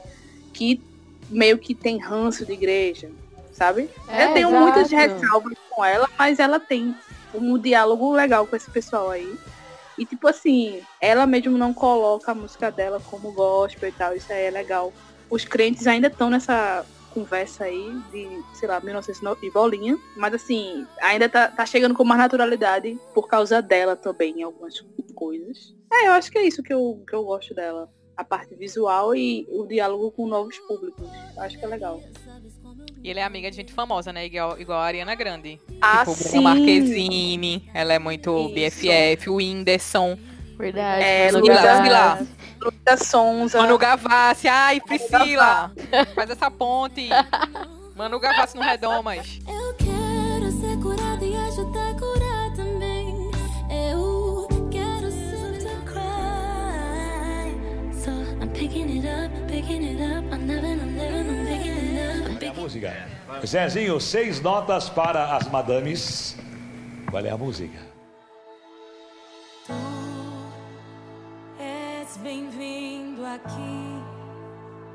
que 0.54 0.82
meio 1.30 1.58
que 1.58 1.74
tem 1.74 1.98
ranço 1.98 2.46
de 2.46 2.54
igreja, 2.54 3.10
sabe? 3.54 3.90
É, 4.08 4.26
eu 4.26 4.34
tenho 4.34 4.50
exato. 4.50 4.64
muitas 4.64 4.92
ressalvas 4.92 5.54
com 5.70 5.84
ela, 5.84 6.10
mas 6.18 6.40
ela 6.40 6.60
tem 6.60 6.96
um 7.38 7.58
diálogo 7.58 8.12
legal 8.12 8.46
com 8.46 8.56
esse 8.56 8.70
pessoal 8.70 9.10
aí. 9.10 9.38
E 9.98 10.06
tipo 10.06 10.28
assim, 10.28 10.82
ela 11.02 11.26
mesmo 11.26 11.58
não 11.58 11.74
coloca 11.74 12.32
a 12.32 12.36
música 12.36 12.72
dela 12.72 13.02
como 13.10 13.32
gospel 13.32 13.90
e 13.90 13.92
tal, 13.92 14.16
isso 14.16 14.32
aí 14.32 14.46
é 14.46 14.52
legal. 14.52 14.94
Os 15.30 15.44
crentes 15.44 15.88
ainda 15.88 16.08
estão 16.08 16.30
nessa 16.30 16.86
conversa 17.14 17.64
aí 17.64 18.00
de, 18.12 18.28
sei 18.54 18.68
lá, 18.68 18.80
1909 18.80 19.48
e 19.48 19.50
bolinha, 19.50 19.98
mas 20.16 20.36
assim, 20.36 20.86
ainda 21.02 21.28
tá, 21.28 21.48
tá 21.48 21.66
chegando 21.66 21.96
com 21.96 22.04
mais 22.04 22.20
naturalidade 22.20 22.96
por 23.14 23.28
causa 23.28 23.60
dela 23.60 23.96
também 23.96 24.40
em 24.40 24.44
algumas 24.44 24.80
coisas. 25.16 25.76
É, 25.92 26.08
eu 26.08 26.12
acho 26.12 26.32
que 26.32 26.38
é 26.38 26.44
isso 26.44 26.62
que 26.62 26.72
eu, 26.72 27.04
que 27.08 27.16
eu 27.16 27.24
gosto 27.24 27.56
dela. 27.56 27.90
A 28.16 28.24
parte 28.24 28.56
visual 28.56 29.16
e 29.16 29.48
o 29.50 29.66
diálogo 29.66 30.12
com 30.12 30.28
novos 30.28 30.58
públicos. 30.60 31.08
Eu 31.36 31.42
acho 31.42 31.58
que 31.58 31.66
é 31.66 31.68
legal. 31.68 32.02
E 33.04 33.10
ele 33.10 33.20
é 33.20 33.24
amiga 33.24 33.50
de 33.50 33.56
gente 33.56 33.72
famosa, 33.72 34.12
né? 34.12 34.26
Igual, 34.26 34.60
igual 34.60 34.80
a 34.80 34.86
Ariana 34.86 35.16
Grande. 35.16 35.60
Ah, 35.82 36.00
tipo, 36.00 36.12
sim. 36.12 36.42
Marquezine. 36.42 37.70
Ela 37.74 37.94
é 37.94 38.00
muito 38.00 38.52
Isso. 38.56 38.82
BFF. 38.82 39.30
O 39.30 39.36
Whindersson. 39.36 40.18
Verdade. 40.58 41.04
É, 41.04 41.32
Vilar. 41.32 42.18
Gavassi. 42.18 42.28
Luísa 42.60 43.06
Sonza. 43.06 43.62
Manu 43.62 43.78
Gavassi. 43.78 44.48
Ai, 44.48 44.82
Priscila. 44.82 45.72
Faz 46.16 46.30
essa 46.30 46.50
ponte. 46.50 47.10
Manu 47.96 48.20
Gavassi 48.20 48.58
no 48.58 48.64
Redomas. 48.64 49.40
Eu 49.48 49.74
quero 49.76 50.52
ser 50.52 50.78
curada 50.82 51.24
e 51.24 51.36
ajudar 51.36 51.90
a 51.90 51.94
curar 51.94 52.54
também. 52.56 53.32
Eu 53.92 54.48
quero 54.70 55.12
ser 55.12 55.60
to 55.60 55.86
cry. 55.86 57.54
So 57.94 58.12
I'm 58.42 58.50
picking 58.50 58.98
it 58.98 59.08
up, 59.08 59.32
picking 59.48 59.84
it 59.84 60.02
up. 60.02 60.26
I'm 60.34 60.48
living, 60.48 60.80
I'm 60.80 60.98
living, 60.98 61.30
I'm 61.30 61.46
picking 61.46 61.47
música. 62.68 62.94
Zezinho, 63.46 63.98
seis 64.02 64.42
notas 64.42 64.90
para 64.90 65.38
as 65.38 65.48
madames. 65.48 66.36
Qual 67.10 67.26
é 67.26 67.30
a 67.30 67.38
música? 67.38 67.80
És 71.58 72.18
bem-vindo 72.18 73.26
aqui 73.26 74.04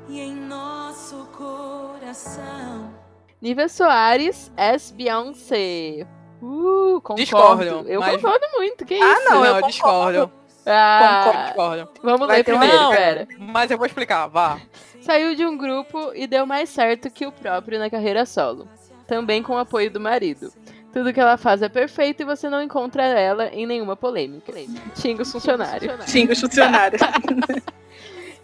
e 0.07 0.19
em 0.19 0.35
nosso 0.35 1.25
coração. 1.35 2.93
Nívia 3.41 3.67
Soares, 3.67 4.51
S. 4.55 4.93
Beyoncé. 4.93 6.05
Uh, 6.41 7.01
concordo. 7.01 7.15
Discordo, 7.15 7.89
Eu 7.89 7.99
mas- 8.01 8.15
concordo 8.21 8.45
muito, 8.55 8.85
que 8.85 8.93
isso? 8.93 9.03
Ah, 9.03 9.29
não, 9.31 9.43
eu 9.45 9.55
eu 9.57 9.65
discordo. 9.67 10.31
Ah, 10.65 11.43
Discordo. 11.47 11.89
vamos 12.03 12.27
Vai 12.27 12.37
ler 12.37 12.53
uma- 12.53 12.59
primeiro, 12.59 12.77
Não, 12.83 12.91
pera. 12.91 13.27
mas 13.39 13.69
eu 13.71 13.77
vou 13.77 13.85
explicar, 13.87 14.27
vá. 14.27 14.59
Saiu 15.03 15.35
de 15.35 15.45
um 15.45 15.57
grupo 15.57 16.11
e 16.15 16.25
deu 16.25 16.45
mais 16.45 16.69
certo 16.69 17.09
que 17.09 17.25
o 17.25 17.31
próprio 17.31 17.77
na 17.77 17.89
carreira 17.89 18.25
solo. 18.25 18.67
Também 19.05 19.43
com 19.43 19.53
o 19.53 19.57
apoio 19.57 19.91
do 19.91 19.99
marido. 19.99 20.51
Tudo 20.93 21.11
que 21.11 21.19
ela 21.19 21.37
faz 21.37 21.61
é 21.61 21.69
perfeito 21.69 22.21
e 22.21 22.25
você 22.25 22.49
não 22.49 22.61
encontra 22.61 23.03
ela 23.03 23.47
em 23.47 23.65
nenhuma 23.65 23.95
polêmica. 23.95 24.53
Xinga 24.95 25.23
os 25.23 25.31
funcionários. 25.31 26.09
Xinga 26.09 26.33
os 26.33 26.39
funcionários. 26.39 27.01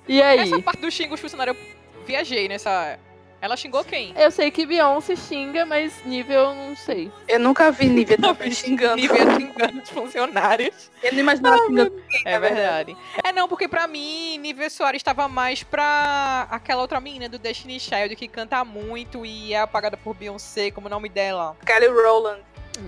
E 0.10 0.24
aí? 0.24 0.40
Essa 0.40 0.60
parte 0.60 0.82
do 0.82 0.90
xingo 0.90 1.14
os 1.14 1.20
funcionários, 1.20 1.56
eu 1.56 2.04
viajei 2.04 2.48
nessa... 2.48 2.98
Ela 3.42 3.56
xingou 3.56 3.84
quem? 3.86 4.14
Eu 4.18 4.30
sei 4.32 4.52
que 4.52 4.66
Beyoncé 4.66 5.16
xinga, 5.16 5.66
mas 5.66 5.94
nível 6.06 6.40
eu 6.50 6.56
não 6.56 6.76
sei. 6.76 7.10
Eu 7.28 7.40
nunca 7.40 7.72
vi 7.72 7.88
Nívia 7.88 8.18
também 8.18 8.52
xingando. 8.52 8.98
Nívia 8.98 9.18
xingando 9.38 9.82
os 9.82 9.90
funcionários. 9.90 10.92
Eu 11.02 11.14
não 11.14 11.20
imaginava 11.20 11.58
xingando 11.66 11.92
ninguém, 11.96 12.22
É 12.26 12.32
na 12.34 12.40
verdade. 12.40 12.98
É, 13.24 13.32
não, 13.32 13.48
porque 13.48 13.68
pra 13.68 13.88
mim, 13.88 14.38
Nívia 14.40 14.70
Soares 14.70 15.00
estava 15.00 15.28
mais 15.30 15.64
pra 15.64 16.48
aquela 16.52 16.82
outra 16.82 17.00
menina 17.00 17.30
do 17.30 17.40
Destiny 17.40 17.80
Child 17.80 18.16
que 18.18 18.28
canta 18.28 18.66
muito 18.66 19.26
e 19.26 19.54
é 19.54 19.60
apagada 19.62 19.96
por 19.96 20.14
Beyoncé, 20.14 20.70
como 20.72 20.88
é 20.88 20.90
o 20.90 20.92
nome 20.92 21.08
dela. 21.08 21.56
Kelly 21.66 21.88
Rowland. 21.88 22.42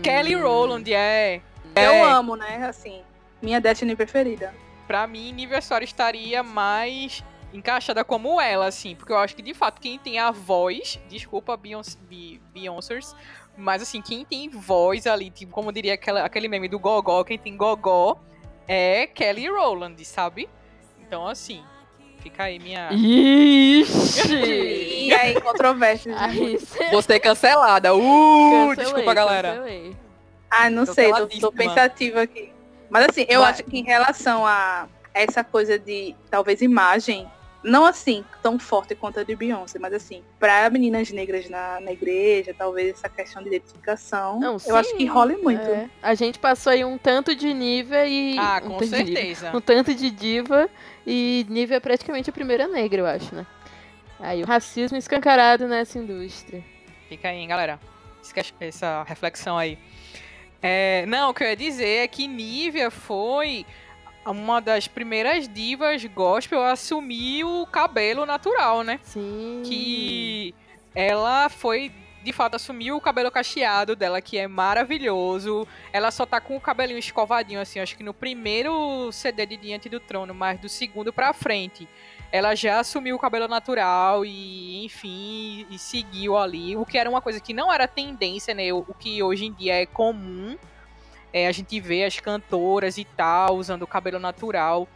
Kelly 0.03 0.35
Rowland, 0.35 0.93
é. 0.93 1.39
Eu 1.75 1.91
É. 1.91 2.01
amo, 2.11 2.35
né? 2.35 2.65
Assim, 2.67 3.01
minha 3.41 3.61
Destiny 3.61 3.95
preferida. 3.95 4.53
Pra 4.85 5.07
mim, 5.07 5.31
Nívia 5.31 5.61
Soares 5.61 5.87
estaria 5.89 6.43
mais 6.43 7.23
encaixada 7.53 8.03
como 8.03 8.39
ela, 8.39 8.65
assim. 8.67 8.95
Porque 8.95 9.11
eu 9.11 9.17
acho 9.17 9.35
que, 9.35 9.41
de 9.41 9.53
fato, 9.53 9.79
quem 9.81 9.97
tem 9.99 10.19
a 10.19 10.31
voz... 10.31 10.99
Desculpa, 11.09 11.55
Beyoncé, 11.57 11.97
Be- 12.09 12.41
Beyoncers. 12.53 13.15
Mas, 13.57 13.81
assim, 13.81 14.01
quem 14.01 14.23
tem 14.25 14.49
voz 14.49 15.05
ali, 15.05 15.29
tipo, 15.29 15.51
como 15.51 15.71
diria 15.71 15.93
aquela, 15.95 16.23
aquele 16.23 16.47
meme 16.47 16.67
do 16.67 16.79
Gogó, 16.79 17.23
quem 17.23 17.37
tem 17.37 17.55
Gogó 17.57 18.17
é 18.67 19.05
Kelly 19.07 19.47
Rowland, 19.49 20.03
sabe? 20.05 20.47
Então, 21.01 21.27
assim, 21.27 21.61
fica 22.19 22.43
aí 22.45 22.57
minha... 22.59 22.89
Ixi! 22.91 24.31
E 25.11 25.13
aí, 25.13 25.35
cê- 26.59 26.89
Você 26.89 27.19
cancelada. 27.19 27.93
Uh, 27.93 27.99
cancelei, 28.69 28.75
desculpa, 28.85 29.13
galera. 29.13 29.49
cancelei. 29.55 29.95
Ah, 30.49 30.69
não 30.69 30.85
sei, 30.85 31.11
tô, 31.11 31.27
tô 31.27 31.51
pensativa 31.51 32.21
aqui. 32.21 32.53
Mas 32.89 33.07
assim, 33.09 33.25
eu 33.27 33.41
Mas- 33.41 33.49
acho 33.59 33.63
que 33.65 33.77
em 33.79 33.83
relação 33.83 34.45
a 34.45 34.87
essa 35.13 35.43
coisa 35.43 35.77
de, 35.77 36.15
talvez, 36.29 36.61
imagem, 36.61 37.29
não 37.63 37.85
assim, 37.85 38.25
tão 38.41 38.57
forte 38.57 38.95
quanto 38.95 39.19
a 39.19 39.23
de 39.23 39.35
Beyoncé, 39.35 39.77
mas 39.77 39.93
assim, 39.93 40.23
pra 40.39 40.69
meninas 40.69 41.11
negras 41.11 41.49
na, 41.49 41.79
na 41.79 41.91
igreja, 41.91 42.55
talvez 42.57 42.95
essa 42.95 43.07
questão 43.07 43.41
de 43.41 43.49
identificação, 43.49 44.39
Não, 44.39 44.57
eu 44.65 44.75
acho 44.75 44.89
sim, 44.89 44.97
que 44.97 45.05
rola 45.05 45.35
muito. 45.37 45.61
É. 45.61 45.89
A 46.01 46.15
gente 46.15 46.39
passou 46.39 46.71
aí 46.71 46.83
um 46.83 46.97
tanto 46.97 47.35
de 47.35 47.53
Nívia 47.53 48.07
e. 48.07 48.37
Ah, 48.37 48.61
um 48.63 48.69
com 48.69 48.77
tanto 48.77 48.89
de 48.89 49.03
Nívia. 49.03 49.15
certeza. 49.15 49.55
Um 49.55 49.61
tanto 49.61 49.93
de 49.93 50.09
diva 50.09 50.69
e 51.05 51.45
Nívia 51.49 51.75
é 51.75 51.79
praticamente 51.79 52.29
a 52.29 52.33
primeira 52.33 52.67
negra, 52.67 53.01
eu 53.01 53.05
acho, 53.05 53.33
né? 53.35 53.45
Aí 54.19 54.43
o 54.43 54.45
racismo 54.45 54.97
escancarado 54.97 55.67
nessa 55.67 55.97
indústria. 55.97 56.63
Fica 57.09 57.29
aí, 57.29 57.37
hein, 57.37 57.47
galera. 57.47 57.79
Essa 58.59 59.03
reflexão 59.03 59.57
aí. 59.57 59.77
É, 60.61 61.05
não, 61.07 61.31
o 61.31 61.33
que 61.33 61.43
eu 61.43 61.47
ia 61.47 61.55
dizer 61.55 62.03
é 62.03 62.07
que 62.07 62.27
Nívia 62.27 62.91
foi 62.91 63.65
uma 64.25 64.59
das 64.59 64.87
primeiras 64.87 65.47
divas 65.47 66.03
gospel 66.05 66.61
a 66.61 66.73
assumir 66.73 67.43
o 67.43 67.65
cabelo 67.65 68.25
natural, 68.25 68.83
né? 68.83 68.99
Sim. 69.03 69.63
Que 69.65 70.53
ela 70.93 71.49
foi, 71.49 71.91
de 72.23 72.31
fato, 72.31 72.55
assumiu 72.55 72.97
o 72.97 73.01
cabelo 73.01 73.31
cacheado 73.31 73.95
dela, 73.95 74.21
que 74.21 74.37
é 74.37 74.47
maravilhoso. 74.47 75.67
Ela 75.91 76.11
só 76.11 76.25
tá 76.25 76.39
com 76.39 76.55
o 76.55 76.61
cabelinho 76.61 76.99
escovadinho, 76.99 77.59
assim, 77.59 77.79
acho 77.79 77.97
que 77.97 78.03
no 78.03 78.13
primeiro 78.13 79.11
CD 79.11 79.45
de 79.45 79.57
Diante 79.57 79.89
do 79.89 79.99
Trono, 79.99 80.33
mas 80.33 80.59
do 80.59 80.69
segundo 80.69 81.11
pra 81.11 81.33
frente. 81.33 81.87
Ela 82.31 82.55
já 82.55 82.79
assumiu 82.79 83.17
o 83.17 83.19
cabelo 83.19 83.47
natural 83.47 84.25
e, 84.25 84.85
enfim, 84.85 85.67
e 85.69 85.77
seguiu 85.77 86.37
ali. 86.37 86.77
O 86.77 86.85
que 86.85 86.97
era 86.97 87.09
uma 87.09 87.21
coisa 87.21 87.41
que 87.41 87.53
não 87.53 87.73
era 87.73 87.87
tendência, 87.87 88.53
né? 88.53 88.71
O 88.71 88.85
o 88.87 88.93
que 88.93 89.21
hoje 89.21 89.45
em 89.45 89.53
dia 89.53 89.81
é 89.81 89.85
comum. 89.85 90.57
É, 91.33 91.47
a 91.47 91.51
gente 91.51 91.79
vê 91.79 92.03
as 92.03 92.19
cantoras 92.19 92.97
e 92.97 93.05
tal 93.05 93.55
usando 93.55 93.83
o 93.83 93.87
cabelo 93.87 94.19
natural. 94.19 94.87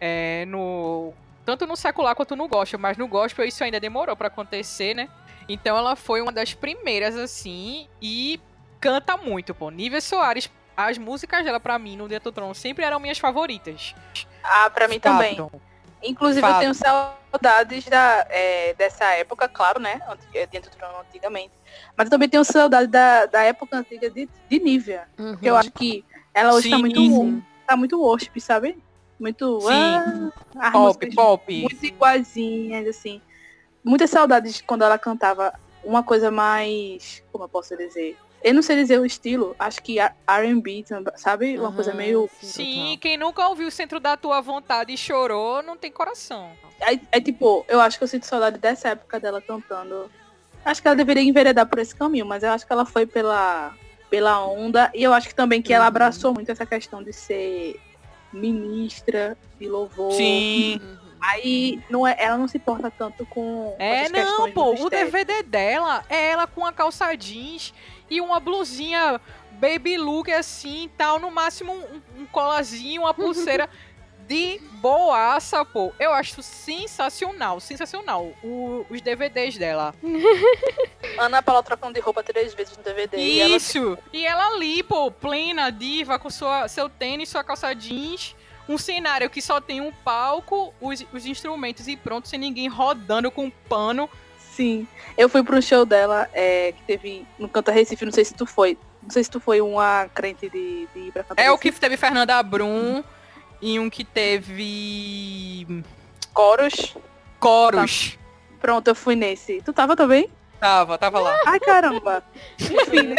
é, 0.00 0.44
no 0.46 1.12
tanto 1.44 1.66
no 1.66 1.76
secular 1.76 2.14
quanto 2.14 2.36
no 2.36 2.46
gospel, 2.46 2.78
mas 2.78 2.96
no 2.96 3.08
gospel 3.08 3.44
isso 3.44 3.64
ainda 3.64 3.80
demorou 3.80 4.16
pra 4.16 4.28
acontecer, 4.28 4.94
né? 4.94 5.08
Então 5.48 5.76
ela 5.76 5.96
foi 5.96 6.20
uma 6.20 6.30
das 6.30 6.54
primeiras 6.54 7.16
assim 7.16 7.88
e 8.00 8.40
canta 8.78 9.16
muito, 9.16 9.54
pô. 9.54 9.68
Nívia 9.70 10.00
Soares, 10.00 10.48
as 10.76 10.96
músicas 10.96 11.44
dela 11.44 11.58
pra 11.58 11.78
mim 11.78 11.96
no 11.96 12.08
Trono 12.32 12.54
sempre 12.54 12.84
eram 12.84 13.00
minhas 13.00 13.18
favoritas. 13.18 13.94
Ah, 14.42 14.70
pra 14.70 14.86
mim 14.86 15.00
também. 15.00 15.36
Inclusive, 16.02 16.40
Fato. 16.40 16.54
eu 16.54 16.60
tenho 16.60 16.74
saudades 16.74 17.84
da, 17.86 18.26
é, 18.30 18.74
dessa 18.74 19.04
época, 19.12 19.48
claro, 19.48 19.80
né? 19.80 20.00
Dentro 20.50 20.70
do 20.70 20.76
trono 20.76 21.00
antigamente. 21.00 21.52
Mas 21.96 22.06
eu 22.06 22.10
também 22.10 22.28
tenho 22.28 22.44
saudade 22.44 22.86
da, 22.88 23.26
da 23.26 23.42
época 23.42 23.76
antiga 23.76 24.10
de, 24.10 24.28
de 24.48 24.58
Nívia. 24.58 25.08
Uhum. 25.18 25.32
Porque 25.32 25.48
eu 25.50 25.56
acho 25.56 25.70
que 25.72 26.04
ela 26.32 26.54
hoje 26.54 26.70
tá 26.70 26.76
Sim, 26.76 26.82
muito, 26.82 27.00
sim. 27.00 27.42
tá 27.66 27.76
muito 27.76 28.00
wasp, 28.02 28.40
sabe? 28.40 28.78
Muito. 29.18 29.60
Sim. 29.60 30.30
Ah, 30.56 30.70
Pop, 30.70 31.14
pop. 31.14 31.60
muito 31.60 31.84
iguaizinhas, 31.86 32.86
assim. 32.88 33.20
Muitas 33.84 34.10
saudades 34.10 34.54
de 34.54 34.62
quando 34.62 34.82
ela 34.82 34.98
cantava 34.98 35.52
uma 35.84 36.02
coisa 36.02 36.30
mais. 36.30 37.22
Como 37.30 37.44
eu 37.44 37.48
posso 37.48 37.76
dizer? 37.76 38.16
Eu 38.42 38.54
não 38.54 38.62
sei 38.62 38.76
dizer 38.76 38.98
o 38.98 39.04
estilo, 39.04 39.54
acho 39.58 39.82
que 39.82 39.98
R&B, 39.98 40.84
sabe? 41.16 41.58
Uma 41.58 41.72
coisa 41.72 41.90
Aham, 41.90 41.98
meio... 41.98 42.30
Sim, 42.40 42.96
quem 43.00 43.18
nunca 43.18 43.46
ouviu 43.48 43.68
o 43.68 43.70
centro 43.70 44.00
da 44.00 44.16
tua 44.16 44.40
vontade 44.40 44.92
e 44.92 44.96
chorou, 44.96 45.62
não 45.62 45.76
tem 45.76 45.92
coração. 45.92 46.50
É, 46.80 46.98
é 47.12 47.20
tipo, 47.20 47.64
eu 47.68 47.80
acho 47.80 47.98
que 47.98 48.04
eu 48.04 48.08
sinto 48.08 48.24
saudade 48.24 48.58
dessa 48.58 48.88
época 48.88 49.20
dela 49.20 49.42
cantando. 49.42 50.10
Acho 50.64 50.80
que 50.80 50.88
ela 50.88 50.96
deveria 50.96 51.22
enveredar 51.22 51.66
por 51.66 51.78
esse 51.78 51.94
caminho, 51.94 52.24
mas 52.24 52.42
eu 52.42 52.50
acho 52.50 52.66
que 52.66 52.72
ela 52.72 52.86
foi 52.86 53.04
pela, 53.06 53.74
pela 54.08 54.42
onda. 54.46 54.90
E 54.94 55.02
eu 55.02 55.12
acho 55.12 55.28
que 55.28 55.34
também 55.34 55.60
que 55.60 55.72
ela 55.72 55.84
Uhum. 55.84 55.88
abraçou 55.88 56.32
muito 56.32 56.50
essa 56.50 56.64
questão 56.64 57.02
de 57.02 57.12
ser 57.12 57.78
ministra 58.32 59.36
de 59.58 59.68
louvor. 59.68 60.12
Sim. 60.12 60.80
Uhum. 60.80 61.09
Aí 61.20 61.82
não 61.90 62.06
é, 62.06 62.16
ela 62.18 62.38
não 62.38 62.48
se 62.48 62.56
importa 62.56 62.90
tanto 62.90 63.26
com 63.26 63.74
É, 63.78 64.08
não, 64.08 64.50
pô. 64.52 64.72
O. 64.74 64.88
DVD 64.90 65.42
dela 65.42 66.04
é 66.08 66.30
ela 66.30 66.46
com 66.46 66.64
a 66.64 66.72
calça 66.72 67.14
jeans 67.14 67.74
e 68.08 68.20
uma 68.20 68.40
blusinha 68.40 69.20
baby 69.52 69.96
look 69.98 70.30
assim 70.32 70.90
tal. 70.96 71.18
No 71.18 71.30
máximo 71.30 71.72
um, 71.74 72.22
um 72.22 72.26
colazinho, 72.26 73.02
uma 73.02 73.12
pulseira 73.12 73.68
de 74.26 74.60
boaça, 74.80 75.64
pô. 75.64 75.92
Eu 75.98 76.12
acho 76.12 76.40
sensacional, 76.42 77.60
sensacional. 77.60 78.32
O- 78.42 78.86
os 78.88 79.00
DVDs 79.02 79.58
dela. 79.58 79.94
Ana 81.18 81.42
Paula 81.42 81.62
trocando 81.62 81.94
de 81.94 82.00
roupa 82.00 82.22
três 82.22 82.54
vezes 82.54 82.76
no 82.76 82.82
DVD. 82.82 83.16
E 83.18 83.40
ela 83.40 83.56
Isso! 83.56 83.98
E 84.12 84.24
ela 84.24 84.46
ali, 84.54 84.82
pô, 84.82 85.10
plena, 85.10 85.70
diva, 85.70 86.18
com 86.18 86.30
sua, 86.30 86.68
seu 86.68 86.88
tênis, 86.88 87.28
sua 87.28 87.44
calça 87.44 87.74
jeans. 87.74 88.34
Um 88.72 88.78
cenário 88.78 89.28
que 89.28 89.42
só 89.42 89.60
tem 89.60 89.80
um 89.80 89.90
palco, 89.92 90.72
os, 90.80 91.04
os 91.12 91.26
instrumentos 91.26 91.88
e 91.88 91.96
pronto, 91.96 92.28
sem 92.28 92.38
ninguém 92.38 92.68
rodando 92.68 93.30
com 93.30 93.46
um 93.46 93.50
pano. 93.68 94.08
Sim. 94.38 94.86
Eu 95.18 95.28
fui 95.28 95.42
pro 95.42 95.60
show 95.60 95.84
dela, 95.84 96.28
é, 96.32 96.72
que 96.72 96.82
teve 96.84 97.26
no 97.38 97.48
Canta 97.48 97.72
Recife, 97.72 98.04
não 98.04 98.12
sei 98.12 98.24
se 98.24 98.34
tu 98.34 98.46
foi. 98.46 98.78
Não 99.02 99.10
sei 99.10 99.24
se 99.24 99.30
tu 99.30 99.40
foi 99.40 99.60
uma 99.60 100.08
crente 100.14 100.48
de, 100.50 100.86
de 100.94 101.00
ir 101.08 101.12
pra 101.12 101.24
Canta 101.24 101.40
É 101.42 101.50
o 101.50 101.56
que 101.58 101.68
Recife. 101.68 101.80
teve 101.80 101.96
Fernanda 101.96 102.40
Brum 102.42 103.02
e 103.60 103.78
um 103.78 103.90
que 103.90 104.04
teve. 104.04 105.66
Coros. 106.32 106.96
Coros. 107.38 108.18
Pronto, 108.60 108.86
eu 108.88 108.94
fui 108.94 109.16
nesse. 109.16 109.62
Tu 109.62 109.72
tava 109.72 109.96
também? 109.96 110.30
Tava, 110.60 110.98
tava 110.98 111.18
lá. 111.20 111.40
Ai, 111.46 111.58
caramba. 111.58 112.22
Enfim, 112.60 113.14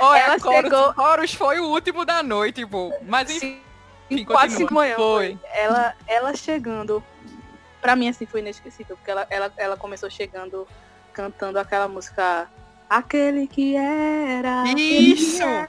Olha, 0.00 0.18
Ela 0.20 0.40
Coros, 0.40 0.62
chegou- 0.62 0.94
Coros 0.94 1.34
foi 1.34 1.60
o 1.60 1.66
último 1.68 2.04
da 2.04 2.22
noite, 2.22 2.64
pô. 2.64 2.92
Mas 3.02 3.30
enfim, 3.30 3.60
Sim, 4.08 4.18
continua. 4.18 4.26
quase 4.26 4.56
cinco 4.56 4.74
manhã. 4.74 4.96
Foi. 4.96 5.38
Ela, 5.52 5.94
ela 6.06 6.36
chegando. 6.36 7.02
Pra 7.80 7.94
mim, 7.94 8.08
assim, 8.08 8.26
foi 8.26 8.40
inesquecível, 8.40 8.96
porque 8.96 9.10
ela, 9.10 9.26
ela, 9.30 9.52
ela 9.56 9.76
começou 9.76 10.10
chegando 10.10 10.66
cantando 11.12 11.58
aquela 11.58 11.88
música 11.88 12.48
Aquele 12.88 13.46
que 13.46 13.76
era. 13.76 14.64
que 14.74 14.80
Isso! 14.80 15.42
era. 15.42 15.68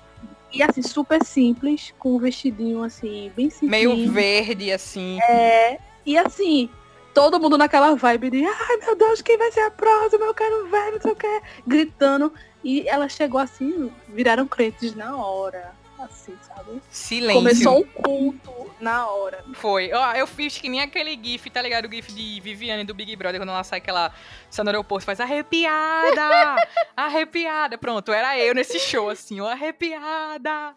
E 0.52 0.64
assim, 0.64 0.82
super 0.82 1.24
simples, 1.24 1.94
com 2.00 2.16
um 2.16 2.20
vestidinho 2.20 2.84
assim, 2.84 3.32
bem 3.36 3.50
simples. 3.50 3.70
Meio 3.70 4.12
verde, 4.12 4.72
assim. 4.72 5.20
É, 5.22 5.78
e 6.06 6.18
assim, 6.18 6.70
todo 7.14 7.40
mundo 7.40 7.58
naquela 7.58 7.96
vibe 7.96 8.30
de 8.30 8.46
ai 8.46 8.78
meu 8.78 8.96
Deus, 8.96 9.22
quem 9.22 9.38
vai 9.38 9.52
ser 9.52 9.60
a 9.62 9.72
próxima? 9.72 10.26
Eu 10.26 10.34
quero 10.34 10.68
ver, 10.68 10.92
não 10.94 11.02
sei 11.02 11.12
o 11.12 11.16
que, 11.16 11.42
gritando. 11.66 12.34
E 12.64 12.88
ela 12.88 13.10
chegou 13.10 13.40
assim, 13.40 13.92
viraram 14.08 14.48
crentes 14.48 14.96
na 14.96 15.18
hora. 15.18 15.74
Assim, 16.00 16.38
sabe? 16.42 16.82
Silêncio. 16.92 17.42
Começou 17.42 17.80
um 17.80 17.84
culto 17.84 18.72
na 18.80 19.08
hora. 19.08 19.44
Foi. 19.56 19.92
Ó, 19.92 20.14
eu 20.14 20.28
fiz 20.28 20.58
que 20.58 20.70
nem 20.70 20.82
aquele 20.82 21.20
GIF, 21.22 21.50
tá 21.50 21.62
ligado? 21.62 21.86
O 21.86 21.92
GIF 21.92 22.14
de 22.14 22.40
Viviane 22.40 22.84
do 22.84 22.94
Big 22.94 23.16
Brother, 23.16 23.40
quando 23.40 23.50
ela 23.50 23.64
sai 23.64 23.82
que 23.82 23.90
ela 23.90 24.14
sai 24.50 24.64
no 24.64 24.70
aeroporto, 24.70 25.06
faz 25.06 25.20
arrepiada! 25.20 26.56
arrepiada! 26.96 27.78
Pronto, 27.78 28.12
era 28.12 28.38
eu 28.38 28.54
nesse 28.54 28.80
show, 28.80 29.10
assim, 29.10 29.42
ó, 29.42 29.48
arrepiada! 29.48 30.76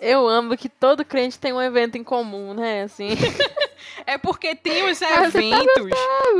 eu 0.00 0.26
amo 0.26 0.56
que 0.56 0.68
todo 0.68 1.04
crente 1.04 1.38
tem 1.38 1.52
um 1.52 1.60
evento 1.60 1.96
em 1.96 2.02
comum, 2.02 2.54
né? 2.54 2.82
Assim. 2.82 3.10
É 4.06 4.16
porque 4.18 4.54
tem 4.54 4.90
os 4.90 5.00
Ah, 5.02 5.06
tá 5.06 5.24
eventos, 5.26 5.90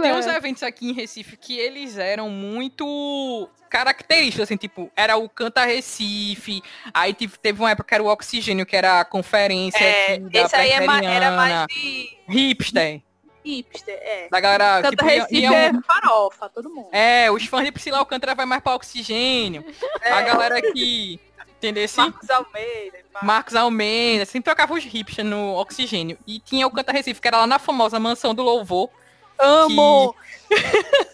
tem 0.02 0.12
uns 0.14 0.26
é. 0.26 0.36
eventos 0.36 0.62
aqui 0.62 0.90
em 0.90 0.92
Recife 0.92 1.36
que 1.36 1.58
eles 1.58 1.98
eram 1.98 2.28
muito 2.30 3.48
característicos, 3.68 4.40
assim, 4.40 4.56
tipo, 4.56 4.90
era 4.96 5.16
o 5.16 5.28
Canta 5.28 5.64
Recife, 5.64 6.60
aí 6.92 7.14
teve 7.14 7.60
uma 7.60 7.70
época 7.70 7.86
que 7.88 7.94
era 7.94 8.02
o 8.02 8.08
Oxigênio, 8.08 8.66
que 8.66 8.76
era 8.76 9.00
a 9.00 9.04
conferência 9.04 9.78
É, 9.82 10.14
aqui 10.14 10.20
da 10.30 10.40
esse 10.40 10.56
aí 10.56 10.70
é 10.70 10.80
ma- 10.80 11.00
era 11.00 11.30
mais 11.32 11.66
de 11.68 12.18
hipster, 12.28 13.00
hipster, 13.44 13.94
é. 14.02 14.28
da 14.28 14.40
galera 14.40 14.82
Canta 14.82 14.90
tipo, 14.90 15.04
Recife 15.04 15.36
iam- 15.40 15.54
é 15.54 15.70
farofa, 15.86 16.48
todo 16.48 16.68
mundo. 16.68 16.88
É, 16.92 17.30
os 17.30 17.44
fãs 17.46 17.64
de 17.64 17.70
Priscila 17.70 17.98
Alcântara 17.98 18.34
vai 18.34 18.44
mais 18.44 18.60
pra 18.62 18.74
Oxigênio. 18.74 19.64
É. 20.02 20.12
A 20.12 20.22
galera 20.22 20.60
que, 20.72 21.20
entendeu? 21.60 21.86
Marcos 21.96 22.30
Almeida. 22.30 22.98
pá. 23.12 23.20
Marcos 23.22 23.54
Almeida, 23.54 24.24
sempre 24.24 24.44
trocava 24.44 24.74
os 24.74 24.84
hipsters 24.84 25.28
no 25.28 25.54
Oxigênio. 25.54 26.18
E 26.26 26.38
tinha 26.40 26.66
o 26.66 26.70
Canta 26.70 26.92
Recife, 26.92 27.20
que 27.20 27.28
era 27.28 27.38
lá 27.38 27.46
na 27.46 27.58
famosa 27.58 28.00
Mansão 28.00 28.34
do 28.34 28.42
Louvor, 28.42 28.90
Amo! 29.38 30.14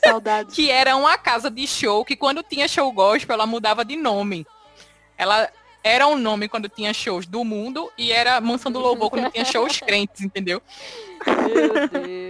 Saudades. 0.04 0.54
que 0.56 0.70
era 0.70 0.96
uma 0.96 1.16
casa 1.16 1.50
de 1.50 1.66
show, 1.66 2.04
que 2.04 2.16
quando 2.16 2.42
tinha 2.42 2.66
show 2.66 2.90
gospel, 2.92 3.34
ela 3.34 3.46
mudava 3.46 3.84
de 3.84 3.96
nome. 3.96 4.46
Ela 5.16 5.50
era 5.82 6.06
um 6.08 6.16
nome 6.16 6.48
quando 6.48 6.68
tinha 6.68 6.92
shows 6.92 7.26
do 7.26 7.44
mundo, 7.44 7.90
e 7.96 8.10
era 8.10 8.40
Mansão 8.40 8.72
do 8.72 8.80
Louvor 8.80 9.08
quando 9.08 9.30
tinha 9.30 9.44
shows 9.44 9.78
crentes, 9.78 10.22
entendeu? 10.22 10.60
Meu 11.24 11.88
Deus. 11.88 12.25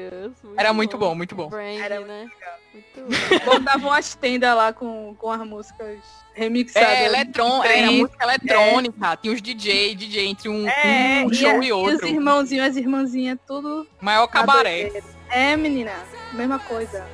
Era 0.56 0.72
muito 0.72 0.96
bom, 0.98 1.14
muito 1.14 1.34
bom. 1.34 1.48
Brand, 1.48 1.78
Era 1.80 2.00
né? 2.00 2.26
Muito 2.72 3.00
bom. 3.44 3.44
Botavam 3.58 3.92
as 3.92 4.14
tendas 4.14 4.54
lá 4.54 4.72
com, 4.72 5.14
com 5.18 5.30
as 5.30 5.46
músicas 5.46 5.98
remixadas. 6.34 6.88
É, 6.88 7.04
eletron, 7.06 7.62
era 7.64 7.72
Trem. 7.74 7.98
música 7.98 8.24
eletrônica, 8.24 9.16
tinha 9.16 9.34
os 9.34 9.40
DJ, 9.42 9.94
DJ 9.94 10.26
entre 10.26 10.48
um, 10.48 10.68
É, 10.68 11.24
um 11.24 11.30
e, 11.30 11.34
show 11.34 11.50
a- 11.50 11.64
e 11.64 11.68
e 11.68 11.72
os 11.72 11.78
outro. 11.92 12.08
irmãozinhos, 12.08 12.66
as 12.66 12.76
irmãzinhas, 12.76 13.38
tudo 13.46 13.86
Maior 14.00 14.26
cabaré. 14.26 14.92
É, 15.30 15.56
menina, 15.56 15.92
mesma 16.32 16.58
coisa. 16.58 17.06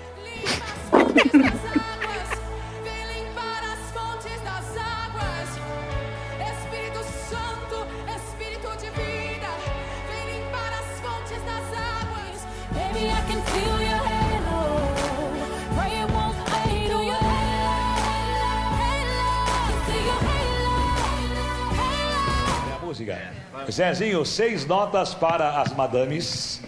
música? 23.03 23.18
Zezinho, 23.70 24.24
seis 24.24 24.66
notas 24.66 25.14
para 25.14 25.61
as 25.61 25.72
madames. 25.74 26.62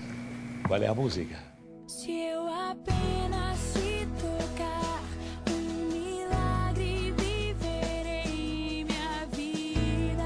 Qual 0.66 0.82
é 0.82 0.86
a 0.86 0.94
música? 0.94 1.36
Se 1.86 2.10
eu 2.10 2.48
apenas 2.48 3.74
te 3.74 4.06
tocar, 4.20 5.02
um 5.50 5.92
milagre 5.92 7.12
viverei 7.12 8.84
minha 8.84 9.26
vida. 9.30 10.24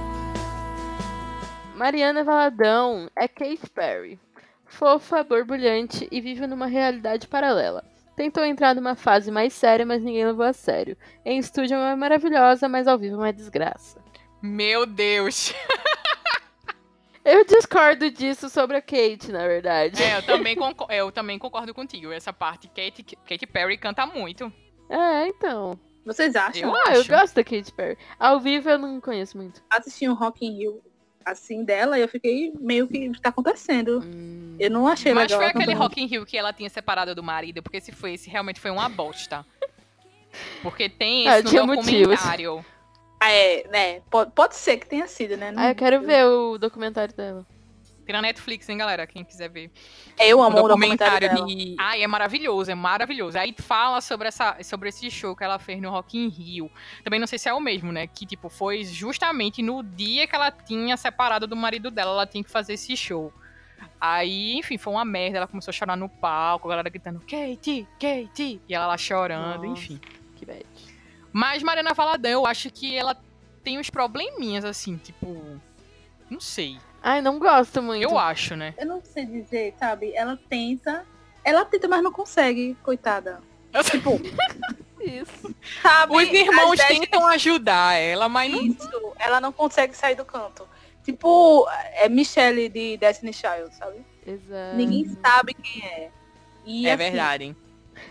Mariana 1.76 2.24
Valadão 2.24 3.10
é 3.16 3.28
Kate 3.28 3.68
Perry. 3.74 4.18
Fofa, 4.66 5.24
borbulhante 5.24 6.08
e 6.10 6.20
vive 6.20 6.46
numa 6.46 6.66
realidade 6.66 7.26
paralela. 7.26 7.84
Tentou 8.14 8.44
entrar 8.44 8.74
numa 8.74 8.94
fase 8.94 9.30
mais 9.30 9.52
séria, 9.52 9.86
mas 9.86 10.02
ninguém 10.02 10.26
levou 10.26 10.44
a 10.44 10.52
sério. 10.52 10.96
Em 11.24 11.38
estúdio 11.38 11.76
é 11.76 11.96
maravilhosa, 11.96 12.68
mas 12.68 12.86
ao 12.88 12.98
vivo 12.98 13.14
é 13.14 13.18
uma 13.18 13.32
desgraça. 13.32 13.97
Meu 14.42 14.86
Deus. 14.86 15.52
Eu 17.24 17.44
discordo 17.44 18.10
disso 18.10 18.48
sobre 18.48 18.78
a 18.78 18.80
Kate, 18.80 19.30
na 19.30 19.46
verdade. 19.46 20.02
É, 20.02 20.16
eu 20.16 20.22
também, 20.22 20.56
concor- 20.56 20.90
eu 20.90 21.12
também 21.12 21.38
concordo 21.38 21.74
contigo. 21.74 22.10
Essa 22.10 22.32
parte, 22.32 22.68
Kate, 22.68 23.02
Kate 23.02 23.46
Perry 23.46 23.76
canta 23.76 24.06
muito. 24.06 24.50
É, 24.88 25.26
então. 25.28 25.78
Vocês 26.06 26.34
acham? 26.34 26.70
Eu 26.70 26.74
ah, 26.74 26.94
eu 26.96 27.04
gosto 27.04 27.34
da 27.34 27.44
Kate 27.44 27.70
Perry. 27.70 27.98
Ao 28.18 28.40
vivo 28.40 28.70
eu 28.70 28.78
não 28.78 28.98
conheço 28.98 29.36
muito. 29.36 29.62
Assisti 29.68 30.08
um 30.08 30.14
Rock 30.14 30.46
in 30.46 30.56
Rio 30.56 30.80
assim 31.22 31.62
dela 31.64 31.98
e 31.98 32.00
eu 32.00 32.08
fiquei 32.08 32.50
meio 32.58 32.88
que 32.88 33.10
o 33.10 33.12
que 33.12 33.20
tá 33.20 33.28
acontecendo. 33.28 34.00
Hum. 34.06 34.56
Eu 34.58 34.70
não 34.70 34.88
achei 34.88 35.12
Mas 35.12 35.24
legal. 35.24 35.38
foi 35.40 35.50
ela 35.50 35.62
aquele. 35.64 35.76
Rock 35.76 36.02
in 36.02 36.06
Rio 36.06 36.24
que 36.24 36.38
ela 36.38 36.52
tinha 36.54 36.70
separado 36.70 37.14
do 37.14 37.22
marido, 37.22 37.62
porque 37.62 37.78
se 37.78 37.92
foi 37.92 38.14
esse, 38.14 38.30
realmente 38.30 38.58
foi 38.58 38.70
uma 38.70 38.88
bosta. 38.88 39.44
Porque 40.62 40.88
tem 40.88 41.28
Ah, 41.28 41.40
esse 41.40 41.48
tinha 41.50 41.60
no 41.66 41.74
motivos. 41.74 42.18
Documentário. 43.18 43.20
Ah, 43.20 43.30
É, 43.30 43.68
né? 43.68 44.00
Pode, 44.10 44.30
pode 44.32 44.54
ser 44.56 44.76
que 44.78 44.86
tenha 44.86 45.06
sido, 45.06 45.36
né? 45.36 45.50
Não- 45.50 45.62
Ah, 45.62 45.70
eu 45.70 45.74
quero 45.74 46.00
ver 46.02 46.24
o 46.24 46.58
documentário 46.58 47.14
dela. 47.14 47.46
Tem 48.06 48.14
na 48.14 48.22
Netflix, 48.22 48.66
hein, 48.70 48.78
galera? 48.78 49.06
Quem 49.06 49.22
quiser 49.22 49.50
ver. 49.50 49.70
Eu 50.18 50.38
O 50.38 50.42
amo 50.42 50.60
o 50.64 50.68
documentário 50.68 51.28
dela. 51.28 51.44
de. 51.46 51.76
Ai, 51.78 52.02
é 52.02 52.06
maravilhoso, 52.06 52.70
é 52.70 52.74
maravilhoso. 52.74 53.36
Aí 53.38 53.54
fala 53.58 54.00
sobre, 54.00 54.28
essa, 54.28 54.56
sobre 54.62 54.88
esse 54.88 55.10
show 55.10 55.36
que 55.36 55.44
ela 55.44 55.58
fez 55.58 55.78
no 55.78 55.90
Rock 55.90 56.16
in 56.16 56.28
Rio. 56.28 56.70
Também 57.04 57.20
não 57.20 57.26
sei 57.26 57.38
se 57.38 57.50
é 57.50 57.52
o 57.52 57.60
mesmo, 57.60 57.92
né? 57.92 58.06
Que, 58.06 58.24
tipo, 58.24 58.48
foi 58.48 58.82
justamente 58.82 59.60
no 59.60 59.82
dia 59.82 60.26
que 60.26 60.34
ela 60.34 60.50
tinha 60.50 60.96
separado 60.96 61.46
do 61.46 61.54
marido 61.54 61.90
dela, 61.90 62.12
ela 62.12 62.26
tinha 62.26 62.42
que 62.42 62.50
fazer 62.50 62.72
esse 62.74 62.96
show. 62.96 63.30
Aí, 64.00 64.54
enfim, 64.56 64.78
foi 64.78 64.94
uma 64.94 65.04
merda. 65.04 65.36
Ela 65.36 65.46
começou 65.46 65.70
a 65.70 65.74
chorar 65.74 65.94
no 65.96 66.08
palco, 66.08 66.66
a 66.66 66.70
galera 66.70 66.88
gritando, 66.88 67.20
Kate, 67.20 67.86
Kate. 68.00 68.58
E 68.66 68.74
ela 68.74 68.86
lá 68.86 68.96
chorando, 68.96 69.64
Nossa. 69.64 69.82
enfim. 69.82 70.00
Que 70.34 70.46
bad. 70.46 70.64
Mas 71.32 71.62
Mariana 71.62 71.94
Valadão, 71.94 72.30
eu 72.30 72.46
acho 72.46 72.70
que 72.70 72.96
ela 72.96 73.16
tem 73.62 73.78
uns 73.78 73.90
probleminhas, 73.90 74.64
assim, 74.64 74.96
tipo. 74.96 75.60
Não 76.30 76.40
sei. 76.40 76.78
Ai, 77.02 77.20
não 77.20 77.38
gosto 77.38 77.82
muito. 77.82 78.02
Eu 78.02 78.18
acho, 78.18 78.56
né? 78.56 78.74
Eu 78.78 78.86
não 78.86 79.02
sei 79.02 79.24
dizer, 79.24 79.74
sabe? 79.78 80.12
Ela 80.14 80.38
tenta. 80.48 81.06
Ela 81.44 81.64
tenta, 81.64 81.88
mas 81.88 82.02
não 82.02 82.12
consegue, 82.12 82.76
coitada. 82.82 83.40
Tipo, 83.90 84.18
Isso. 85.00 85.54
sabe? 85.82 86.16
Os 86.16 86.28
irmãos 86.28 86.78
tentam 86.80 87.26
ajudar 87.28 87.94
ela, 87.94 88.28
mas 88.28 88.50
não. 88.50 88.62
Isso, 88.64 89.12
ela 89.18 89.40
não 89.40 89.52
consegue 89.52 89.96
sair 89.96 90.14
do 90.14 90.24
canto. 90.24 90.66
Tipo, 91.04 91.66
é 91.94 92.08
Michelle 92.08 92.68
de 92.68 92.96
Destiny 92.98 93.32
Child, 93.32 93.74
sabe? 93.74 94.04
Exato. 94.26 94.76
Ninguém 94.76 95.08
sabe 95.24 95.54
quem 95.54 95.82
é. 95.86 96.10
E, 96.66 96.86
É 96.86 96.92
assim, 96.92 96.98
verdade, 97.02 97.44
hein? 97.44 97.56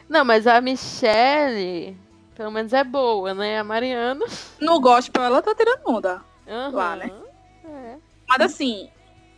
Não, 0.10 0.26
mas 0.26 0.48
a 0.48 0.60
Michelle, 0.60 1.96
pelo 2.38 2.52
menos 2.52 2.72
é 2.72 2.84
boa, 2.84 3.34
né? 3.34 3.58
A 3.60 3.64
Mariana. 3.64 4.24
No 4.62 4.80
gospel 4.80 5.24
ela 5.24 5.42
tá 5.42 5.56
tirando 5.56 5.82
onda. 5.86 6.22
Aham. 6.48 6.70
Lá, 6.76 6.96
né? 6.96 7.12
É. 7.66 7.96
Mas 8.30 8.42
assim, 8.42 8.90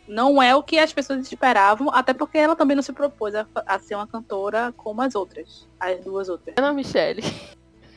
não 0.06 0.40
é 0.42 0.54
o 0.54 0.62
que 0.62 0.78
as 0.78 0.92
pessoas 0.92 1.20
esperavam, 1.20 1.90
até 1.92 2.12
porque 2.12 2.36
ela 2.36 2.54
também 2.54 2.76
não 2.76 2.82
se 2.82 2.92
propôs 2.92 3.34
a, 3.34 3.46
a 3.66 3.78
ser 3.78 3.94
uma 3.94 4.06
cantora 4.06 4.72
como 4.76 5.00
as 5.00 5.14
outras. 5.14 5.66
As 5.80 5.98
duas 6.04 6.28
outras. 6.28 6.54
Não, 6.58 6.74
Michelle. 6.74 7.22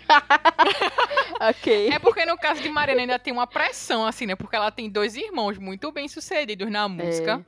ok. 1.40 1.90
É 1.90 2.00
porque 2.00 2.26
no 2.26 2.38
caso 2.38 2.62
de 2.62 2.70
Mariana 2.70 3.02
ainda 3.02 3.20
tem 3.20 3.34
uma 3.34 3.46
pressão, 3.48 4.06
assim, 4.06 4.26
né? 4.26 4.36
Porque 4.36 4.56
ela 4.56 4.72
tem 4.72 4.90
dois 4.90 5.16
irmãos 5.16 5.58
muito 5.58 5.92
bem 5.92 6.08
sucedidos 6.08 6.72
na 6.72 6.88
música. 6.88 7.46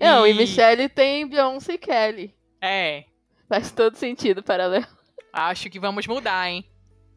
Não, 0.00 0.26
e 0.26 0.30
E- 0.30 0.34
Michelle 0.34 0.88
tem 0.88 1.26
Beyoncé 1.26 1.74
e 1.74 1.78
Kelly. 1.78 2.34
É. 2.60 3.04
Faz 3.48 3.70
todo 3.70 3.96
sentido 3.96 4.42
paralelo. 4.42 4.86
Acho 5.34 5.68
que 5.68 5.80
vamos 5.80 6.06
mudar, 6.06 6.48
hein? 6.48 6.64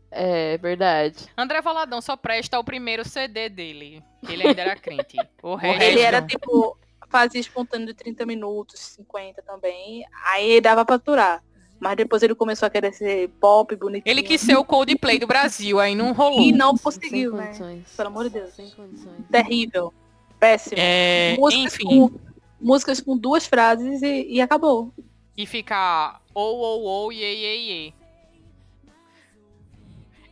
É 0.09 0.57
verdade. 0.57 1.28
André 1.38 1.61
Valadão 1.61 2.01
só 2.01 2.18
presta 2.18 2.59
o 2.59 2.63
primeiro 2.63 3.07
CD 3.07 3.47
dele. 3.47 4.01
Ele 4.28 4.47
ainda 4.47 4.61
era 4.61 4.76
crente. 4.76 5.18
O 5.43 5.53
resto. 5.55 5.84
Ele 5.84 5.99
era 5.99 6.22
tipo, 6.22 6.78
fazia 7.09 7.39
espontâneo 7.39 7.86
de 7.88 7.93
30 7.93 8.26
minutos, 8.26 8.80
50 8.80 9.43
também. 9.43 10.03
Aí 10.32 10.59
dava 10.59 10.84
pra 10.84 10.95
aturar. 10.95 11.43
Mas 11.80 11.95
depois 11.95 12.24
ele 12.24 12.34
começou 12.34 12.65
a 12.65 12.70
querer 12.72 12.91
ser 12.91 13.30
pop, 13.39 13.76
bonitinho. 13.76 14.11
Ele 14.11 14.24
quis 14.24 14.41
ser 14.41 14.55
o 14.55 14.65
Coldplay 14.65 15.20
do 15.20 15.28
Brasil, 15.28 15.80
aí 15.80 15.93
não 15.93 16.11
rolou. 16.11 16.41
E 16.41 16.51
não 16.51 16.76
Sem 16.76 16.84
conseguiu, 16.84 17.36
né? 17.36 17.47
condições. 17.47 17.93
Pelo 17.95 18.07
amor 18.07 18.24
de 18.24 18.30
Deus. 18.32 18.53
Sem 18.55 18.70
condições. 18.72 19.26
Terrível. 19.30 19.93
Péssimo. 20.39 20.76
É, 20.80 21.36
músicas, 21.38 21.74
enfim. 21.76 21.86
com, 21.86 22.11
músicas 22.59 22.99
com 22.99 23.15
duas 23.15 23.45
frases 23.45 24.01
e, 24.01 24.26
e 24.28 24.41
acabou. 24.41 24.91
E 25.36 25.45
ficar 25.45 26.20
ou, 26.34 26.57
ou, 26.57 26.82
ou, 26.82 27.11
iê, 27.11 27.36
iê, 27.36 27.57
iê. 27.57 27.93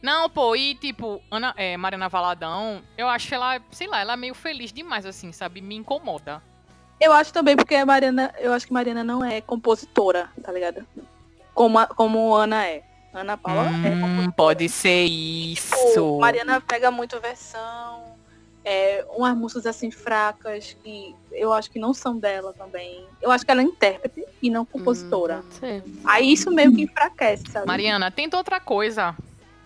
Não, 0.05 0.29
pô, 0.29 0.55
e 0.55 0.75
tipo, 0.75 1.19
Ana, 1.31 1.51
é, 1.57 1.75
Mariana 1.75 2.07
Valadão, 2.07 2.79
eu 2.95 3.07
acho 3.07 3.33
ela, 3.33 3.59
sei 3.71 3.87
lá, 3.87 4.01
ela 4.01 4.13
é 4.13 4.15
meio 4.15 4.35
feliz 4.35 4.71
demais, 4.71 5.03
assim, 5.03 5.31
sabe? 5.31 5.61
Me 5.61 5.73
incomoda. 5.73 6.43
Eu 7.01 7.11
acho 7.11 7.33
também 7.33 7.55
porque 7.55 7.73
a 7.73 7.83
Mariana, 7.87 8.31
eu 8.37 8.53
acho 8.53 8.67
que 8.67 8.71
Mariana 8.71 9.03
não 9.03 9.25
é 9.25 9.41
compositora, 9.41 10.29
tá 10.43 10.51
ligado? 10.51 10.85
Como, 11.55 11.79
a- 11.79 11.87
como 11.87 12.35
Ana 12.35 12.67
é. 12.67 12.83
Ana 13.11 13.35
Paula 13.35 13.63
é 13.83 13.89
compositora. 13.95 14.27
Hum, 14.27 14.31
pode 14.31 14.69
ser 14.69 15.05
isso. 15.05 16.19
Mariana 16.19 16.61
pega 16.61 16.91
muito 16.91 17.19
versão, 17.19 18.03
é, 18.63 19.03
umas 19.09 19.35
músicas 19.35 19.65
assim 19.65 19.89
fracas 19.89 20.77
que 20.83 21.15
eu 21.31 21.51
acho 21.51 21.71
que 21.71 21.79
não 21.79 21.95
são 21.95 22.15
dela 22.15 22.53
também. 22.53 23.03
Eu 23.23 23.31
acho 23.31 23.43
que 23.43 23.49
ela 23.49 23.61
é 23.61 23.63
intérprete 23.63 24.23
e 24.39 24.51
não 24.51 24.65
compositora. 24.65 25.43
Hum. 25.63 25.81
Aí 26.05 26.31
isso 26.31 26.51
meio 26.51 26.71
que 26.75 26.83
enfraquece, 26.83 27.45
sabe? 27.51 27.65
Mariana, 27.65 28.11
tenta 28.11 28.37
outra 28.37 28.59
coisa. 28.59 29.15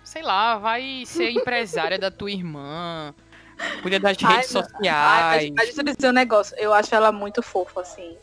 Sei 0.09 0.23
lá, 0.23 0.57
vai 0.57 1.03
ser 1.05 1.29
empresária 1.29 1.99
da 1.99 2.09
tua 2.09 2.31
irmã. 2.31 3.13
Cuida 3.83 3.99
das 3.99 4.17
Ai, 4.23 4.37
redes 4.37 4.49
sociais. 4.49 4.87
Ai, 4.91 5.51
mas, 5.55 5.75
mas 5.75 5.95
dizer 5.95 6.09
um 6.09 6.13
negócio. 6.13 6.57
Eu 6.57 6.73
acho 6.73 6.95
ela 6.95 7.11
muito 7.11 7.43
fofa, 7.43 7.81
assim. 7.81 8.17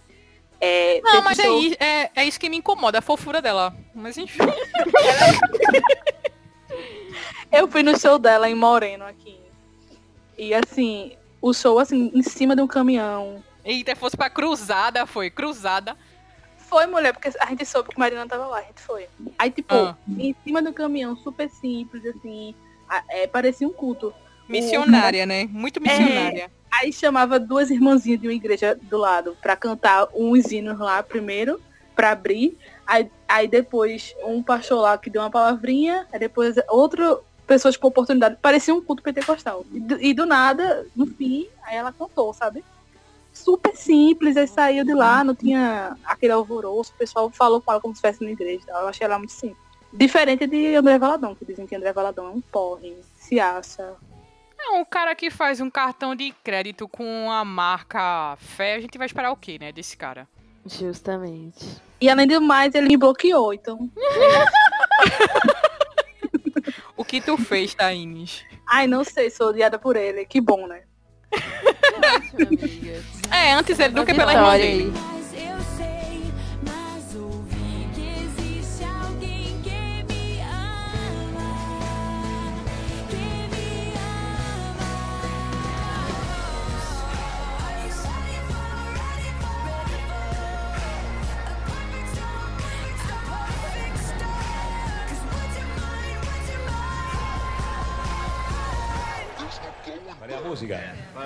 É, 0.61 1.01
Não, 1.01 1.23
mas 1.23 1.39
é, 1.39 1.45
show- 1.45 1.63
i- 1.63 1.77
é, 1.79 2.11
é 2.17 2.25
isso 2.25 2.41
que 2.41 2.51
me 2.51 2.57
incomoda, 2.57 2.99
a 2.99 3.03
fofura 3.03 3.41
dela. 3.41 3.73
Mas 3.95 4.19
enfim. 4.19 4.41
Eu 7.53 7.69
fui 7.69 7.85
no 7.85 7.97
show 7.97 8.19
dela 8.19 8.51
em 8.51 8.55
Moreno 8.57 9.05
aqui. 9.05 9.39
E 10.37 10.53
assim, 10.55 11.17
o 11.41 11.55
show 11.55 11.79
assim, 11.79 12.11
em 12.13 12.23
cima 12.25 12.57
de 12.57 12.63
um 12.63 12.67
caminhão. 12.67 13.45
Eita, 13.65 13.95
fosse 13.95 14.17
pra 14.17 14.29
cruzada, 14.29 15.07
foi. 15.07 15.31
Cruzada. 15.31 15.97
Foi, 16.77 16.85
mulher, 16.85 17.15
porque 17.15 17.31
a 17.41 17.47
gente 17.47 17.65
soube 17.65 17.89
que 17.89 17.99
Marina 17.99 18.27
tava 18.29 18.47
lá, 18.49 18.59
a 18.59 18.63
gente 18.63 18.83
foi. 18.83 19.07
Aí, 19.39 19.51
tipo, 19.51 19.75
Ah. 19.75 19.97
em 20.19 20.37
cima 20.45 20.61
do 20.61 20.75
caminhão, 20.75 21.17
super 21.17 21.49
simples, 21.49 22.05
assim, 22.05 22.55
é, 23.09 23.27
parecia 23.27 23.67
um 23.67 23.73
culto. 23.73 24.13
Missionária, 24.47 25.25
né? 25.25 25.47
Muito 25.51 25.81
missionária. 25.81 26.51
Aí 26.71 26.93
chamava 26.93 27.41
duas 27.41 27.71
irmãzinhas 27.71 28.21
de 28.21 28.29
uma 28.29 28.35
igreja 28.35 28.79
do 28.83 28.99
lado 28.99 29.35
pra 29.41 29.57
cantar 29.57 30.07
uns 30.15 30.53
hinos 30.53 30.79
lá 30.79 31.03
primeiro, 31.03 31.59
pra 31.95 32.11
abrir. 32.11 32.59
Aí, 32.87 33.11
aí 33.27 33.49
depois 33.49 34.15
um 34.23 34.43
pastor 34.43 34.83
lá 34.83 34.99
que 34.99 35.09
deu 35.09 35.23
uma 35.23 35.31
palavrinha, 35.31 36.07
aí 36.13 36.21
depois 36.21 36.57
outra 36.69 37.19
pessoa 37.47 37.73
com 37.79 37.89
oportunidade. 37.89 38.37
Parecia 38.43 38.75
um 38.75 38.83
culto 38.83 39.03
pentecostal. 39.03 39.65
E 39.73 39.81
do, 39.81 40.03
e 40.03 40.13
do 40.13 40.27
nada, 40.27 40.87
no 40.95 41.07
fim, 41.07 41.49
aí 41.63 41.77
ela 41.77 41.91
cantou, 41.91 42.35
sabe? 42.35 42.63
Super 43.37 43.77
simples, 43.77 44.37
aí 44.37 44.49
saiu 44.49 44.85
de 44.85 44.95
lá, 44.95 45.23
não 45.23 45.35
tinha 45.35 45.97
aquele 46.05 46.33
alvoroço, 46.33 46.93
o 46.95 46.99
pessoal 46.99 47.31
falou 47.31 47.61
com 47.61 47.71
ela 47.71 47.81
como 47.81 47.95
se 47.95 47.99
estivesse 47.99 48.25
na 48.25 48.31
igreja. 48.31 48.63
e 48.63 48.67
tal. 48.67 48.83
Eu 48.83 48.89
achei 48.89 49.05
ela 49.05 49.19
muito 49.19 49.33
simples. 49.33 49.59
Diferente 49.93 50.47
de 50.47 50.75
André 50.75 50.99
Valadão, 50.99 51.35
que 51.35 51.45
dizem 51.45 51.67
que 51.67 51.77
André 51.77 51.93
Valadão 51.93 52.27
é 52.27 52.31
um 52.31 52.41
porre, 52.41 52.97
se 53.17 53.39
acha. 53.39 53.95
É 54.59 54.71
um 54.71 54.85
cara 54.85 55.15
que 55.15 55.31
faz 55.31 55.61
um 55.61 55.71
cartão 55.71 56.17
de 56.17 56.33
crédito 56.43 56.89
com 56.89 57.31
a 57.31 57.45
marca 57.45 58.37
Fé, 58.39 58.75
a 58.75 58.81
gente 58.81 58.99
vai 58.99 59.07
esperar 59.07 59.31
o 59.31 59.37
quê, 59.37 59.59
né, 59.61 59.71
desse 59.71 59.97
cara? 59.97 60.27
Justamente. 60.65 61.81
E 62.01 62.09
além 62.09 62.27
do 62.27 62.41
mais, 62.41 62.75
ele 62.75 62.89
me 62.89 62.97
bloqueou, 62.97 63.53
então. 63.55 63.89
O 66.97 67.05
que 67.05 67.21
tu 67.21 67.37
fez, 67.37 67.75
Thaís? 67.75 68.45
Ai, 68.67 68.87
não 68.87 69.05
sei, 69.05 69.31
sou 69.31 69.51
odiada 69.51 69.79
por 69.79 69.97
ele. 69.97 70.25
Que 70.25 70.41
bom, 70.41 70.67
né? 70.67 70.83
Ótimo, 71.33 72.49
amiga. 72.49 73.05
É, 73.31 73.53
antes 73.55 73.79
ele 73.79 73.95
do 73.95 74.05
que 74.05 74.15
pela 74.15 74.33
irmã 74.33 74.45
vitória 74.53 74.67
dele. 74.67 75.16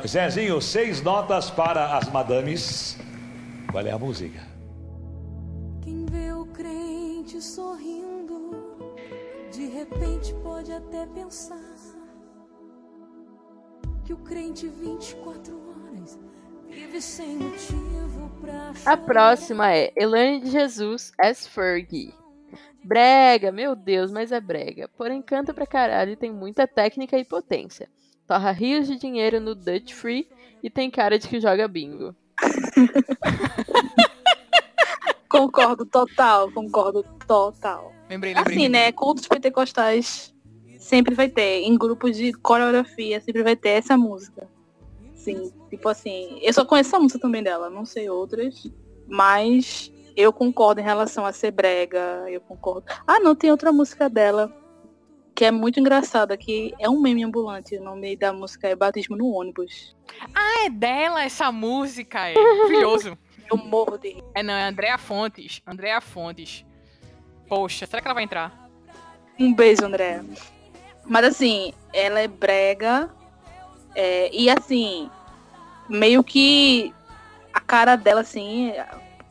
Zezinho, 0.06 0.60
seis 0.60 1.02
notas 1.02 1.50
para 1.50 1.96
as 1.96 2.08
madames. 2.10 2.98
Qual 3.70 3.86
é 3.86 3.90
a 3.90 3.98
música? 3.98 4.40
Quem 5.82 6.04
vê 6.06 6.32
o 6.32 6.46
crente 6.46 7.40
sorrindo, 7.40 8.94
de 9.52 9.66
repente 9.66 10.34
pode 10.42 10.72
até 10.72 11.06
pensar 11.06 11.58
que 14.04 14.12
o 14.12 14.16
crente 14.18 14.66
24 14.66 15.54
horas 15.54 16.18
vive 16.68 17.00
sem 17.00 17.36
motivo 17.36 18.30
pra 18.40 18.72
A 18.84 18.96
próxima 18.96 19.72
é 19.72 19.92
Elaine 19.96 20.40
de 20.40 20.50
Jesus 20.50 21.12
as 21.18 21.46
Fergie. 21.46 22.14
Brega, 22.82 23.52
meu 23.52 23.76
Deus, 23.76 24.10
mas 24.10 24.32
é 24.32 24.40
brega. 24.40 24.88
Porém, 24.96 25.20
canta 25.20 25.52
pra 25.52 25.66
caralho 25.66 26.12
e 26.12 26.16
tem 26.16 26.32
muita 26.32 26.66
técnica 26.66 27.18
e 27.18 27.24
potência. 27.24 27.88
Torra 28.30 28.52
rios 28.52 28.86
de 28.86 28.96
dinheiro 28.96 29.40
no 29.40 29.56
Dutch 29.56 29.92
Free 29.92 30.28
e 30.62 30.70
tem 30.70 30.88
cara 30.88 31.18
de 31.18 31.26
que 31.26 31.40
joga 31.40 31.66
bingo. 31.66 32.14
Concordo 35.28 35.84
total, 35.84 36.48
concordo 36.52 37.04
total. 37.26 37.92
Lembrei, 38.08 38.32
lembrei. 38.32 38.56
Assim, 38.56 38.68
né? 38.68 38.92
Cultos 38.92 39.26
pentecostais 39.26 40.32
sempre 40.78 41.12
vai 41.12 41.28
ter. 41.28 41.62
Em 41.62 41.76
grupos 41.76 42.16
de 42.16 42.32
coreografia, 42.34 43.20
sempre 43.20 43.42
vai 43.42 43.56
ter 43.56 43.70
essa 43.70 43.96
música. 43.96 44.46
Sim, 45.12 45.52
tipo 45.68 45.88
assim, 45.88 46.38
eu 46.40 46.52
só 46.52 46.64
conheço 46.64 46.94
a 46.94 47.00
música 47.00 47.18
também 47.18 47.42
dela, 47.42 47.68
não 47.68 47.84
sei 47.84 48.08
outras. 48.08 48.64
Mas 49.08 49.92
eu 50.16 50.32
concordo 50.32 50.80
em 50.80 50.84
relação 50.84 51.26
a 51.26 51.32
ser 51.32 51.50
brega, 51.50 52.24
eu 52.28 52.40
concordo. 52.40 52.84
Ah, 53.04 53.18
não, 53.18 53.34
tem 53.34 53.50
outra 53.50 53.72
música 53.72 54.08
dela 54.08 54.54
que 55.40 55.44
é 55.46 55.50
muito 55.50 55.80
engraçada, 55.80 56.36
que 56.36 56.74
é 56.78 56.86
um 56.86 57.00
meme 57.00 57.24
ambulante. 57.24 57.74
O 57.78 57.82
nome 57.82 58.14
da 58.14 58.30
música 58.30 58.68
é 58.68 58.76
Batismo 58.76 59.16
no 59.16 59.32
Ônibus. 59.32 59.96
Ah, 60.34 60.66
é 60.66 60.68
dela 60.68 61.24
essa 61.24 61.50
música, 61.50 62.28
é. 62.28 62.34
Curioso. 62.34 63.16
Eu 63.50 63.56
morro 63.56 63.96
de 63.96 64.10
rir. 64.10 64.24
É, 64.34 64.42
não, 64.42 64.52
é 64.52 64.64
Andréa 64.64 64.98
Fontes. 64.98 65.62
Andréa 65.66 65.98
Fontes. 66.02 66.62
Poxa, 67.48 67.86
será 67.86 68.02
que 68.02 68.06
ela 68.06 68.14
vai 68.14 68.24
entrar? 68.24 68.68
Um 69.38 69.54
beijo, 69.54 69.82
André. 69.82 70.22
Mas 71.06 71.24
assim, 71.24 71.72
ela 71.90 72.20
é 72.20 72.28
brega. 72.28 73.08
é, 73.94 74.28
e 74.34 74.50
assim, 74.50 75.08
meio 75.88 76.22
que 76.22 76.92
a 77.50 77.60
cara 77.60 77.96
dela, 77.96 78.20
assim. 78.20 78.74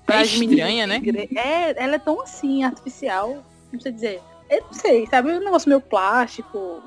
pras 0.07 0.27
estranha, 0.27 0.87
meninas 0.87 1.29
né? 1.35 1.39
É, 1.39 1.83
ela 1.83 1.97
é 1.97 1.99
tão 1.99 2.19
assim, 2.19 2.63
artificial. 2.63 3.45
Não 3.71 3.79
sei 3.79 3.91
dizer. 3.91 4.28
Eu 4.49 4.63
não 4.65 4.73
sei, 4.73 5.05
sabe? 5.07 5.29
Um 5.31 5.39
negócio 5.39 5.69
meio 5.69 5.81
plástico. 5.81 6.81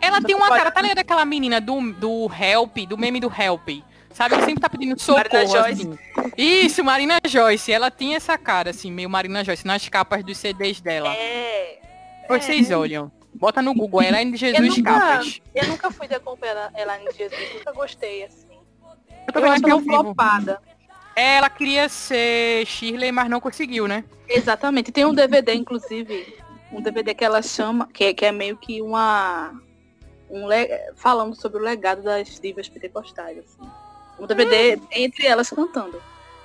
Ela 0.00 0.20
tem 0.20 0.36
uma 0.36 0.48
cara, 0.48 0.70
tá 0.70 0.80
ligado 0.82 0.98
aquela 0.98 1.24
menina 1.24 1.60
do, 1.60 1.92
do 1.92 2.30
Help, 2.32 2.76
do 2.88 2.98
meme 2.98 3.20
do 3.20 3.32
Help? 3.36 3.68
Sabe, 4.12 4.34
ela 4.34 4.44
sempre 4.44 4.60
tá 4.60 4.68
pedindo 4.68 4.98
socorro, 5.00 5.24
Marina 5.32 5.46
Joyce. 5.46 5.82
assim. 5.82 5.98
Isso, 6.36 6.84
Marina 6.84 7.18
Joyce. 7.26 7.72
Ela 7.72 7.90
tinha 7.90 8.16
essa 8.16 8.36
cara, 8.36 8.70
assim, 8.70 8.90
meio 8.90 9.08
Marina 9.08 9.44
Joyce, 9.44 9.66
nas 9.66 9.88
capas 9.88 10.24
dos 10.24 10.36
CDs 10.38 10.80
dela. 10.80 11.12
É. 11.14 11.78
Depois 12.22 12.44
vocês 12.44 12.70
olham. 12.70 13.10
Bota 13.34 13.62
no 13.62 13.72
Google, 13.72 14.02
ela 14.02 14.18
é 14.18 14.24
Eu 14.24 14.36
Jesus 14.36 14.78
nunca, 14.78 14.92
Capas. 14.98 15.40
eu 15.54 15.68
nunca 15.68 15.90
fui 15.92 16.08
de 16.08 16.14
acompanhar 16.16 16.70
ela 16.74 16.98
em 16.98 17.12
Jesus, 17.12 17.54
nunca 17.54 17.72
gostei, 17.72 18.24
assim. 18.24 18.48
Eu 19.32 19.40
vendo 19.40 19.46
acho 19.52 19.68
ela 19.68 19.80
vivo. 19.80 19.90
flopada. 20.02 20.60
Ela 21.14 21.48
queria 21.48 21.88
ser 21.88 22.66
Shirley, 22.66 23.12
mas 23.12 23.28
não 23.28 23.40
conseguiu, 23.40 23.86
né? 23.86 24.02
Exatamente. 24.28 24.90
Tem 24.90 25.04
um 25.04 25.14
DVD, 25.14 25.54
inclusive, 25.54 26.36
um 26.72 26.80
DVD 26.80 27.14
que 27.14 27.24
ela 27.24 27.42
chama, 27.42 27.86
que 27.92 28.04
é, 28.04 28.14
que 28.14 28.24
é 28.24 28.32
meio 28.32 28.56
que 28.56 28.80
uma. 28.82 29.52
Um 30.30 30.46
le- 30.46 30.92
falando 30.94 31.34
sobre 31.34 31.58
o 31.58 31.64
legado 31.64 32.02
das 32.02 32.38
divas 32.38 32.68
pentecostais. 32.68 33.38
Assim. 33.38 33.70
Um 34.18 34.26
DVD 34.26 34.78
entre 34.92 35.26
elas 35.26 35.48
cantando. 35.50 36.00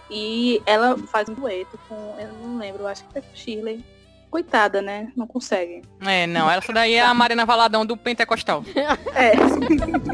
E 0.09 0.61
ela 0.65 0.97
faz 1.07 1.27
um 1.29 1.33
dueto 1.33 1.77
com. 1.89 2.15
Eu 2.19 2.31
não 2.41 2.57
lembro, 2.57 2.85
acho 2.87 3.03
que 3.05 3.17
é 3.17 3.21
com 3.21 3.35
Shirley. 3.35 3.83
Coitada, 4.29 4.81
né? 4.81 5.11
Não 5.15 5.27
consegue. 5.27 5.83
É, 6.01 6.25
não, 6.25 6.49
essa 6.49 6.73
daí 6.73 6.93
é 6.95 7.01
a 7.01 7.13
Marina 7.13 7.45
Valadão 7.45 7.85
do 7.85 7.95
Pentecostal. 7.95 8.63
É. 9.13 9.35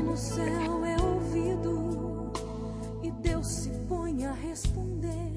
No 0.02 0.18
céu 0.18 0.84
é 0.86 1.02
ouvido 1.02 2.34
Deus 3.22 3.48
se 3.48 3.70
põe 3.88 4.26
a 4.26 4.32
responder. 4.34 5.30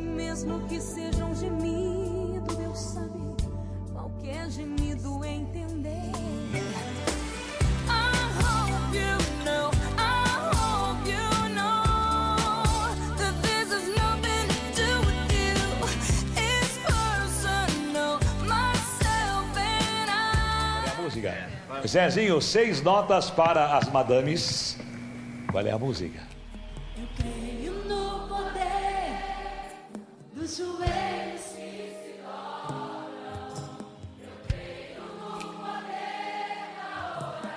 Mesmo 0.00 0.66
que 0.68 0.80
seja 0.80 1.24
um 1.24 1.34
gemido, 2.74 2.76
sabe 2.76 3.36
qualquer 3.92 4.50
gemido 4.50 5.24
entender. 5.24 6.10
I 7.88 8.12
hope 8.42 8.94
you 8.94 9.16
know, 9.44 9.70
I 9.96 10.00
hope 10.54 11.06
you 11.06 11.48
know 11.54 12.34
that 13.16 13.34
this 13.42 13.72
has 13.72 13.88
nothing 13.96 14.48
to 14.48 14.54
do 14.74 15.00
with 15.06 15.32
you. 15.32 15.54
It's 16.36 16.78
personal, 16.84 18.18
myself 18.46 19.56
and 19.56 20.10
I. 20.10 20.84
Qual 20.84 20.86
é 20.86 20.90
a 20.90 21.02
música? 21.02 21.32
Zezinho, 21.86 22.40
seis 22.40 22.82
notas 22.82 23.30
para 23.30 23.76
as 23.76 23.88
madames. 23.90 24.76
Qual 25.50 25.64
é 25.64 25.70
a 25.70 25.78
música? 25.78 26.20
Eu 26.98 27.06
creio 27.16 27.72
no 27.84 28.26
poder 28.28 29.20
dos 30.34 30.56
joelhos. 30.56 31.03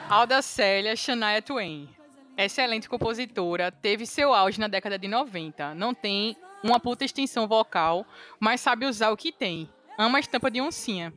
Alda 0.10 0.42
Célia 0.42 0.96
Shania 0.96 1.42
Twain. 1.42 1.90
Excelente 2.38 2.88
compositora, 2.88 3.72
teve 3.72 4.06
seu 4.06 4.34
auge 4.34 4.58
na 4.58 4.70
década 4.70 4.98
de 4.98 5.06
90. 5.06 5.76
Não 5.76 5.94
tem 5.94 6.38
uma 6.64 6.80
puta 6.80 7.04
extensão 7.04 7.46
vocal, 7.46 8.06
mas 8.40 8.62
sabe 8.62 8.86
usar 8.86 9.10
o 9.12 9.18
que 9.18 9.34
tem. 9.34 9.70
Ama 9.98 10.18
a 10.18 10.22
estampa 10.22 10.50
de 10.50 10.62
oncinha. 10.62 11.14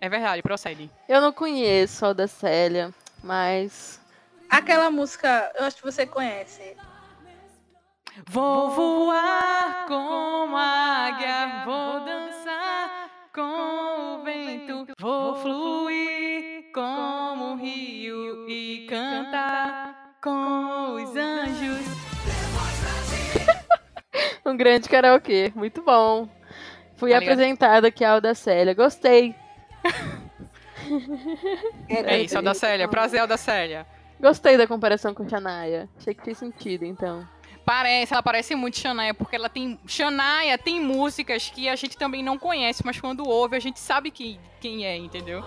É 0.00 0.08
verdade, 0.08 0.42
procede. 0.42 0.88
Eu 1.08 1.20
não 1.20 1.32
conheço 1.32 2.06
a 2.06 2.12
da 2.12 2.28
Célia, 2.28 2.94
mas. 3.22 4.00
Aquela 4.48 4.90
música, 4.90 5.50
eu 5.58 5.64
acho 5.64 5.78
que 5.78 5.82
você 5.82 6.06
conhece. 6.06 6.76
Vou 8.28 8.70
voar 8.70 9.86
como 9.88 10.56
águia, 10.56 11.64
vou 11.64 12.04
dançar 12.04 13.10
com 13.34 14.20
o 14.20 14.22
vento, 14.22 14.86
vou 15.00 15.34
fluir 15.36 15.93
e 18.48 18.86
cantar 18.88 20.16
com 20.22 20.94
os 20.94 21.16
anjos. 21.16 21.84
Um 24.46 24.56
grande 24.56 24.88
karaokê. 24.88 25.52
Muito 25.54 25.82
bom. 25.82 26.28
Fui 26.96 27.10
Tá 27.10 27.18
apresentada 27.18 27.88
aqui 27.88 28.04
a 28.04 28.20
da 28.20 28.34
Célia. 28.34 28.74
Gostei. 28.74 29.34
É 31.88 32.20
isso, 32.20 32.36
Alda 32.36 32.54
Célia. 32.54 32.86
Prazer, 32.86 33.20
Alda 33.20 33.36
Célia. 33.36 33.86
Gostei 34.20 34.56
da 34.56 34.66
comparação 34.66 35.14
com 35.14 35.28
Shania. 35.28 35.88
Achei 35.98 36.14
que 36.14 36.22
fez 36.22 36.38
sentido, 36.38 36.84
então. 36.84 37.26
Parece, 37.64 38.12
ela 38.12 38.22
parece 38.22 38.54
muito 38.54 38.78
Shania, 38.78 39.14
porque 39.14 39.34
ela 39.34 39.48
tem. 39.48 39.78
Shania 39.86 40.58
tem 40.58 40.80
músicas 40.80 41.48
que 41.48 41.68
a 41.68 41.76
gente 41.76 41.96
também 41.96 42.22
não 42.22 42.38
conhece, 42.38 42.84
mas 42.84 43.00
quando 43.00 43.26
ouve 43.26 43.56
a 43.56 43.60
gente 43.60 43.80
sabe 43.80 44.10
quem, 44.10 44.38
quem 44.60 44.86
é, 44.86 44.96
entendeu? 44.96 45.42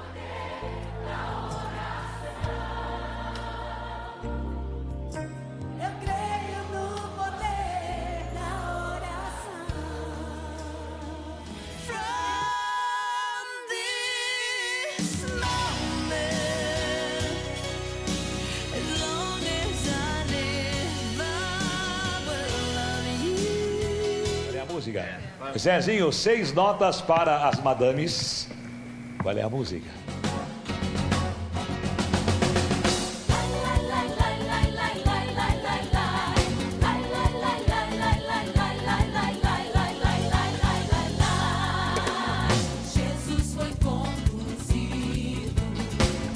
Música? 24.97 25.57
Zezinho, 25.57 26.11
seis 26.11 26.53
notas 26.53 27.01
para 27.01 27.47
as 27.47 27.59
madames. 27.61 28.49
Qual 29.21 29.37
é 29.37 29.41
a 29.41 29.49
música? 29.49 29.89
Jesus 42.93 43.53
foi 43.53 43.71
conduzido 43.83 45.61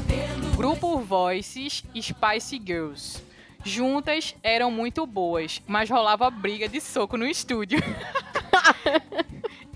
pelo 0.07 0.55
Grupo 0.55 0.99
Voices 0.99 1.84
e 1.93 2.01
Spice 2.01 2.62
Girls. 2.64 3.32
Juntas 3.64 4.36
eram 4.41 4.72
muito 4.72 5.05
boas, 5.05 5.62
mas 5.68 5.88
rolava 5.88 6.32
briga 6.32 6.68
de 6.68 6.82
soco 6.82 7.16
no 7.16 7.28
estúdio. 7.28 7.80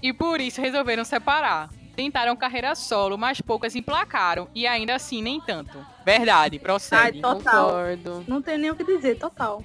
e 0.01 0.13
por 0.13 0.39
isso 0.39 0.61
resolveram 0.61 1.03
separar. 1.03 1.69
Tentaram 1.95 2.35
carreira 2.35 2.75
solo, 2.75 3.17
mas 3.17 3.39
poucas 3.39 3.75
emplacaram. 3.75 4.49
E 4.53 4.67
ainda 4.67 4.95
assim, 4.95 5.21
nem 5.21 5.39
tanto. 5.39 5.77
Verdade, 6.05 6.57
Ai, 6.57 6.59
procede. 6.59 7.21
total. 7.21 7.67
Concordo. 7.67 8.25
Não 8.27 8.41
tem 8.41 8.57
nem 8.57 8.69
o 8.69 8.75
que 8.75 8.83
dizer, 8.83 9.17
total. 9.17 9.63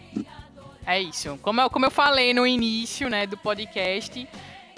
É 0.86 1.00
isso. 1.00 1.38
Como 1.42 1.60
eu, 1.60 1.68
como 1.68 1.86
eu 1.86 1.90
falei 1.90 2.32
no 2.32 2.46
início 2.46 3.10
né, 3.10 3.26
do 3.26 3.36
podcast, 3.36 4.28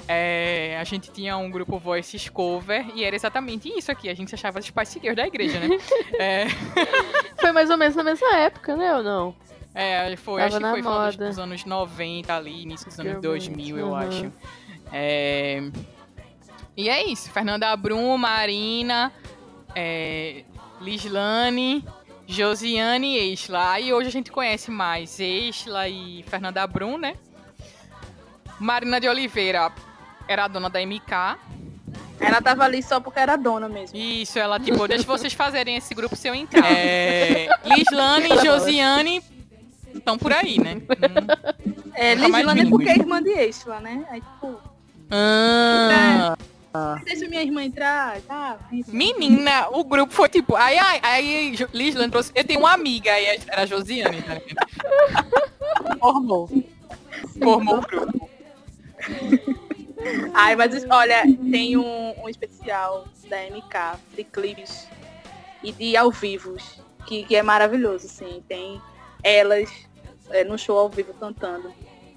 é, 0.09 0.79
a 0.81 0.85
gente 0.85 1.11
tinha 1.11 1.37
um 1.37 1.51
grupo 1.51 1.79
Voices 1.79 2.29
Cover 2.29 2.87
e 2.95 3.05
era 3.05 3.15
exatamente 3.15 3.69
isso 3.69 3.93
aqui. 3.93 4.09
A 4.09 4.15
gente 4.15 4.31
se 4.31 4.35
achava 4.35 4.61
Spice 4.61 4.99
Girls 4.99 5.17
da 5.17 5.27
igreja, 5.27 5.61
né? 5.61 5.69
é, 6.19 6.47
Foi 7.39 7.53
mais 7.53 7.71
ou 7.71 7.77
menos 7.77 7.95
na 7.95 8.03
mesma 8.03 8.35
época, 8.37 8.77
né? 8.77 8.95
Ou 8.97 9.03
não? 9.03 9.37
é, 9.75 10.15
foi, 10.17 10.43
Tava 10.43 10.57
acho 10.57 10.65
que 10.65 10.71
foi 10.71 10.83
moda. 10.83 11.27
dos 11.29 11.39
anos 11.39 11.65
90 11.65 12.35
ali, 12.35 12.63
início 12.63 12.87
dos 12.87 12.99
anos 12.99 13.13
Girl 13.13 13.23
2000, 13.23 13.79
eu 13.79 13.95
acho. 13.95 14.33
É, 14.93 15.63
e 16.77 16.89
é 16.89 17.05
isso. 17.05 17.31
Fernanda 17.31 17.75
Brum, 17.77 18.17
Marina, 18.19 19.13
é, 19.75 20.45
Lislane, 20.81 21.85
Josiane 22.27 23.17
e 23.17 23.33
Exla. 23.33 23.73
Aí 23.73 23.93
hoje 23.93 24.09
a 24.09 24.13
gente 24.13 24.31
conhece 24.31 24.71
mais 24.71 25.19
Exla 25.19 25.89
e 25.89 26.25
Fernanda 26.29 26.67
Brum, 26.67 26.99
né? 26.99 27.15
Marina 28.59 29.01
de 29.01 29.09
Oliveira 29.09 29.73
era 30.29 30.45
a 30.45 30.49
dona 30.49 30.71
da 30.71 30.81
MK. 30.81 31.39
Ela 32.21 32.41
tava 32.41 32.65
ali 32.65 32.83
só 32.83 33.01
porque 33.01 33.19
era 33.19 33.37
dona 33.37 33.69
mesmo. 33.69 33.99
Isso, 33.99 34.39
ela, 34.39 34.61
tipo, 34.61 34.87
deixa 34.87 35.05
vocês 35.05 35.33
fazerem 35.33 35.77
esse 35.77 35.93
grupo 35.95 36.15
se 36.15 36.29
eu 36.29 36.35
entrar. 36.35 36.71
É, 36.71 37.49
Lislane 37.65 38.29
e 38.33 38.45
Josiane 38.45 39.23
estão 39.93 40.17
por 40.17 40.33
aí, 40.33 40.59
né? 40.59 40.77
Hum. 40.77 41.73
É, 41.95 42.15
Lislane 42.15 42.61
é 42.63 42.67
porque 42.67 42.89
é 42.89 42.97
irmã 42.97 43.23
de 43.23 43.31
Estela, 43.31 43.81
né? 43.81 44.07
Aí, 44.09 44.21
tipo, 44.21 44.61
Ah, 45.15 46.35
deixa 47.05 47.29
minha 47.29 47.43
irmã 47.43 47.63
entrar, 47.63 48.19
tá? 48.23 48.59
menina, 48.89 49.69
o 49.71 49.85
grupo 49.85 50.11
foi 50.11 50.31
tipo. 50.31 50.57
Aí, 50.57 50.79
aí, 50.79 51.01
aí 51.03 51.57
Lislane 51.75 52.11
trouxe. 52.11 52.33
Eu 52.35 52.45
tenho 52.45 52.61
uma 52.61 52.73
amiga, 52.73 53.13
aí 53.13 53.27
era 53.47 53.63
a 53.63 53.67
Josiane, 53.67 54.23
tá 54.23 54.35
ligado? 54.35 55.99
Formou. 56.01 56.49
Formou 57.39 57.79
o 57.79 57.83
grupo. 57.83 58.31
Ai, 60.33 60.57
mas 60.57 60.83
olha, 60.91 61.25
tem 61.51 61.77
um, 61.77 62.23
um 62.23 62.29
especial 62.29 63.07
da 63.29 63.37
MK 63.43 64.01
de 64.17 64.25
clipes 64.25 64.89
e 65.63 65.73
de 65.73 65.95
ao 65.95 66.11
vivo, 66.11 66.57
que, 67.07 67.25
que 67.25 67.37
é 67.37 67.43
maravilhoso, 67.43 68.07
assim. 68.07 68.43
Tem 68.49 68.81
elas 69.23 69.71
é, 70.31 70.43
no 70.43 70.57
show 70.59 70.79
ao 70.79 70.89
vivo 70.89 71.13
cantando. 71.13 71.71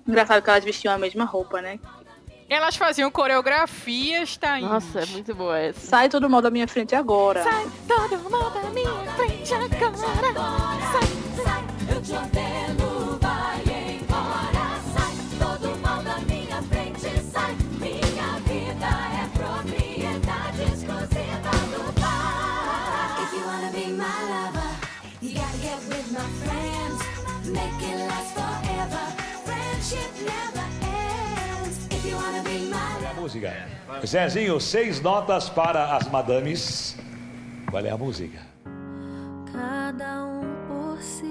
Engraçado 0.08 0.42
que 0.42 0.50
elas 0.50 0.64
vestiam 0.64 0.94
a 0.94 0.98
mesma 0.98 1.26
roupa, 1.26 1.62
né? 1.62 1.78
Elas 2.48 2.76
faziam 2.76 3.10
coreografias, 3.10 4.38
tá? 4.38 4.60
Nossa, 4.60 5.00
é 5.02 5.06
muito 5.08 5.34
boa 5.34 5.58
essa. 5.58 5.80
Sai 5.80 6.10
todo 6.10 6.30
mundo 6.30 6.44
da 6.44 6.52
minha 6.52 6.68
frente 6.68 6.96
agora. 6.96 7.44
Sai 7.44 7.68
todo 7.88 8.18
mundo 8.20 8.50
da 8.54 8.70
minha 8.70 9.12
frente 9.16 9.54
agora. 9.54 9.76
Eu 11.88 12.02
te 12.02 12.14
ordeno, 12.14 12.65
música? 33.40 34.06
Zezinho, 34.06 34.60
seis 34.60 35.02
notas 35.02 35.50
para 35.50 35.96
as 35.96 36.08
madames. 36.10 36.98
Qual 37.70 37.84
é 37.86 37.90
a 37.90 37.98
música? 37.98 38.40
Cada 39.52 40.26
um 40.26 40.42
por 40.68 41.02
si, 41.02 41.30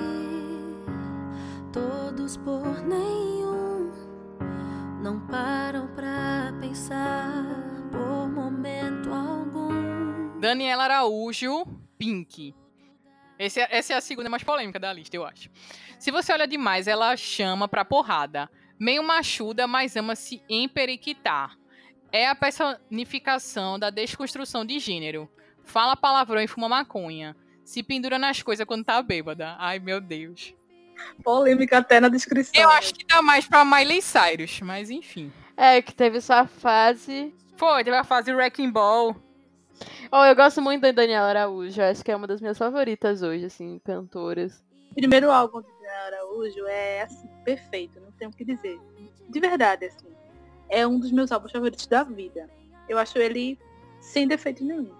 todos 1.72 2.36
por 2.38 2.80
nenhum. 2.82 3.90
Não 5.02 5.20
param 5.26 5.86
pra 5.88 6.52
pensar 6.60 7.44
por 7.90 8.28
momento 8.28 9.10
algum. 9.12 10.38
Daniela 10.40 10.84
Araújo, 10.84 11.66
Pink. 11.98 12.54
Esse 13.38 13.60
é- 13.60 13.68
essa 13.70 13.94
é 13.94 13.96
a 13.96 14.00
segunda 14.00 14.28
mais 14.30 14.42
polêmica 14.44 14.78
da 14.78 14.92
lista, 14.92 15.16
eu 15.16 15.24
acho. 15.24 15.48
Se 15.98 16.10
você 16.10 16.32
olha 16.32 16.46
demais, 16.46 16.86
ela 16.86 17.16
chama 17.16 17.66
pra 17.66 17.84
porrada. 17.84 18.48
Meio 18.78 19.02
machuda, 19.02 19.66
mas 19.66 19.96
ama 19.96 20.14
se 20.16 20.42
emperiquitar. 20.48 21.56
É 22.14 22.28
a 22.28 22.34
personificação 22.36 23.76
da 23.76 23.90
desconstrução 23.90 24.64
de 24.64 24.78
gênero. 24.78 25.28
Fala 25.64 25.96
palavrão 25.96 26.40
e 26.40 26.46
fuma 26.46 26.68
maconha. 26.68 27.34
Se 27.64 27.82
pendura 27.82 28.20
nas 28.20 28.40
coisas 28.40 28.64
quando 28.64 28.84
tá 28.84 29.02
bêbada. 29.02 29.56
Ai, 29.58 29.80
meu 29.80 30.00
Deus. 30.00 30.54
Polêmica 31.24 31.78
até 31.78 31.98
na 31.98 32.08
descrição. 32.08 32.52
Eu 32.54 32.70
acho 32.70 32.94
que 32.94 33.04
tá 33.04 33.20
mais 33.20 33.48
pra 33.48 33.64
Miley 33.64 34.00
Cyrus, 34.00 34.60
mas 34.60 34.90
enfim. 34.90 35.32
É, 35.56 35.82
que 35.82 35.92
teve 35.92 36.20
sua 36.20 36.46
fase. 36.46 37.34
Foi, 37.56 37.82
teve 37.82 37.96
a 37.96 38.04
fase 38.04 38.32
Wrecking 38.32 38.70
Ball. 38.70 39.16
Oh, 40.12 40.24
eu 40.24 40.36
gosto 40.36 40.62
muito 40.62 40.82
da 40.82 40.92
Daniela 40.92 41.30
Araújo. 41.30 41.82
Acho 41.82 42.04
que 42.04 42.12
é 42.12 42.16
uma 42.16 42.28
das 42.28 42.40
minhas 42.40 42.56
favoritas 42.56 43.22
hoje, 43.22 43.46
assim, 43.46 43.80
cantoras. 43.84 44.64
O 44.92 44.94
primeiro 44.94 45.32
álbum 45.32 45.62
de 45.62 45.66
Daniela 45.66 46.06
Araújo 46.06 46.64
é 46.68 47.02
assim, 47.02 47.28
perfeito, 47.44 47.98
não 47.98 48.12
tenho 48.12 48.30
o 48.30 48.32
que 48.32 48.44
dizer. 48.44 48.78
De 49.28 49.40
verdade, 49.40 49.86
assim. 49.86 50.14
É 50.68 50.86
um 50.86 50.98
dos 50.98 51.12
meus 51.12 51.30
álbuns 51.32 51.52
favoritos 51.52 51.86
da 51.86 52.02
vida. 52.02 52.48
Eu 52.88 52.98
acho 52.98 53.18
ele 53.18 53.58
sem 54.00 54.26
defeito 54.26 54.64
nenhum. 54.64 54.90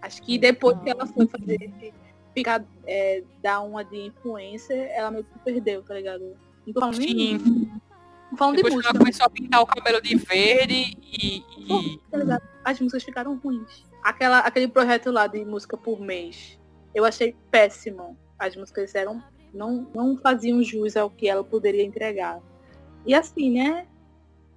Acho 0.00 0.22
que 0.22 0.38
depois 0.38 0.78
que 0.80 0.90
ela 0.90 1.06
foi 1.06 1.26
fazer 1.26 1.62
esse- 1.62 1.94
ficar, 2.34 2.64
é, 2.86 3.22
dar 3.42 3.60
uma 3.62 3.84
de 3.84 3.96
influencer, 4.06 4.90
ela 4.92 5.10
meio 5.10 5.24
que 5.24 5.38
perdeu, 5.40 5.82
tá 5.82 5.94
ligado? 5.94 6.36
Não 6.66 6.72
tô 6.74 6.80
falando 6.80 6.96
Sim. 6.96 7.38
não 8.30 8.36
falando 8.38 8.56
de 8.56 8.62
Depois 8.62 8.72
que 8.72 8.76
música, 8.76 8.88
ela 8.90 8.98
começou 8.98 9.26
a 9.26 9.30
pintar 9.30 9.60
o 9.62 9.66
cabelo 9.66 10.00
de 10.02 10.16
verde 10.16 10.96
e. 11.02 11.38
e- 11.38 12.00
tá? 12.10 12.40
As 12.64 12.80
músicas 12.80 13.04
ficaram 13.04 13.36
ruins. 13.36 13.84
Aquela, 14.02 14.40
aquele 14.40 14.68
projeto 14.68 15.10
lá 15.10 15.26
de 15.26 15.44
música 15.44 15.76
por 15.76 16.00
mês, 16.00 16.58
eu 16.94 17.04
achei 17.04 17.34
péssimo. 17.50 18.16
As 18.38 18.56
músicas 18.56 18.94
eram, 18.94 19.22
não, 19.52 19.86
não 19.94 20.16
faziam 20.18 20.62
jus 20.62 20.96
ao 20.96 21.08
que 21.08 21.28
ela 21.28 21.42
poderia 21.44 21.82
entregar. 21.84 22.40
E 23.06 23.14
assim, 23.14 23.50
né? 23.50 23.86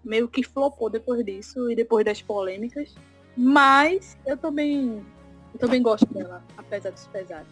Meio 0.08 0.28
que 0.28 0.44
flopou 0.44 0.90
depois 0.90 1.24
disso 1.26 1.70
e 1.70 1.76
depois 1.76 2.06
das 2.06 2.22
polêmicas. 2.22 2.96
Mas 3.36 4.18
eu 4.26 4.38
também, 4.38 5.06
eu 5.54 5.60
também 5.60 5.82
gosto 5.82 6.12
dela, 6.14 6.44
apesar 6.58 6.92
dos 6.92 7.06
pesares. 7.08 7.48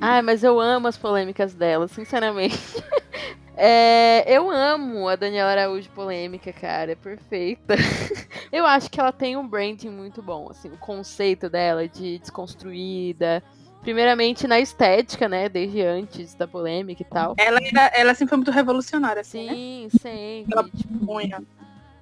Ai, 0.00 0.20
mas 0.22 0.44
eu 0.44 0.60
amo 0.60 0.88
as 0.88 0.96
polêmicas 0.96 1.54
dela, 1.54 1.88
sinceramente. 1.88 2.56
É, 3.58 4.22
eu 4.26 4.50
amo 4.50 5.08
a 5.08 5.16
Daniela 5.16 5.50
Araújo 5.50 5.88
polêmica, 5.92 6.52
cara, 6.52 6.92
é 6.92 6.94
perfeita. 6.94 7.74
Eu 8.52 8.66
acho 8.66 8.90
que 8.90 9.00
ela 9.00 9.10
tem 9.10 9.34
um 9.34 9.48
branding 9.48 9.88
muito 9.88 10.20
bom, 10.20 10.48
assim, 10.50 10.68
o 10.68 10.76
conceito 10.76 11.48
dela 11.48 11.88
de 11.88 12.18
desconstruída. 12.18 13.42
Primeiramente 13.80 14.46
na 14.46 14.60
estética, 14.60 15.26
né, 15.26 15.48
desde 15.48 15.80
antes 15.80 16.34
da 16.34 16.46
polêmica 16.46 17.02
e 17.02 17.06
tal. 17.06 17.34
Ela, 17.38 17.60
ela 17.94 18.14
sempre 18.14 18.30
foi 18.30 18.36
muito 18.36 18.50
revolucionária, 18.50 19.22
assim, 19.22 19.46
né? 19.46 19.54
Sim, 19.54 19.88
sempre. 20.02 20.52
Ela 20.52 20.64
tipo, 20.64 21.06
punha. 21.06 21.42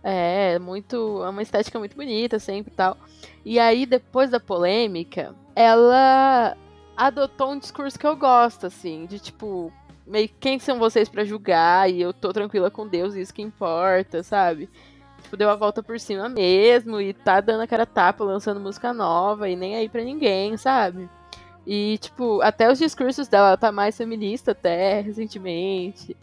É, 0.05 0.59
muito. 0.59 1.25
É 1.25 1.31
uma 1.31 1.41
estética 1.41 1.79
muito 1.79 1.97
bonita 1.97 2.39
sempre 2.39 2.71
e 2.73 2.77
tal. 2.77 2.99
E 3.43 3.59
aí, 3.59 3.87
depois 3.87 4.31
da 4.31 4.39
polêmica, 4.39 5.35
ela 5.57 6.55
adotou 6.95 7.53
um 7.53 7.59
discurso 7.59 7.99
que 7.99 8.07
eu 8.07 8.15
gosto, 8.15 8.67
assim, 8.67 9.07
de 9.07 9.19
tipo, 9.19 9.73
meio 10.07 10.29
quem 10.39 10.59
são 10.59 10.79
vocês 10.79 11.09
pra 11.09 11.25
julgar? 11.25 11.91
E 11.91 12.03
eu 12.03 12.13
tô 12.13 12.33
tranquila 12.33 12.71
com 12.71 12.87
Deus, 12.87 13.15
isso 13.15 13.33
que 13.33 13.41
importa, 13.43 14.23
sabe? 14.23 14.69
Tipo, 15.23 15.39
deu 15.39 15.49
a 15.49 15.57
volta 15.57 15.83
por 15.83 15.99
cima 15.99 16.29
mesmo 16.29 17.01
e 17.01 17.15
tá 17.15 17.41
dando 17.41 17.63
a 17.63 17.67
cara 17.67 17.87
tapa, 17.87 18.23
lançando 18.23 18.61
música 18.61 18.93
nova 18.93 19.49
e 19.49 19.57
nem 19.57 19.75
aí 19.75 19.89
pra 19.89 20.05
ninguém, 20.05 20.57
sabe? 20.59 21.09
E, 21.67 21.97
tipo, 21.99 22.43
até 22.43 22.71
os 22.71 22.79
discursos 22.79 23.27
dela, 23.27 23.49
ela 23.49 23.57
tá 23.57 23.73
mais 23.73 23.97
feminista 23.97 24.53
até 24.53 25.01
recentemente. 25.01 26.15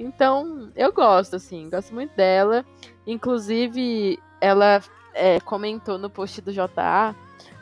Então, 0.00 0.72
eu 0.74 0.90
gosto, 0.90 1.36
assim, 1.36 1.68
gosto 1.68 1.92
muito 1.92 2.16
dela. 2.16 2.64
Inclusive, 3.06 4.18
ela 4.40 4.82
é, 5.12 5.38
comentou 5.40 5.98
no 5.98 6.08
post 6.08 6.40
do 6.40 6.50
JA, 6.50 7.14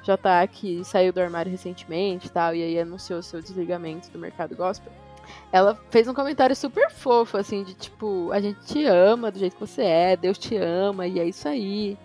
JA 0.05 0.47
que 0.47 0.85
saiu 0.85 1.13
do 1.13 1.21
armário 1.21 1.51
recentemente 1.51 2.29
e 2.29 2.31
tal, 2.31 2.55
e 2.55 2.63
aí 2.63 2.79
anunciou 2.79 3.21
seu 3.23 3.43
desligamento 3.43 4.09
do 4.11 4.21
mercado 4.21 4.55
gospel. 4.55 4.93
Ela 5.51 5.77
fez 5.91 6.07
um 6.07 6.15
comentário 6.15 6.55
super 6.55 6.89
fofo, 6.91 7.37
assim, 7.37 7.65
de 7.65 7.75
tipo, 7.75 8.31
a 8.33 8.41
gente 8.41 8.61
te 8.61 8.85
ama 8.85 9.33
do 9.33 9.39
jeito 9.39 9.55
que 9.55 9.67
você 9.67 9.83
é, 9.83 10.17
Deus 10.17 10.39
te 10.39 10.57
ama, 10.57 11.09
e 11.09 11.19
é 11.19 11.25
isso 11.25 11.49
aí. 11.49 11.99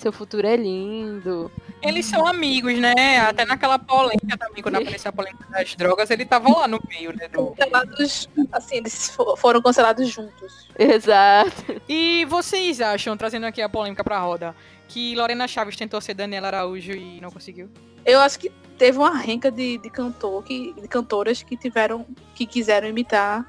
Seu 0.00 0.10
futuro 0.10 0.46
é 0.46 0.56
lindo. 0.56 1.52
Eles 1.82 2.06
são 2.06 2.26
amigos, 2.26 2.74
né? 2.78 3.18
Até 3.20 3.44
naquela 3.44 3.78
polêmica 3.78 4.34
também, 4.38 4.62
quando 4.62 4.76
apareceu 4.76 5.10
a 5.10 5.12
polêmica 5.12 5.44
das 5.50 5.74
drogas, 5.74 6.10
ele 6.10 6.24
tava 6.24 6.48
lá 6.48 6.66
no 6.66 6.80
meio, 6.88 7.14
né? 7.14 7.28
do- 7.28 7.48
Cancelados, 7.48 8.26
assim, 8.50 8.76
eles 8.76 9.10
fo- 9.10 9.36
foram 9.36 9.60
cancelados 9.60 10.08
juntos. 10.08 10.68
Exato. 10.78 11.82
E 11.86 12.24
vocês 12.30 12.80
acham, 12.80 13.14
trazendo 13.14 13.44
aqui 13.44 13.60
a 13.60 13.68
polêmica 13.68 14.02
pra 14.02 14.18
roda, 14.18 14.56
que 14.88 15.14
Lorena 15.14 15.46
Chaves 15.46 15.76
tentou 15.76 16.00
ser 16.00 16.14
Daniela 16.14 16.46
Araújo 16.46 16.92
e 16.92 17.20
não 17.20 17.30
conseguiu? 17.30 17.68
Eu 18.06 18.20
acho 18.20 18.38
que 18.38 18.50
teve 18.78 18.96
uma 18.96 19.14
renca 19.18 19.50
de, 19.50 19.76
de 19.76 19.90
cantor 19.90 20.42
que, 20.44 20.72
de 20.80 20.88
cantoras 20.88 21.42
que 21.42 21.58
tiveram, 21.58 22.06
que 22.34 22.46
quiseram 22.46 22.88
imitar 22.88 23.46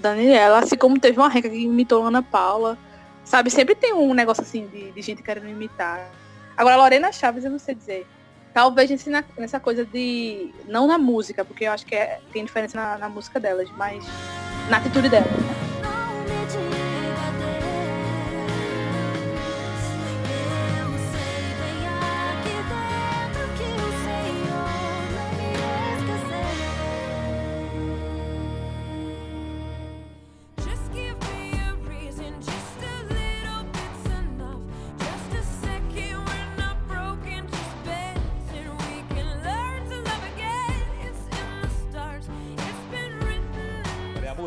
Daniela, 0.00 0.58
assim 0.58 0.76
como 0.76 0.98
teve 0.98 1.16
uma 1.20 1.28
renca 1.28 1.48
que 1.48 1.58
imitou 1.58 2.04
Ana 2.04 2.24
Paula. 2.24 2.76
Sabe, 3.32 3.48
sempre 3.48 3.74
tem 3.74 3.94
um 3.94 4.12
negócio 4.12 4.42
assim 4.42 4.66
de, 4.66 4.90
de 4.92 5.00
gente 5.00 5.22
querendo 5.22 5.48
imitar. 5.48 6.06
Agora, 6.54 6.76
Lorena 6.76 7.10
Chaves, 7.10 7.46
eu 7.46 7.50
não 7.50 7.58
sei 7.58 7.74
dizer. 7.74 8.06
Talvez 8.52 8.90
nessa 9.38 9.58
coisa 9.58 9.86
de. 9.86 10.52
Não 10.66 10.86
na 10.86 10.98
música, 10.98 11.42
porque 11.42 11.64
eu 11.64 11.72
acho 11.72 11.86
que 11.86 11.94
é- 11.94 12.20
tem 12.30 12.44
diferença 12.44 12.76
na, 12.76 12.98
na 12.98 13.08
música 13.08 13.40
delas, 13.40 13.70
mas 13.70 14.04
na 14.68 14.76
atitude 14.76 15.08
delas. 15.08 15.32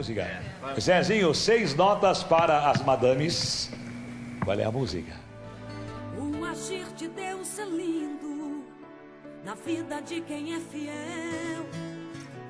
Música? 0.06 0.28
Zezinho, 0.80 1.34
seis 1.34 1.74
notas 1.74 2.24
para 2.24 2.70
as 2.70 2.82
madames. 2.84 3.72
Qual 4.44 4.60
é 4.60 4.64
a 4.64 4.72
música? 4.72 5.14
O 6.18 6.46
agir 6.46 6.86
de 6.96 7.08
Deus 7.08 7.58
é 7.58 7.66
lindo 7.66 8.64
na 9.44 9.56
vida 9.56 10.02
de 10.02 10.22
quem 10.22 10.54
é 10.54 10.60
fiel. 10.60 11.66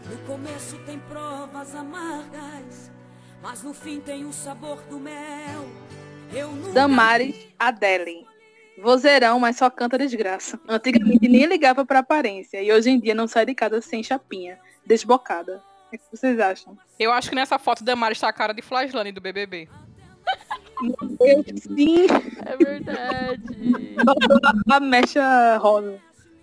No 0.09 0.17
começo 0.27 0.77
tem 0.85 0.99
provas 0.99 1.73
amargas, 1.73 2.91
mas 3.41 3.63
no 3.63 3.73
fim 3.73 4.01
tem 4.01 4.25
o 4.25 4.33
sabor 4.33 4.81
do 4.89 4.99
mel. 4.99 5.65
Eu 6.33 6.51
nunca 6.51 6.73
Damares 6.73 7.47
Adele. 7.57 8.25
Vozeirão, 8.81 9.39
mas 9.39 9.55
só 9.55 9.69
canta 9.69 9.97
desgraça. 9.97 10.59
Antigamente 10.67 11.29
nem 11.29 11.45
ligava 11.45 11.85
pra 11.85 11.99
aparência 11.99 12.61
e 12.61 12.71
hoje 12.71 12.89
em 12.89 12.99
dia 12.99 13.15
não 13.15 13.27
sai 13.27 13.45
de 13.45 13.55
casa 13.55 13.79
sem 13.79 14.03
chapinha, 14.03 14.59
desbocada. 14.85 15.63
O 15.95 15.99
que 15.99 16.17
vocês 16.17 16.39
acham? 16.39 16.77
Eu 16.99 17.11
acho 17.11 17.29
que 17.29 17.35
nessa 17.35 17.57
foto 17.57 17.83
da 17.83 17.95
Mari 17.95 18.13
está 18.13 18.29
a 18.29 18.33
cara 18.33 18.53
de 18.53 18.61
Flaslane 18.61 19.11
do 19.11 19.21
BBB. 19.21 19.67
Eu 21.19 21.43
sim, 21.57 22.05
É 22.45 22.57
verdade. 22.57 23.41
a 24.69 24.79
mecha 24.79 25.57
rosa. 25.57 25.99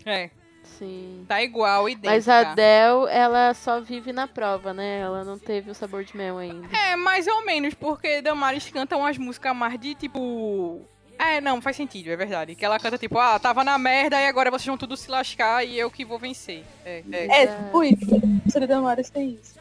É, 0.06 0.30
Sim. 0.64 1.24
tá 1.28 1.42
igual, 1.42 1.88
idêntica. 1.88 2.10
Mas 2.10 2.28
a 2.28 2.40
Adele, 2.40 3.08
ela 3.10 3.54
só 3.54 3.80
vive 3.80 4.12
na 4.12 4.26
prova, 4.26 4.72
né? 4.72 5.00
Ela 5.00 5.22
não 5.22 5.38
teve 5.38 5.70
o 5.70 5.74
sabor 5.74 6.02
de 6.02 6.16
mel 6.16 6.38
ainda. 6.38 6.66
É, 6.76 6.96
mais 6.96 7.26
ou 7.26 7.44
menos, 7.44 7.74
porque 7.74 8.20
Damares 8.20 8.68
canta 8.70 8.96
umas 8.96 9.18
músicas 9.18 9.54
mais 9.54 9.78
de 9.78 9.94
tipo. 9.94 10.80
É, 11.24 11.40
não, 11.40 11.60
faz 11.62 11.76
sentido, 11.76 12.08
é 12.10 12.16
verdade. 12.16 12.54
Que 12.54 12.64
ela 12.64 12.78
canta 12.80 12.98
tipo, 12.98 13.18
ah, 13.18 13.38
tava 13.38 13.62
na 13.62 13.78
merda 13.78 14.20
e 14.20 14.26
agora 14.26 14.50
vocês 14.50 14.66
vão 14.66 14.76
tudo 14.76 14.96
se 14.96 15.10
lascar 15.10 15.64
e 15.64 15.78
eu 15.78 15.90
que 15.90 16.04
vou 16.04 16.18
vencer. 16.18 16.64
É, 16.84 17.02
é. 17.12 17.42
É, 17.42 17.46
tipo 17.46 17.84
isso. 17.84 18.14
A 18.14 18.26
música 18.26 18.66
da 18.66 18.80
Maris 18.80 19.08
tem 19.10 19.38
isso. 19.40 19.54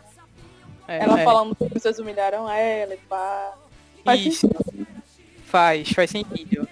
é, 0.88 1.04
Ela 1.04 1.22
é. 1.22 1.24
falando 1.24 1.56
que 1.56 1.70
pessoas 1.70 2.00
humilharam 2.00 2.50
ela 2.50 2.94
e 2.96 2.98
pá. 2.98 3.54
Faz 4.04 4.26
Isso. 4.26 4.50
Faz, 5.46 5.90
faz 5.92 6.10
sentido. 6.10 6.68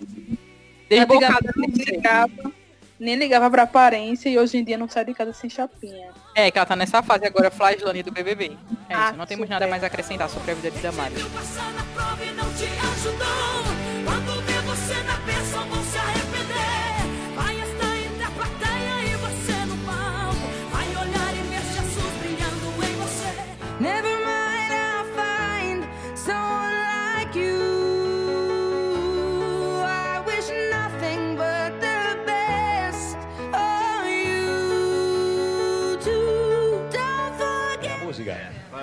Desbocada, 0.89 1.53
nem 1.55 1.75
sei. 1.75 1.85
ligava, 1.97 2.51
nem 2.99 3.15
ligava 3.15 3.51
pra 3.51 3.63
aparência 3.63 4.27
e 4.29 4.39
hoje 4.39 4.57
em 4.57 4.63
dia 4.63 4.77
não 4.77 4.89
sai 4.89 5.05
de 5.05 5.13
casa 5.13 5.33
sem 5.33 5.49
chapinha. 5.49 6.09
É, 6.33 6.49
que 6.49 6.57
ela 6.57 6.65
tá 6.65 6.75
nessa 6.75 7.03
fase 7.03 7.27
agora, 7.27 7.51
Flaslane 7.51 8.01
do 8.01 8.11
BBB. 8.11 8.57
É 8.89 8.95
Ah, 8.95 9.09
isso, 9.09 9.17
não 9.17 9.25
temos 9.27 9.43
super. 9.45 9.53
nada 9.53 9.67
mais 9.67 9.83
a 9.83 9.87
acrescentar 9.87 10.27
sobre 10.29 10.49
a 10.51 10.53
vida 10.55 10.71
de 10.71 10.79
Damares. 10.79 11.19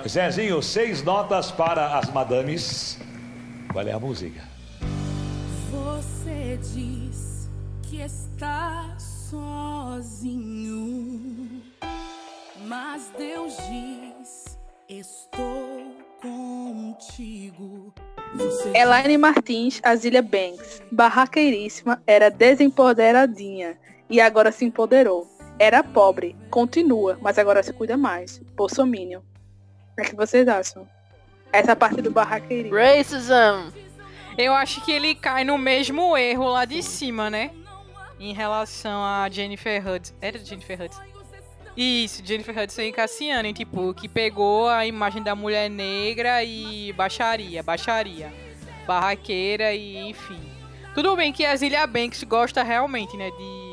Zezinho, 0.07 0.61
seis 0.61 1.03
notas 1.03 1.51
para 1.51 1.97
as 1.97 2.09
madames. 2.11 2.97
Qual 3.71 3.85
é 3.85 3.91
a 3.91 3.99
música? 3.99 4.41
Você 5.71 6.57
diz 6.73 7.49
que 7.83 8.01
está 8.01 8.95
sozinho, 9.29 10.41
mas 12.65 13.11
Deus 13.17 13.57
diz: 13.69 14.57
Estou 14.87 15.95
contigo. 16.21 17.93
Você 18.35 18.77
Elaine 18.77 19.17
Martins, 19.17 19.79
Azília 19.83 20.21
Banks, 20.21 20.81
barraqueiríssima, 20.91 22.01
era 22.05 22.29
desempoderadinha 22.29 23.77
e 24.09 24.21
agora 24.21 24.51
se 24.51 24.63
empoderou. 24.65 25.27
Era 25.59 25.83
pobre, 25.83 26.35
continua, 26.49 27.17
mas 27.21 27.37
agora 27.39 27.63
se 27.63 27.73
cuida 27.73 27.97
mais. 27.97 28.39
Bolsominion. 28.55 29.21
O 29.97 29.99
que, 29.99 30.07
é 30.07 30.09
que 30.11 30.15
vocês 30.15 30.47
acham? 30.47 30.87
Essa 31.51 31.75
parte 31.75 32.03
do 32.03 32.11
barraqueirismo. 32.11 32.77
Racism! 32.77 33.73
Eu 34.37 34.53
acho 34.53 34.85
que 34.85 34.91
ele 34.91 35.15
cai 35.15 35.43
no 35.43 35.57
mesmo 35.57 36.15
erro 36.15 36.49
lá 36.49 36.65
de 36.65 36.83
cima, 36.83 37.31
né? 37.31 37.49
Em 38.19 38.31
relação 38.31 39.03
a 39.03 39.27
Jennifer 39.27 39.81
Hudson. 39.87 40.13
Era 40.21 40.37
Jennifer 40.37 40.79
Hudson? 40.79 41.01
Isso, 41.75 42.23
Jennifer 42.23 42.55
Hudson 42.55 42.81
e 42.81 42.91
Cassiano, 42.91 43.51
tipo, 43.51 43.91
que 43.95 44.07
pegou 44.07 44.69
a 44.69 44.85
imagem 44.85 45.23
da 45.23 45.33
mulher 45.33 45.67
negra 45.67 46.43
e 46.43 46.93
baixaria, 46.93 47.63
baixaria, 47.63 48.31
barraqueira 48.85 49.73
e 49.73 49.97
enfim. 49.97 50.39
Tudo 50.93 51.15
bem 51.15 51.33
que 51.33 51.43
a 51.43 51.55
Zilia 51.55 51.87
Banks 51.87 52.23
gosta 52.23 52.61
realmente, 52.61 53.17
né, 53.17 53.31
de 53.31 53.66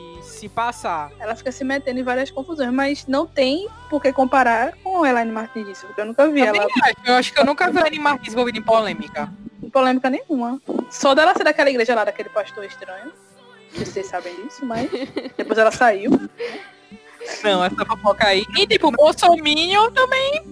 se 0.44 0.48
passar. 0.48 1.10
Ela 1.18 1.34
fica 1.34 1.50
se 1.50 1.64
metendo 1.64 2.00
em 2.00 2.02
várias 2.02 2.30
confusões, 2.30 2.70
mas 2.70 3.06
não 3.06 3.26
tem 3.26 3.66
por 3.88 4.00
que 4.02 4.12
comparar 4.12 4.74
com 4.82 5.02
a 5.02 5.08
Elaine 5.08 5.32
Martins 5.32 5.66
disso, 5.66 5.86
porque 5.86 6.00
eu 6.02 6.04
nunca 6.04 6.28
vi 6.28 6.44
Também 6.44 6.60
ela 6.60 6.66
acho, 6.66 6.94
eu 7.06 7.14
acho 7.14 7.32
que 7.32 7.40
eu 7.40 7.46
nunca 7.46 7.70
vi 7.70 7.78
a 7.78 7.86
Annie 7.86 7.98
Martins 7.98 8.32
envolvida 8.32 8.58
em 8.58 8.62
polêmica. 8.62 9.32
em 9.62 9.70
polêmica 9.70 10.10
nenhuma. 10.10 10.60
Só 10.90 11.14
dela 11.14 11.34
ser 11.34 11.44
daquela 11.44 11.70
igreja 11.70 11.94
lá, 11.94 12.04
daquele 12.04 12.28
pastor 12.28 12.64
estranho. 12.64 13.10
Vocês 13.74 14.06
sabem 14.06 14.34
disso, 14.36 14.64
mas 14.66 14.88
depois 15.36 15.58
ela 15.58 15.72
saiu. 15.72 16.10
Não, 17.42 17.64
essa 17.64 17.84
fofoca 17.86 18.26
aí. 18.26 18.44
E 18.56 18.66
tipo, 18.66 18.90
Bolsominion 18.92 19.90
também. 19.92 20.44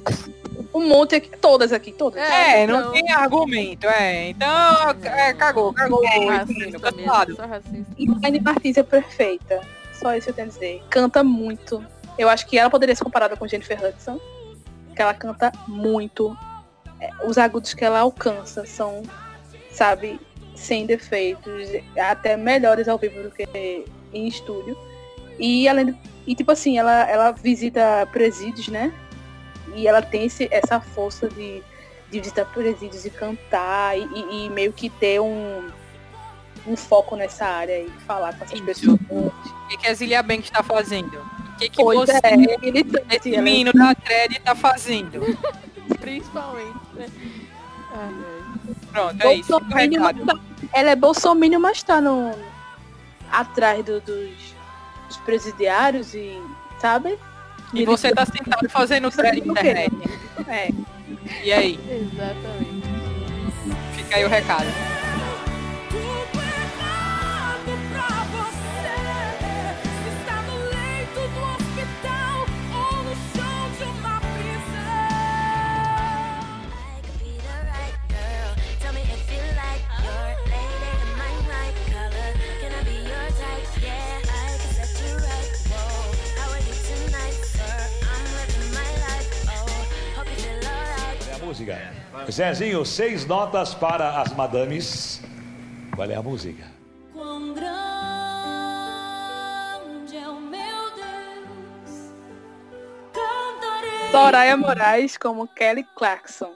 Um 0.75 0.89
monte 0.89 1.17
aqui, 1.17 1.29
todas 1.37 1.71
aqui, 1.71 1.93
todas. 1.93 2.23
É, 2.23 2.67
não 2.67 2.81
então- 2.81 2.93
tem 2.93 3.13
argumento, 3.13 3.87
é. 3.87 4.31
Então, 4.31 4.49
é, 5.05 5.35
cagou, 5.35 5.71
cagou. 5.75 6.01
menino, 6.01 6.33
Racista 6.33 6.81
cancelado. 6.81 7.37
E 7.99 8.09
Anne 8.27 8.41
Martins 8.41 8.79
é 8.79 8.83
perfeita. 8.83 9.61
Só 10.03 10.15
isso 10.17 10.31
eu 10.31 10.35
tenho 10.35 10.49
a 10.49 10.51
dizer. 10.51 10.83
Canta 10.91 11.23
muito. 11.23 11.85
Eu 12.19 12.29
acho 12.29 12.47
que 12.47 12.59
ela 12.59 12.69
poderia 12.69 12.95
ser 12.95 13.05
comparada 13.05 13.37
com 13.37 13.47
Jennifer 13.47 13.79
Hudson. 13.85 14.19
Que 14.95 15.01
ela 15.01 15.15
canta 15.15 15.51
muito. 15.69 16.37
É, 17.01 17.11
Os 17.27 17.39
agudos 17.39 17.73
que 17.73 17.85
ela 17.85 18.01
alcança 18.01 18.67
são, 18.67 19.03
sabe, 19.71 20.21
sem 20.55 20.85
defeitos. 20.87 21.69
Até 21.99 22.37
melhores 22.37 22.89
ao 22.89 22.99
vivo 22.99 23.23
do 23.23 23.31
que 23.31 23.47
em 24.13 24.27
estúdio. 24.29 24.77
E 25.39 25.67
além 25.69 25.87
de, 25.87 25.97
E 26.27 26.35
tipo 26.35 26.53
assim, 26.53 26.79
ela, 26.79 27.09
ela 27.09 27.31
visita 27.33 28.07
presídios, 28.13 28.69
né? 28.69 28.93
E 29.75 29.89
ela 29.89 30.03
tem 30.03 30.25
esse, 30.27 30.47
essa 30.51 30.79
força 30.81 31.29
de, 31.29 31.63
de 32.11 32.19
visitar 32.21 32.45
presídios 32.45 33.07
e 33.07 33.11
cantar 33.11 33.97
e, 33.99 34.03
e- 34.05 34.47
e 34.47 34.51
meio 34.51 34.73
que 34.73 34.91
ter 34.91 35.19
um, 35.21 35.71
um 36.67 36.77
foco 36.77 37.17
nessa 37.17 37.47
área 37.47 37.79
e 37.81 37.89
falar 38.07 38.37
com 38.37 38.45
essas 38.45 38.61
pessoas. 38.61 38.99
O 39.73 39.75
que, 39.75 39.85
que 39.85 39.87
a 39.89 39.95
Zilia 39.95 40.23
Banks 40.23 40.51
tá 40.51 40.63
fazendo? 40.63 41.17
O 41.19 41.57
que, 41.57 41.69
que 41.71 41.83
Pois 41.83 41.99
você, 42.01 42.21
é, 42.25 42.37
militante, 42.37 43.07
esse 43.17 43.29
ela 43.31 43.39
é 43.39 43.41
menino 43.41 43.73
da 43.73 43.95
thread, 43.95 44.39
tá 44.41 44.55
fazendo? 44.55 45.21
Principalmente, 45.99 46.79
né? 46.95 47.07
Ai, 47.95 48.11
ai. 48.11 48.75
Pronto, 48.93 49.27
é 49.27 49.35
isso. 49.35 49.49
Tá- 49.61 50.39
ela 50.75 50.91
é 50.91 50.97
bolsominion, 50.97 51.59
mas 51.61 51.83
tá 51.83 52.03
no, 52.03 52.35
atrás 53.31 53.83
do- 53.83 54.01
dos, 54.03 54.55
dos 55.09 55.17
presidiários 55.25 56.13
e, 56.15 56.39
sabe? 56.79 57.19
E 57.73 57.87
você 57.87 58.13
tá 58.13 58.27
sentado 58.27 58.69
fazendo 58.69 59.11
thread 59.11 59.41
quê? 59.41 59.49
internet. 59.49 59.95
É. 60.49 60.69
E 61.43 61.51
aí? 61.53 61.81
Exatamente. 61.89 62.83
Fica 63.97 64.17
aí 64.17 64.25
o 64.25 64.29
recado. 64.29 64.67
Música? 91.63 91.79
Zezinho, 92.31 92.85
seis 92.85 93.25
notas 93.27 93.75
para 93.75 94.21
as 94.21 94.33
madames. 94.35 95.23
Qual 95.95 96.11
é 96.11 96.15
a 96.15 96.23
música? 96.23 96.65
Quão 97.13 97.55
grande 97.55 97.71
é 100.17 100.29
o 100.29 100.41
meu 100.41 100.91
Deus. 100.95 102.13
Cantarei. 103.13 104.11
Soraya 104.11 104.57
Moraes 104.57 105.17
como 105.17 105.47
Kelly 105.49 105.85
Clarkson. 105.97 106.53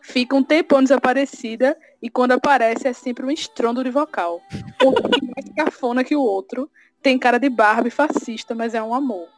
Fica 0.00 0.34
um 0.36 0.42
tempão 0.42 0.82
desaparecida 0.82 1.76
e 2.02 2.10
quando 2.10 2.32
aparece 2.32 2.88
é 2.88 2.92
sempre 2.92 3.24
um 3.24 3.30
estrondo 3.30 3.82
de 3.82 3.88
vocal. 3.90 4.42
Um 4.82 4.92
mais 5.34 5.48
cafona 5.56 6.04
que 6.04 6.14
o 6.16 6.20
outro. 6.20 6.70
Tem 7.00 7.18
cara 7.18 7.38
de 7.38 7.48
Barbie 7.50 7.90
fascista, 7.90 8.54
mas 8.54 8.74
é 8.74 8.82
um 8.82 8.94
amor. 8.94 9.28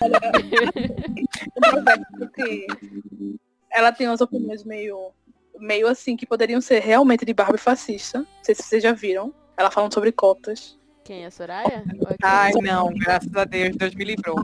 Ela, 3.70 3.92
tem 3.92 4.08
umas 4.08 4.20
opiniões 4.20 4.64
meio, 4.64 5.12
meio 5.58 5.86
assim 5.88 6.16
que 6.16 6.26
poderiam 6.26 6.60
ser 6.60 6.80
realmente 6.80 7.24
de 7.24 7.32
Barbie 7.34 7.58
fascista. 7.58 8.18
Não 8.18 8.26
sei 8.42 8.54
se 8.54 8.62
vocês 8.62 8.82
já 8.82 8.92
viram. 8.92 9.32
Ela 9.56 9.70
falando 9.70 9.92
sobre 9.94 10.10
cotas. 10.12 10.78
Quem 11.04 11.24
é 11.24 11.30
Soraya? 11.30 11.84
Ai, 12.22 12.52
não, 12.62 12.92
graças 12.94 13.34
a 13.34 13.44
Deus, 13.44 13.76
Deus 13.76 13.94
me 13.94 14.04
livrou. 14.04 14.36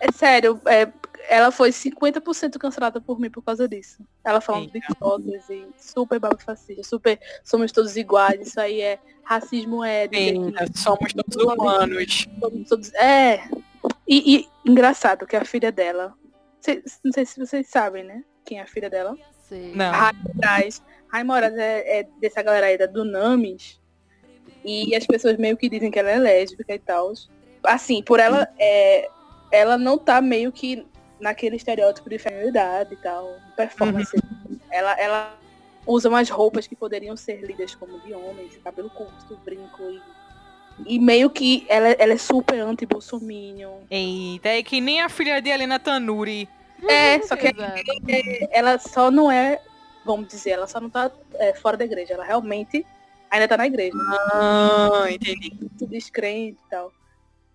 É 0.00 0.10
sério, 0.12 0.60
é, 0.66 0.90
ela 1.28 1.50
foi 1.50 1.70
50% 1.70 2.58
cancelada 2.58 3.00
por 3.00 3.18
mim 3.18 3.30
por 3.30 3.42
causa 3.42 3.66
disso. 3.68 4.02
Ela 4.24 4.40
falando 4.40 4.70
de 4.70 4.78
Eita. 4.78 4.94
fotos 4.98 5.48
e 5.50 5.66
super 5.78 6.20
fascista, 6.38 6.82
super 6.82 7.18
somos 7.42 7.72
todos 7.72 7.96
iguais, 7.96 8.46
isso 8.48 8.60
aí 8.60 8.80
é 8.80 8.98
racismo 9.22 9.82
é 9.84 10.08
Eita, 10.12 10.66
somos 10.74 11.12
todos 11.12 11.36
humanos. 11.42 12.28
somos 12.40 12.68
todos- 12.68 12.94
é. 12.94 13.48
E, 14.06 14.36
e 14.36 14.48
engraçado 14.70 15.26
que 15.26 15.36
a 15.36 15.44
filha 15.44 15.72
dela, 15.72 16.14
cê- 16.60 16.82
não 17.04 17.12
sei 17.12 17.24
se 17.24 17.38
vocês 17.40 17.66
sabem, 17.68 18.04
né? 18.04 18.22
Quem 18.44 18.58
é 18.58 18.62
a 18.62 18.66
filha 18.66 18.90
dela? 18.90 19.16
Sei. 19.48 19.72
Não. 19.74 19.90
Rai 19.90 20.12
Moraes. 20.34 20.82
Rai 21.08 21.24
Moraes 21.24 21.56
é, 21.56 22.00
é 22.00 22.08
dessa 22.20 22.42
galera 22.42 22.66
aí 22.66 22.78
da 22.78 22.86
Dunamis. 22.86 23.80
E 24.64 24.94
as 24.94 25.06
pessoas 25.06 25.36
meio 25.36 25.56
que 25.56 25.68
dizem 25.68 25.90
que 25.90 25.98
ela 25.98 26.10
é 26.10 26.18
lésbica 26.18 26.74
e 26.74 26.78
tal. 26.78 27.12
Assim, 27.62 28.02
por 28.02 28.18
ela, 28.18 28.48
é, 28.58 29.08
ela 29.50 29.76
não 29.76 29.98
tá 29.98 30.20
meio 30.20 30.50
que 30.50 30.86
naquele 31.20 31.56
estereótipo 31.56 32.08
de 32.08 32.18
feminilidade 32.18 32.94
e 32.94 32.96
tal, 32.96 33.36
performance. 33.56 34.16
Ela, 34.70 34.92
ela 35.00 35.38
usa 35.86 36.08
umas 36.08 36.28
roupas 36.28 36.66
que 36.66 36.74
poderiam 36.74 37.16
ser 37.16 37.42
lidas 37.42 37.74
como 37.74 37.98
de 38.00 38.12
homens, 38.12 38.56
cabelo 38.62 38.90
curto, 38.90 39.38
brinco 39.44 39.82
e, 39.82 40.94
e 40.94 40.98
meio 40.98 41.30
que 41.30 41.64
ela, 41.68 41.88
ela 41.88 42.12
é 42.12 42.18
super 42.18 42.58
anti-bolsominion. 42.60 43.80
Eita, 43.90 44.48
é 44.48 44.62
que 44.62 44.80
nem 44.80 45.00
a 45.00 45.08
filha 45.08 45.40
de 45.40 45.50
Helena 45.50 45.78
Tanuri. 45.78 46.48
É, 46.88 47.20
só 47.22 47.36
que 47.36 47.52
ela 48.50 48.78
só 48.78 49.10
não 49.10 49.30
é, 49.30 49.60
vamos 50.04 50.28
dizer, 50.28 50.50
ela 50.50 50.66
só 50.66 50.80
não 50.80 50.90
tá 50.90 51.10
é, 51.34 51.54
fora 51.54 51.76
da 51.76 51.84
igreja, 51.84 52.14
ela 52.14 52.24
realmente 52.24 52.84
ainda 53.30 53.48
tá 53.48 53.56
na 53.56 53.66
igreja, 53.66 53.96
Ah, 54.32 55.06
entendi. 55.10 55.52
muito 55.60 55.86
descrente 55.86 56.58
e 56.66 56.70
tal. 56.70 56.92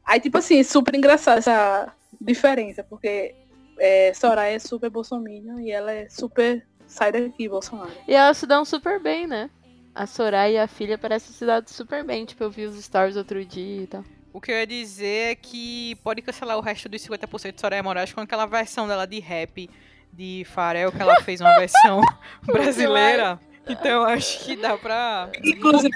Aí, 0.05 0.19
tipo 0.19 0.37
assim, 0.37 0.63
super 0.63 0.95
engraçado 0.95 1.37
essa 1.37 1.93
diferença, 2.19 2.83
porque 2.83 3.35
é, 3.79 4.13
Soraya 4.13 4.55
é 4.55 4.59
super 4.59 4.89
bolsominion 4.89 5.59
e 5.59 5.71
ela 5.71 5.91
é 5.91 6.09
super 6.09 6.65
sai 6.87 7.11
daqui, 7.11 7.47
Bolsonaro. 7.47 7.91
E 8.07 8.13
elas 8.13 8.37
se 8.37 8.47
dão 8.47 8.65
super 8.65 8.99
bem, 8.99 9.27
né? 9.27 9.49
A 9.93 10.05
Soraya 10.07 10.51
e 10.53 10.57
a 10.57 10.67
filha 10.67 10.97
parecem 10.97 11.31
se 11.33 11.45
dar 11.45 11.63
super 11.67 12.03
bem. 12.03 12.25
Tipo, 12.25 12.45
eu 12.45 12.51
vi 12.51 12.65
os 12.65 12.83
stories 12.83 13.15
outro 13.15 13.43
dia 13.45 13.83
e 13.83 13.87
tal. 13.87 14.03
O 14.31 14.39
que 14.39 14.51
eu 14.51 14.55
ia 14.55 14.67
dizer 14.67 15.31
é 15.31 15.35
que 15.35 15.95
pode 16.03 16.21
cancelar 16.21 16.57
o 16.57 16.61
resto 16.61 16.87
dos 16.87 17.01
50% 17.01 17.53
de 17.53 17.61
Soraya 17.61 17.81
Moraes 17.81 18.13
com 18.13 18.21
aquela 18.21 18.45
versão 18.45 18.87
dela 18.87 19.07
de 19.07 19.19
rap 19.19 19.69
de 20.13 20.45
Farel, 20.49 20.91
que 20.91 21.01
ela 21.01 21.21
fez 21.21 21.41
uma 21.41 21.57
versão 21.57 22.01
brasileira. 22.45 23.39
Então 23.67 24.03
acho 24.03 24.43
que 24.43 24.55
dá 24.55 24.77
pra. 24.77 25.29
Inclusive, 25.43 25.91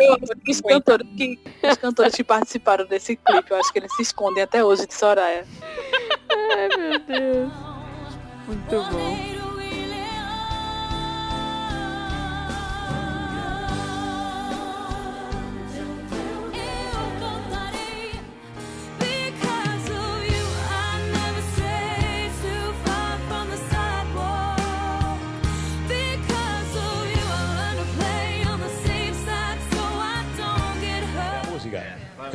os 0.47 0.61
cantores 0.61 1.07
que, 1.17 1.39
os 1.63 1.77
cantores 1.77 2.15
que 2.15 2.23
participaram 2.23 2.85
desse 2.85 3.15
clipe, 3.15 3.49
eu 3.51 3.57
acho 3.57 3.73
que 3.73 3.79
eles 3.79 3.95
se 3.95 4.03
escondem 4.03 4.43
até 4.43 4.63
hoje 4.63 4.85
de 4.85 4.93
Soraya. 4.93 5.45
Ai, 6.29 6.69
meu 6.77 6.99
Deus. 6.99 7.53
Muito 8.47 8.91
bom. 8.91 9.32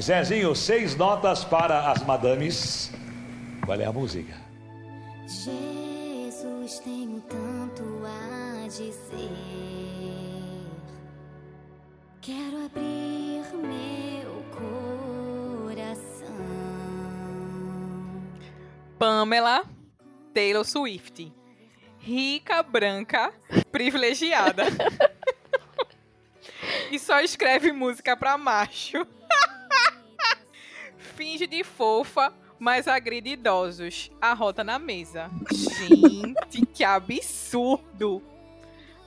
Zezinho, 0.01 0.55
seis 0.55 0.95
notas 0.97 1.45
para 1.45 1.91
as 1.91 2.03
madames. 2.05 2.91
Qual 3.65 3.81
é 3.81 3.85
a 3.85 3.93
música? 3.93 4.35
Jesus, 5.27 6.79
tenho 6.81 7.21
tanto 7.23 7.83
a 8.05 8.67
dizer. 8.69 9.31
Quero 12.21 12.65
abrir 12.65 13.43
meu 13.57 14.45
coração. 15.67 16.29
Pamela 18.99 19.65
Taylor 20.33 20.65
Swift. 20.65 21.33
Rica, 21.99 22.63
branca, 22.63 23.33
privilegiada. 23.73 24.65
e 26.91 26.99
só 26.99 27.21
escreve 27.21 27.73
música 27.73 28.17
pra 28.17 28.39
macho. 28.39 29.07
Finge 31.19 31.49
de 31.49 31.65
fofa, 31.65 32.33
mas 32.61 32.87
agride 32.87 33.31
idosos. 33.31 34.09
Arrota 34.21 34.63
na 34.63 34.79
mesa. 34.79 35.29
Gente, 35.53 36.65
que 36.67 36.85
absurdo! 36.85 38.23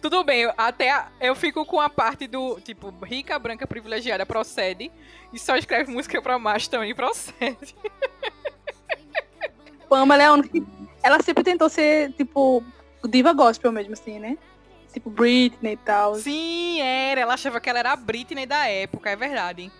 Tudo 0.02 0.22
bem, 0.22 0.52
até 0.58 0.92
a- 0.92 1.08
eu 1.22 1.34
fico 1.34 1.66
com 1.66 1.80
a 1.80 1.88
parte 1.90 2.28
do, 2.28 2.60
tipo, 2.60 2.90
rica, 3.06 3.40
branca, 3.40 3.66
privilegiada 3.66 4.26
procede. 4.26 4.92
E 5.32 5.40
só 5.40 5.56
escreve 5.56 5.90
música 5.94 6.22
pra 6.22 6.38
macho 6.38 6.70
também 6.70 6.94
procede. 6.94 7.74
Pamela 9.88 10.24
é 10.24 10.26
a 10.26 10.34
única 10.34 10.50
que... 10.50 10.66
Ela 11.02 11.22
sempre 11.24 11.46
tentou 11.46 11.70
ser, 11.70 12.12
tipo, 12.14 12.62
diva 13.08 13.32
gospel 13.32 13.72
mesmo, 13.72 13.94
assim, 13.94 14.20
né? 14.20 14.38
Tipo 14.92 15.10
Britney 15.10 15.74
e 15.74 15.78
tal. 15.78 16.16
Sim, 16.16 16.82
era. 16.82 17.22
Ela 17.22 17.36
achava 17.36 17.62
que 17.62 17.70
ela 17.70 17.80
era 17.80 17.94
a 17.94 17.96
Britney 17.96 18.46
da 18.46 18.68
época, 18.68 19.10
é 19.10 19.16
verdade. 19.16 19.72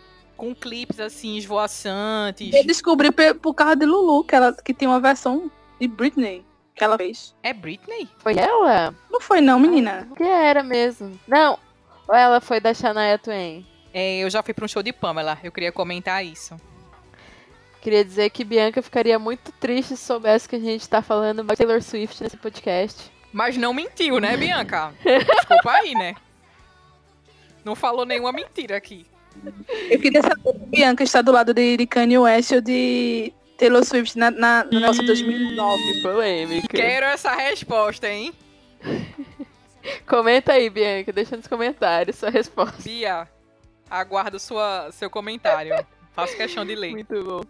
Com 0.41 0.55
clipes 0.55 0.99
assim, 0.99 1.38
esvoaçantes. 1.38 2.51
Eu 2.51 2.65
descobri 2.65 3.11
por 3.11 3.53
causa 3.53 3.76
de 3.76 3.85
Lulu, 3.85 4.23
que, 4.23 4.35
ela, 4.35 4.51
que 4.51 4.73
tem 4.73 4.88
uma 4.88 4.99
versão 4.99 5.51
de 5.80 5.88
Britney 5.88 6.43
que 6.73 6.84
ela 6.84 6.97
fez. 6.97 7.35
É 7.43 7.53
Britney? 7.53 8.09
Foi 8.18 8.35
ela? 8.35 8.91
Não 9.07 9.22
foi 9.22 9.39
não, 9.39 9.59
menina. 9.59 10.07
Que 10.18 10.23
era 10.23 10.63
mesmo. 10.63 11.19
Não. 11.27 11.59
Ou 12.07 12.15
ela 12.15 12.41
foi 12.41 12.59
da 12.59 12.73
Shania 12.73 13.19
Twain? 13.19 13.63
É, 13.93 14.18
eu 14.18 14.31
já 14.31 14.41
fui 14.41 14.51
pra 14.51 14.65
um 14.65 14.68
show 14.68 14.81
de 14.81 14.91
Pamela. 14.91 15.38
Eu 15.43 15.51
queria 15.51 15.72
comentar 15.72 16.26
isso. 16.26 16.59
Queria 17.80 18.03
dizer 18.03 18.31
que 18.31 18.43
Bianca 18.43 18.81
ficaria 18.81 19.19
muito 19.19 19.51
triste 19.51 19.95
se 19.95 20.03
soubesse 20.03 20.49
que 20.49 20.55
a 20.55 20.59
gente 20.59 20.89
tá 20.89 21.03
falando 21.03 21.43
de 21.43 21.55
Taylor 21.55 21.84
Swift 21.84 22.23
nesse 22.23 22.38
podcast. 22.38 23.11
Mas 23.31 23.57
não 23.57 23.76
mentiu, 23.76 24.19
né, 24.19 24.35
Bianca? 24.38 24.91
Desculpa 25.03 25.72
aí, 25.72 25.93
né? 25.93 26.15
Não 27.63 27.76
falou 27.76 28.07
nenhuma 28.07 28.31
mentira 28.31 28.76
aqui. 28.76 29.05
Eu 29.90 29.99
queria 29.99 30.22
saber 30.22 30.52
se 30.52 30.66
Bianca 30.68 31.03
está 31.03 31.22
do 31.22 31.32
lado 31.32 31.53
de, 31.53 31.78
de 31.78 31.88
Kanye 31.88 32.18
West 32.18 32.52
ou 32.52 32.62
de 32.62 33.34
Taylor 33.58 33.84
Swift 33.84 34.18
na, 34.18 34.32
na, 34.32 34.64
na 34.64 34.80
nossa 34.80 35.03
2009. 35.03 36.02
Polêmica. 36.02 36.68
Quero 36.70 37.06
essa 37.06 37.34
resposta, 37.34 38.08
hein? 38.08 38.34
Comenta 40.08 40.53
aí, 40.53 40.70
Bianca. 40.70 41.12
Deixa 41.12 41.38
nos 41.38 41.48
comentários 41.48 42.18
sua 42.18 42.30
resposta. 42.30 42.82
Bia, 42.84 43.28
aguardo 43.90 44.40
sua, 44.40 44.91
seu 44.91 45.10
comentário. 45.10 45.76
Faço 46.14 46.36
questão 46.36 46.66
de 46.66 46.76
ler. 46.76 46.91
Muito 46.91 47.24
bom. 47.24 47.41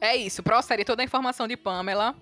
É 0.00 0.14
isso, 0.14 0.42
procede 0.42 0.84
toda 0.84 1.02
a 1.02 1.04
informação 1.04 1.48
de 1.48 1.56
Pamela. 1.56 2.14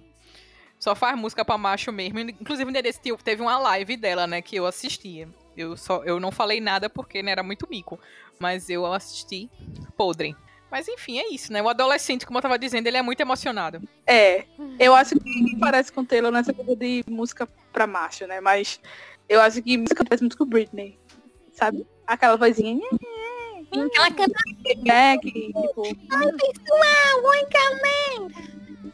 Só 0.78 0.94
faz 0.94 1.16
música 1.16 1.44
pra 1.44 1.56
macho 1.56 1.90
mesmo. 1.90 2.19
Inclusive, 2.20 2.70
dia 2.73 2.82
desse 2.82 3.01
teve 3.01 3.43
uma 3.43 3.59
live 3.59 3.97
dela, 3.97 4.27
né, 4.27 4.43
que 4.43 4.56
eu 4.56 4.66
assistia. 4.66 5.28
Eu, 5.56 5.77
só, 5.77 6.02
eu 6.05 6.19
não 6.19 6.31
falei 6.31 6.61
nada 6.61 6.90
porque 6.90 7.23
né, 7.23 7.31
era 7.31 7.43
muito 7.43 7.66
mico. 7.70 7.98
Mas 8.39 8.69
eu 8.69 8.85
assisti 8.93 9.51
podre. 9.97 10.36
Mas 10.70 10.89
enfim, 10.89 11.19
é 11.20 11.28
isso, 11.32 11.52
né? 11.52 11.62
O 11.62 11.69
adolescente, 11.69 12.27
como 12.27 12.39
eu 12.39 12.43
tava 12.43 12.59
dizendo, 12.59 12.86
ele 12.86 12.97
é 12.97 13.02
muito 13.02 13.20
emocionado. 13.20 13.81
É, 14.06 14.44
eu 14.78 14.94
acho 14.94 15.15
que 15.15 15.24
ninguém 15.24 15.59
parece 15.59 15.93
com 15.93 16.05
Taylor 16.05 16.32
nessa 16.32 16.52
coisa 16.52 16.74
de 16.74 17.05
música 17.09 17.48
pra 17.73 17.86
macho, 17.86 18.27
né? 18.27 18.40
Mas 18.40 18.81
eu 19.28 19.40
acho 19.40 19.62
que 19.62 19.78
música 19.78 20.05
parece 20.05 20.23
muito 20.24 20.36
com 20.36 20.44
Britney, 20.44 20.98
sabe? 21.52 21.86
Aquela 22.06 22.36
vozinha. 22.36 22.85
Aquela 23.73 24.11
canta 24.11 24.35
é, 24.89 25.16
que, 25.19 25.31
tipo... 25.52 25.82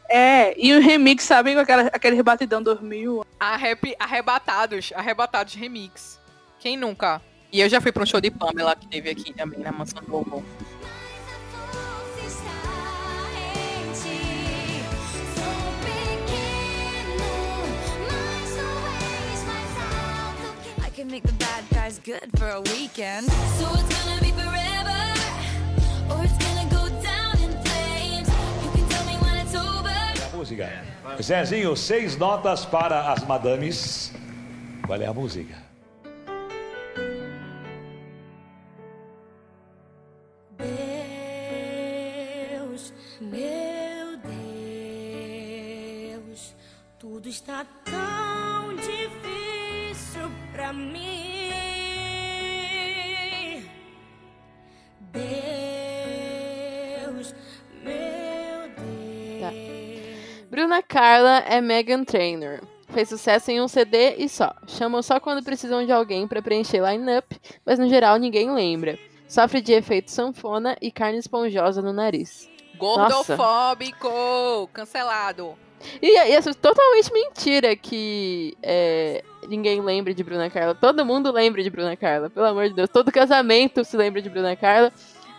É, 0.07 0.53
e 0.57 0.73
o 0.73 0.81
remix, 0.81 1.23
sabe? 1.23 1.53
Com 1.53 1.61
aquela, 1.61 1.83
aquele 1.83 2.21
batidão 2.21 2.61
2000. 2.61 3.25
Arrep- 3.39 3.95
arrebatados, 3.99 4.91
arrebatados 4.95 5.53
remix. 5.55 6.19
Quem 6.59 6.77
nunca? 6.77 7.21
E 7.51 7.59
eu 7.59 7.67
já 7.67 7.81
fui 7.81 7.91
pra 7.91 8.03
um 8.03 8.05
show 8.05 8.21
de 8.21 8.31
Pamela 8.31 8.75
que 8.75 8.87
teve 8.87 9.09
aqui 9.09 9.33
também 9.33 9.59
na 9.59 9.71
mansão 9.71 10.01
do 10.03 10.43
can 21.01 21.09
make 21.09 21.23
the 21.23 21.33
bad 21.33 21.63
guys 21.73 21.99
good 21.99 22.29
for 22.37 22.49
a 22.49 22.61
weekend. 22.61 23.25
So 23.57 23.65
it's 23.73 23.89
gonna 23.89 24.21
be 24.21 24.31
forever, 24.37 25.01
or 26.11 26.23
it's 26.23 26.37
gonna 26.37 26.67
go 26.69 26.83
down 27.01 27.33
in 27.41 27.51
flames. 27.65 28.29
You 28.63 28.69
can 28.69 28.85
tell 28.87 29.05
me 29.05 29.17
when 29.17 29.35
it's 29.41 29.55
over. 29.55 29.89
A 29.89 30.37
música. 30.37 30.69
Zezinho, 31.19 31.75
seis 31.75 32.15
notas 32.17 32.65
para 32.65 33.11
as 33.11 33.25
madames. 33.25 34.13
Qual 34.85 35.01
é 35.01 35.07
a 35.07 35.13
música? 35.13 35.70
Deus, 42.49 42.93
meu 43.19 44.17
Deus, 46.17 46.55
tudo 46.99 47.27
está 47.27 47.65
tão 47.83 48.75
difícil 48.75 50.29
pra 50.53 50.71
mim. 50.71 51.21
Deus, 57.11 57.33
meu 57.83 58.69
tá. 58.75 58.77
Deus. 58.77 59.41
Tá. 59.41 59.51
Bruna 60.49 60.83
Carla 60.83 61.39
é 61.39 61.59
Megan 61.59 62.03
Trainor. 62.03 62.61
Fez 62.89 63.09
sucesso 63.09 63.51
em 63.51 63.61
um 63.61 63.67
CD 63.67 64.15
e 64.17 64.27
só. 64.27 64.53
Chamam 64.67 65.01
só 65.01 65.19
quando 65.19 65.43
precisam 65.43 65.85
de 65.85 65.91
alguém 65.91 66.27
para 66.27 66.41
preencher 66.41 66.81
line-up, 66.83 67.39
mas 67.65 67.79
no 67.79 67.87
geral 67.87 68.17
ninguém 68.17 68.53
lembra. 68.53 68.97
Sofre 69.31 69.61
de 69.61 69.71
efeito 69.71 70.11
sanfona 70.11 70.75
e 70.81 70.91
carne 70.91 71.17
esponjosa 71.17 71.81
no 71.81 71.93
nariz. 71.93 72.49
Gordofóbico! 72.77 74.09
Cancelado. 74.73 75.57
E, 76.01 76.17
e 76.17 76.37
isso 76.37 76.49
é 76.49 76.53
totalmente 76.53 77.13
mentira 77.13 77.73
que 77.77 78.57
é, 78.61 79.23
ninguém 79.47 79.79
lembre 79.79 80.13
de 80.13 80.21
Bruna 80.21 80.49
Carla. 80.49 80.75
Todo 80.75 81.05
mundo 81.05 81.31
lembra 81.31 81.63
de 81.63 81.69
Bruna 81.69 81.95
Carla, 81.95 82.29
pelo 82.29 82.45
amor 82.45 82.67
de 82.67 82.75
Deus. 82.75 82.89
Todo 82.89 83.09
casamento 83.09 83.85
se 83.85 83.95
lembra 83.95 84.21
de 84.21 84.29
Bruna 84.29 84.53
Carla. 84.57 84.91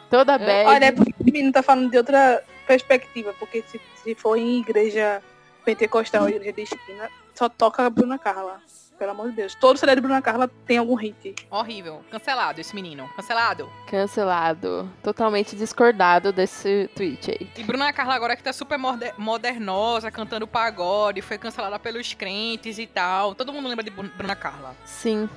Toda 0.08 0.38
bad. 0.38 0.68
Olha, 0.68 0.86
é 0.86 0.92
porque 0.92 1.12
o 1.20 1.24
menino 1.24 1.52
tá 1.52 1.62
falando 1.62 1.90
de 1.90 1.98
outra 1.98 2.42
perspectiva, 2.66 3.34
porque 3.38 3.62
se, 3.68 3.78
se 4.02 4.14
for 4.14 4.38
em 4.38 4.60
igreja 4.60 5.22
pentecostal, 5.66 6.30
igreja 6.30 6.50
de 6.54 6.62
esquina, 6.62 7.10
só 7.34 7.46
toca 7.46 7.84
a 7.84 7.90
Bruna 7.90 8.18
Carla. 8.18 8.58
Pelo 9.02 9.10
amor 9.10 9.30
de 9.30 9.34
Deus. 9.34 9.56
Todo 9.56 9.76
CD 9.76 9.96
de 9.96 10.00
Bruna 10.00 10.22
Carla 10.22 10.48
tem 10.64 10.78
algum 10.78 10.94
hit. 10.94 11.34
Horrível. 11.50 12.04
Cancelado 12.08 12.60
esse 12.60 12.72
menino. 12.72 13.10
Cancelado. 13.16 13.68
Cancelado. 13.88 14.88
Totalmente 15.02 15.56
discordado 15.56 16.32
desse 16.32 16.88
tweet 16.94 17.32
aí. 17.32 17.50
E 17.56 17.64
Bruna 17.64 17.92
Carla 17.92 18.14
agora 18.14 18.36
que 18.36 18.44
tá 18.44 18.52
super 18.52 18.78
modernosa, 19.18 20.08
cantando 20.08 20.46
pagode, 20.46 21.20
foi 21.20 21.36
cancelada 21.36 21.80
pelos 21.80 22.14
crentes 22.14 22.78
e 22.78 22.86
tal. 22.86 23.34
Todo 23.34 23.52
mundo 23.52 23.68
lembra 23.68 23.82
de 23.82 23.90
Bruna 23.90 24.36
Carla. 24.36 24.76
Sim. 24.84 25.28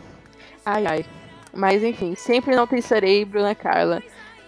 Ai, 0.64 0.86
ai. 0.86 1.06
Mas 1.52 1.82
enfim, 1.82 2.14
sempre 2.14 2.56
não 2.56 2.68
pensarei 2.68 3.26
Bruna 3.26 3.56
Carla. 3.56 4.04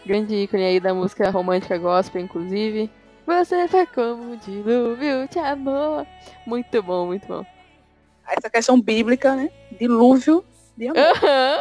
Grande 0.06 0.36
ícone 0.36 0.64
aí 0.64 0.80
da 0.80 0.94
música 0.94 1.32
romântica 1.32 1.76
gospel, 1.80 2.22
inclusive. 2.22 2.88
Você 3.26 3.68
foi 3.68 3.88
como 3.88 4.34
um 4.34 4.38
dilúvio 4.38 5.28
de 5.28 5.40
amor. 5.40 6.06
Muito 6.46 6.84
bom, 6.84 7.08
muito 7.08 7.28
bom. 7.28 7.57
Essa 8.28 8.50
questão 8.50 8.80
bíblica, 8.82 9.36
né? 9.36 9.50
Dilúvio 9.80 10.44
de 10.76 10.88
amor. 10.88 10.98
Aham. 11.00 11.60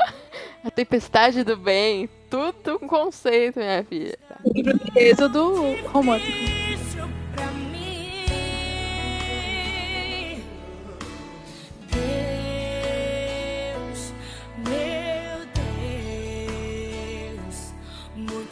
A 0.65 0.71
tempestade 0.71 1.45
do 1.45 1.57
bem. 1.57 2.09
Tudo 2.29 2.81
um 2.83 2.89
conceito, 2.89 3.61
minha 3.61 3.85
filha. 3.85 4.19
Livro 4.53 4.79
de 4.79 4.99
Êxodo 4.99 5.77
romântico. 5.93 6.33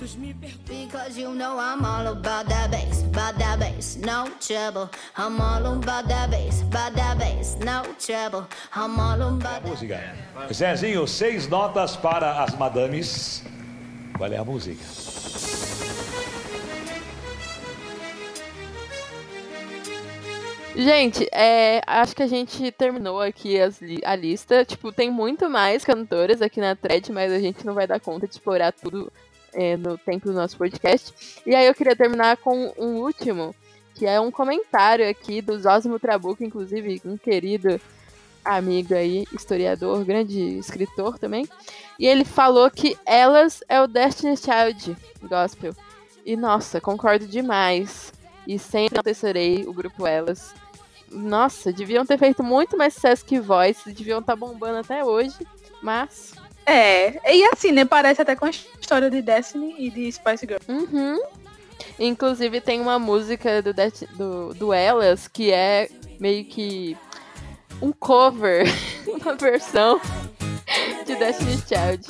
Muitos 0.05 0.17
me 0.17 0.35
perguntam. 0.35 0.87
Because 0.87 1.19
you 1.19 1.35
know 1.35 1.59
I'm 1.59 1.85
all 1.85 2.07
about 2.09 2.49
that 2.49 2.71
bass, 2.71 3.03
about 3.03 3.39
that 3.39 3.59
bass, 3.59 3.97
no 3.97 4.29
trouble. 4.41 4.91
I'm 5.17 5.41
all 5.41 5.67
about 5.67 6.09
that 6.09 6.31
bass, 6.31 6.63
about 6.63 6.95
that 6.95 7.19
bass, 7.19 7.57
no 7.57 7.83
trouble. 7.99 8.47
I'm 8.75 8.99
all 9.01 9.21
about 9.21 9.63
that 9.63 9.67
Música. 9.67 10.15
Zezinho, 10.53 11.07
seis 11.07 11.49
notas 11.49 11.97
para 11.97 12.43
as 12.43 12.55
madames. 12.57 13.43
Qual 14.17 14.31
é 14.33 14.37
a 14.37 14.45
música? 14.45 14.85
Gente, 20.77 21.29
é, 21.33 21.81
acho 21.87 22.17
que 22.17 22.23
a 22.25 22.27
gente 22.27 22.73
terminou 22.73 23.21
aqui 23.21 23.61
as 23.61 23.81
li- 23.81 24.03
a 24.05 24.17
lista. 24.17 24.65
Tipo, 24.65 24.91
tem 24.91 25.09
muito 25.09 25.49
mais 25.49 25.85
cantoras 25.85 26.43
aqui 26.43 26.61
na 26.61 26.75
thread, 26.75 27.13
mas 27.13 27.33
a 27.33 27.39
gente 27.39 27.65
não 27.65 27.75
vai 27.75 27.87
dar 27.87 28.01
conta 28.01 28.27
de 28.27 28.35
explorar 28.35 28.73
tudo 28.73 29.11
é, 29.55 29.77
no 29.77 29.97
tempo 29.97 30.27
do 30.27 30.35
nosso 30.35 30.57
podcast. 30.57 31.41
E 31.47 31.55
aí 31.55 31.67
eu 31.67 31.75
queria 31.75 31.97
terminar 31.97 32.37
com 32.37 32.73
um 32.77 32.97
último, 33.01 33.55
que 33.95 34.07
é 34.07 34.21
um 34.21 34.31
comentário 34.31 35.09
aqui 35.09 35.41
do 35.41 35.59
Zósimo 35.59 35.99
Trabuco, 35.99 36.45
inclusive 36.45 37.01
um 37.05 37.17
querido 37.17 37.81
amigo 38.45 38.95
aí, 38.95 39.25
historiador, 39.33 40.05
grande 40.05 40.59
escritor 40.59 41.19
também. 41.19 41.49
E 41.99 42.07
ele 42.07 42.25
falou 42.25 42.71
que 42.71 42.97
Elas 43.07 43.63
é 43.69 43.81
o 43.81 43.87
Destiny 43.87 44.37
Child 44.37 44.97
gospel. 45.23 45.75
E 46.27 46.37
nossa, 46.37 46.81
concordo 46.81 47.27
demais. 47.27 48.13
E 48.47 48.59
sempre 48.59 48.97
enaltecerei 48.97 49.65
o 49.67 49.73
grupo 49.73 50.07
Elas. 50.07 50.55
Nossa, 51.11 51.73
deviam 51.73 52.05
ter 52.05 52.19
feito 52.19 52.43
muito 52.43 52.77
mais 52.77 52.95
sucesso 52.95 53.25
que 53.25 53.41
Voice, 53.41 53.93
deviam 53.93 54.21
estar 54.21 54.37
bombando 54.37 54.79
até 54.79 55.05
hoje, 55.05 55.37
mas. 55.83 56.35
É, 56.67 57.35
e 57.35 57.45
assim, 57.53 57.73
né? 57.73 57.85
Parece 57.85 58.23
até 58.23 58.35
com 58.35 58.47
a 58.47 58.51
história 58.51 59.11
de 59.11 59.21
Destiny 59.21 59.75
e 59.79 59.91
de 59.91 60.11
Spice 60.11 60.47
Girl. 60.47 60.61
Uhum. 60.69 61.21
Inclusive 61.99 62.61
tem 62.61 62.81
uma 62.81 62.99
música 62.99 63.61
do, 63.63 63.73
do, 64.17 64.55
do 64.55 64.73
Elas 64.73 65.29
que 65.29 65.53
é 65.53 65.89
meio 66.19 66.45
que 66.45 66.97
um 67.83 67.93
cover, 67.93 68.65
uma 69.07 69.35
versão 69.35 70.01
de 71.05 71.15
Destiny 71.17 71.57
Child. 71.59 72.07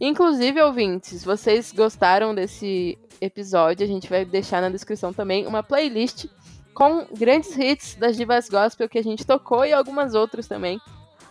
Inclusive, 0.00 0.60
ouvintes, 0.60 1.24
vocês 1.24 1.72
gostaram 1.72 2.34
desse 2.34 2.98
episódio? 3.20 3.84
A 3.84 3.88
gente 3.88 4.08
vai 4.08 4.24
deixar 4.24 4.60
na 4.60 4.68
descrição 4.68 5.12
também 5.12 5.46
uma 5.46 5.62
playlist 5.62 6.26
com 6.74 7.06
grandes 7.16 7.56
hits 7.56 7.94
das 7.94 8.16
divas 8.16 8.48
gospel 8.48 8.88
que 8.88 8.98
a 8.98 9.02
gente 9.02 9.24
tocou 9.24 9.64
e 9.64 9.72
algumas 9.72 10.14
outras 10.14 10.46
também 10.48 10.80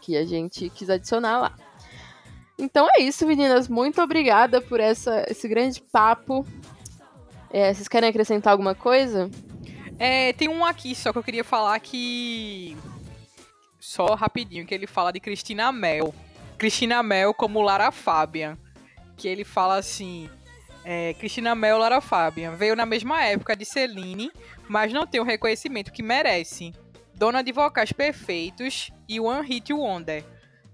que 0.01 0.17
a 0.17 0.25
gente 0.25 0.69
quis 0.69 0.89
adicionar 0.89 1.39
lá. 1.39 1.55
Então 2.57 2.87
é 2.95 3.01
isso, 3.01 3.25
meninas. 3.25 3.67
Muito 3.67 4.01
obrigada 4.01 4.61
por 4.61 4.79
essa, 4.79 5.25
esse 5.27 5.47
grande 5.47 5.81
papo. 5.81 6.45
É, 7.49 7.73
vocês 7.73 7.87
querem 7.87 8.09
acrescentar 8.09 8.51
alguma 8.51 8.75
coisa? 8.75 9.29
É, 9.99 10.33
tem 10.33 10.49
um 10.49 10.65
aqui 10.65 10.95
só 10.95 11.11
que 11.11 11.17
eu 11.17 11.23
queria 11.23 11.43
falar 11.43 11.79
que. 11.79 12.75
Só 13.79 14.15
rapidinho, 14.15 14.65
que 14.65 14.73
ele 14.73 14.87
fala 14.87 15.11
de 15.11 15.19
Cristina 15.19 15.71
Mel. 15.71 16.13
Cristina 16.57 17.03
Mel 17.03 17.33
como 17.33 17.61
Lara 17.61 17.91
Fabian. 17.91 18.57
Que 19.17 19.27
ele 19.27 19.43
fala 19.43 19.77
assim. 19.77 20.29
É, 20.85 21.13
Cristina 21.13 21.55
Mel 21.55 21.77
Lara 21.77 22.01
Fabian 22.01 22.55
veio 22.55 22.75
na 22.75 22.85
mesma 22.85 23.23
época 23.23 23.55
de 23.55 23.65
Celine, 23.65 24.31
mas 24.67 24.91
não 24.91 25.07
tem 25.07 25.21
o 25.21 25.23
reconhecimento 25.23 25.91
que 25.91 26.03
merece. 26.03 26.73
Dona 27.15 27.41
de 27.41 27.51
vocais 27.51 27.91
perfeitos 27.91 28.91
e 29.07 29.19
One 29.19 29.47
Hit 29.47 29.71
Wonder. 29.71 30.25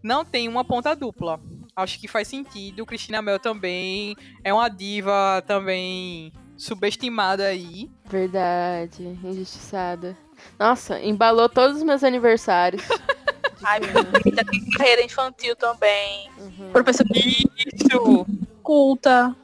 Não 0.02 0.24
tem 0.24 0.48
uma 0.48 0.64
ponta 0.64 0.96
dupla. 0.96 1.40
Acho 1.76 2.00
que 2.00 2.08
faz 2.08 2.28
sentido. 2.28 2.86
Cristina 2.86 3.22
Mel 3.22 3.40
também 3.40 4.16
é 4.44 4.54
uma 4.54 4.70
diva 4.70 5.44
também 5.46 6.34
subestimada 6.58 7.46
aí. 7.46 7.90
Verdade, 8.06 9.04
injustiçada. 9.04 10.18
Nossa, 10.58 11.00
embalou 11.00 11.48
todos 11.50 11.78
os 11.78 11.84
meus 11.84 12.04
aniversários. 12.04 12.84
Ai, 13.64 13.80
meu 13.82 14.04
Deus, 14.04 14.24
tem 14.24 14.70
carreira 14.72 15.04
infantil 15.04 15.56
também. 15.56 16.30
Uhum. 16.38 16.72
Professora 16.72 17.10
Isso! 17.14 18.26
culta, 18.64 19.36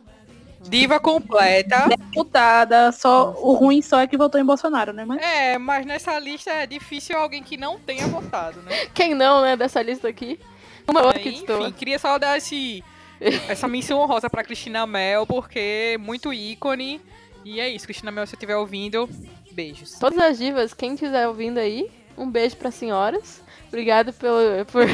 Diva 0.69 0.99
completa. 0.99 1.87
deputada, 1.87 2.91
só 2.91 3.35
o 3.37 3.53
ruim 3.53 3.81
só 3.81 3.99
é 3.99 4.07
que 4.07 4.17
votou 4.17 4.39
em 4.39 4.45
Bolsonaro, 4.45 4.93
né? 4.93 5.05
Mas 5.05 5.21
É, 5.21 5.57
mas 5.57 5.85
nessa 5.85 6.17
lista 6.19 6.51
é 6.51 6.65
difícil 6.65 7.17
alguém 7.17 7.43
que 7.43 7.57
não 7.57 7.79
tenha 7.79 8.07
votado, 8.07 8.61
né? 8.61 8.71
Quem 8.93 9.13
não, 9.13 9.41
né, 9.41 9.55
dessa 9.55 9.81
lista 9.81 10.07
aqui? 10.07 10.39
Uma 10.87 11.03
outra 11.03 11.19
que 11.19 11.29
estou. 11.29 11.61
Enfim, 11.61 11.71
queria 11.73 11.99
só 11.99 12.17
dar 12.17 12.37
esse, 12.37 12.83
essa 13.47 13.67
menção 13.67 13.99
honrosa 13.99 14.29
pra 14.29 14.43
Cristina 14.43 14.85
Mel, 14.85 15.25
porque 15.25 15.97
muito 15.99 16.33
ícone. 16.33 17.01
E 17.43 17.59
é 17.59 17.69
isso, 17.69 17.85
Cristina 17.85 18.11
Mel, 18.11 18.25
se 18.25 18.31
você 18.31 18.35
estiver 18.35 18.55
ouvindo, 18.55 19.09
beijos. 19.51 19.99
Todas 19.99 20.17
as 20.19 20.37
divas, 20.37 20.73
quem 20.73 20.93
estiver 20.93 21.27
ouvindo 21.27 21.59
aí, 21.59 21.89
um 22.17 22.29
beijo 22.29 22.57
para 22.57 22.71
senhoras. 22.71 23.43
Obrigado 23.67 24.13
pelo, 24.13 24.65
por 24.65 24.85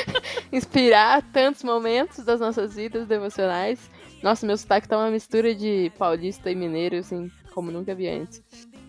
inspirar 0.52 1.22
tantos 1.32 1.62
momentos 1.62 2.24
das 2.24 2.40
nossas 2.40 2.74
vidas 2.74 3.06
devocionais. 3.06 3.78
Nossa, 4.24 4.46
meu 4.46 4.56
sotaque 4.56 4.88
tá 4.88 4.96
uma 4.96 5.10
mistura 5.10 5.54
de 5.54 5.92
paulista 5.98 6.50
e 6.50 6.54
mineiro, 6.54 6.96
assim, 6.96 7.30
como 7.52 7.70
nunca 7.70 7.94
vi 7.94 8.08
antes. 8.08 8.42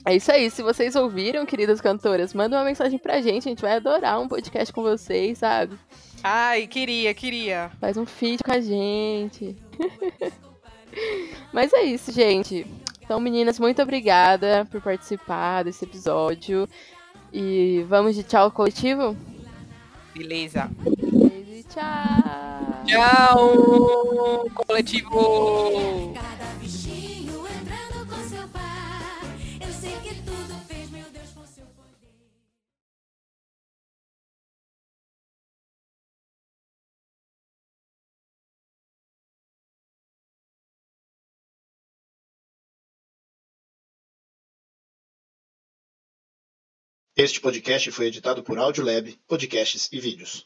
É 0.06 0.16
isso 0.16 0.32
aí, 0.32 0.50
se 0.50 0.64
vocês 0.64 0.96
ouviram, 0.96 1.46
queridas 1.46 1.82
cantoras, 1.82 2.34
manda 2.34 2.56
uma 2.56 2.64
mensagem 2.64 2.98
pra 2.98 3.20
gente, 3.20 3.46
a 3.46 3.50
gente 3.50 3.62
vai 3.62 3.74
adorar 3.74 4.18
um 4.22 4.30
podcast 4.30 4.74
com 4.74 4.82
vocês, 4.82 5.40
sabe? 5.40 5.78
Ai, 6.24 6.68
queria, 6.68 7.14
queria. 7.14 7.70
Faz 7.82 7.98
um 7.98 8.06
feed 8.06 8.46
com 8.46 8.52
a 8.54 8.62
gente. 8.62 9.58
Mas 11.52 11.74
é 11.74 11.84
isso, 11.84 12.14
gente. 12.14 12.66
Então, 13.02 13.20
meninas, 13.20 13.60
muito 13.60 13.82
obrigada 13.82 14.66
por 14.72 14.82
participar 14.82 15.64
desse 15.64 15.84
episódio. 15.84 16.66
E 17.34 17.86
vamos 17.90 18.16
de 18.16 18.24
tchau 18.24 18.50
coletivo? 18.52 19.18
Beleza. 20.16 20.70
Beijo 20.82 21.68
tchau! 21.68 22.86
Tchau, 22.86 24.50
coletivo! 24.54 26.14
Este 47.18 47.40
podcast 47.40 47.90
foi 47.92 48.08
editado 48.08 48.44
por 48.44 48.60
Audiolab, 48.60 49.18
podcasts 49.26 49.88
e 49.90 50.02
vídeos. 50.02 50.46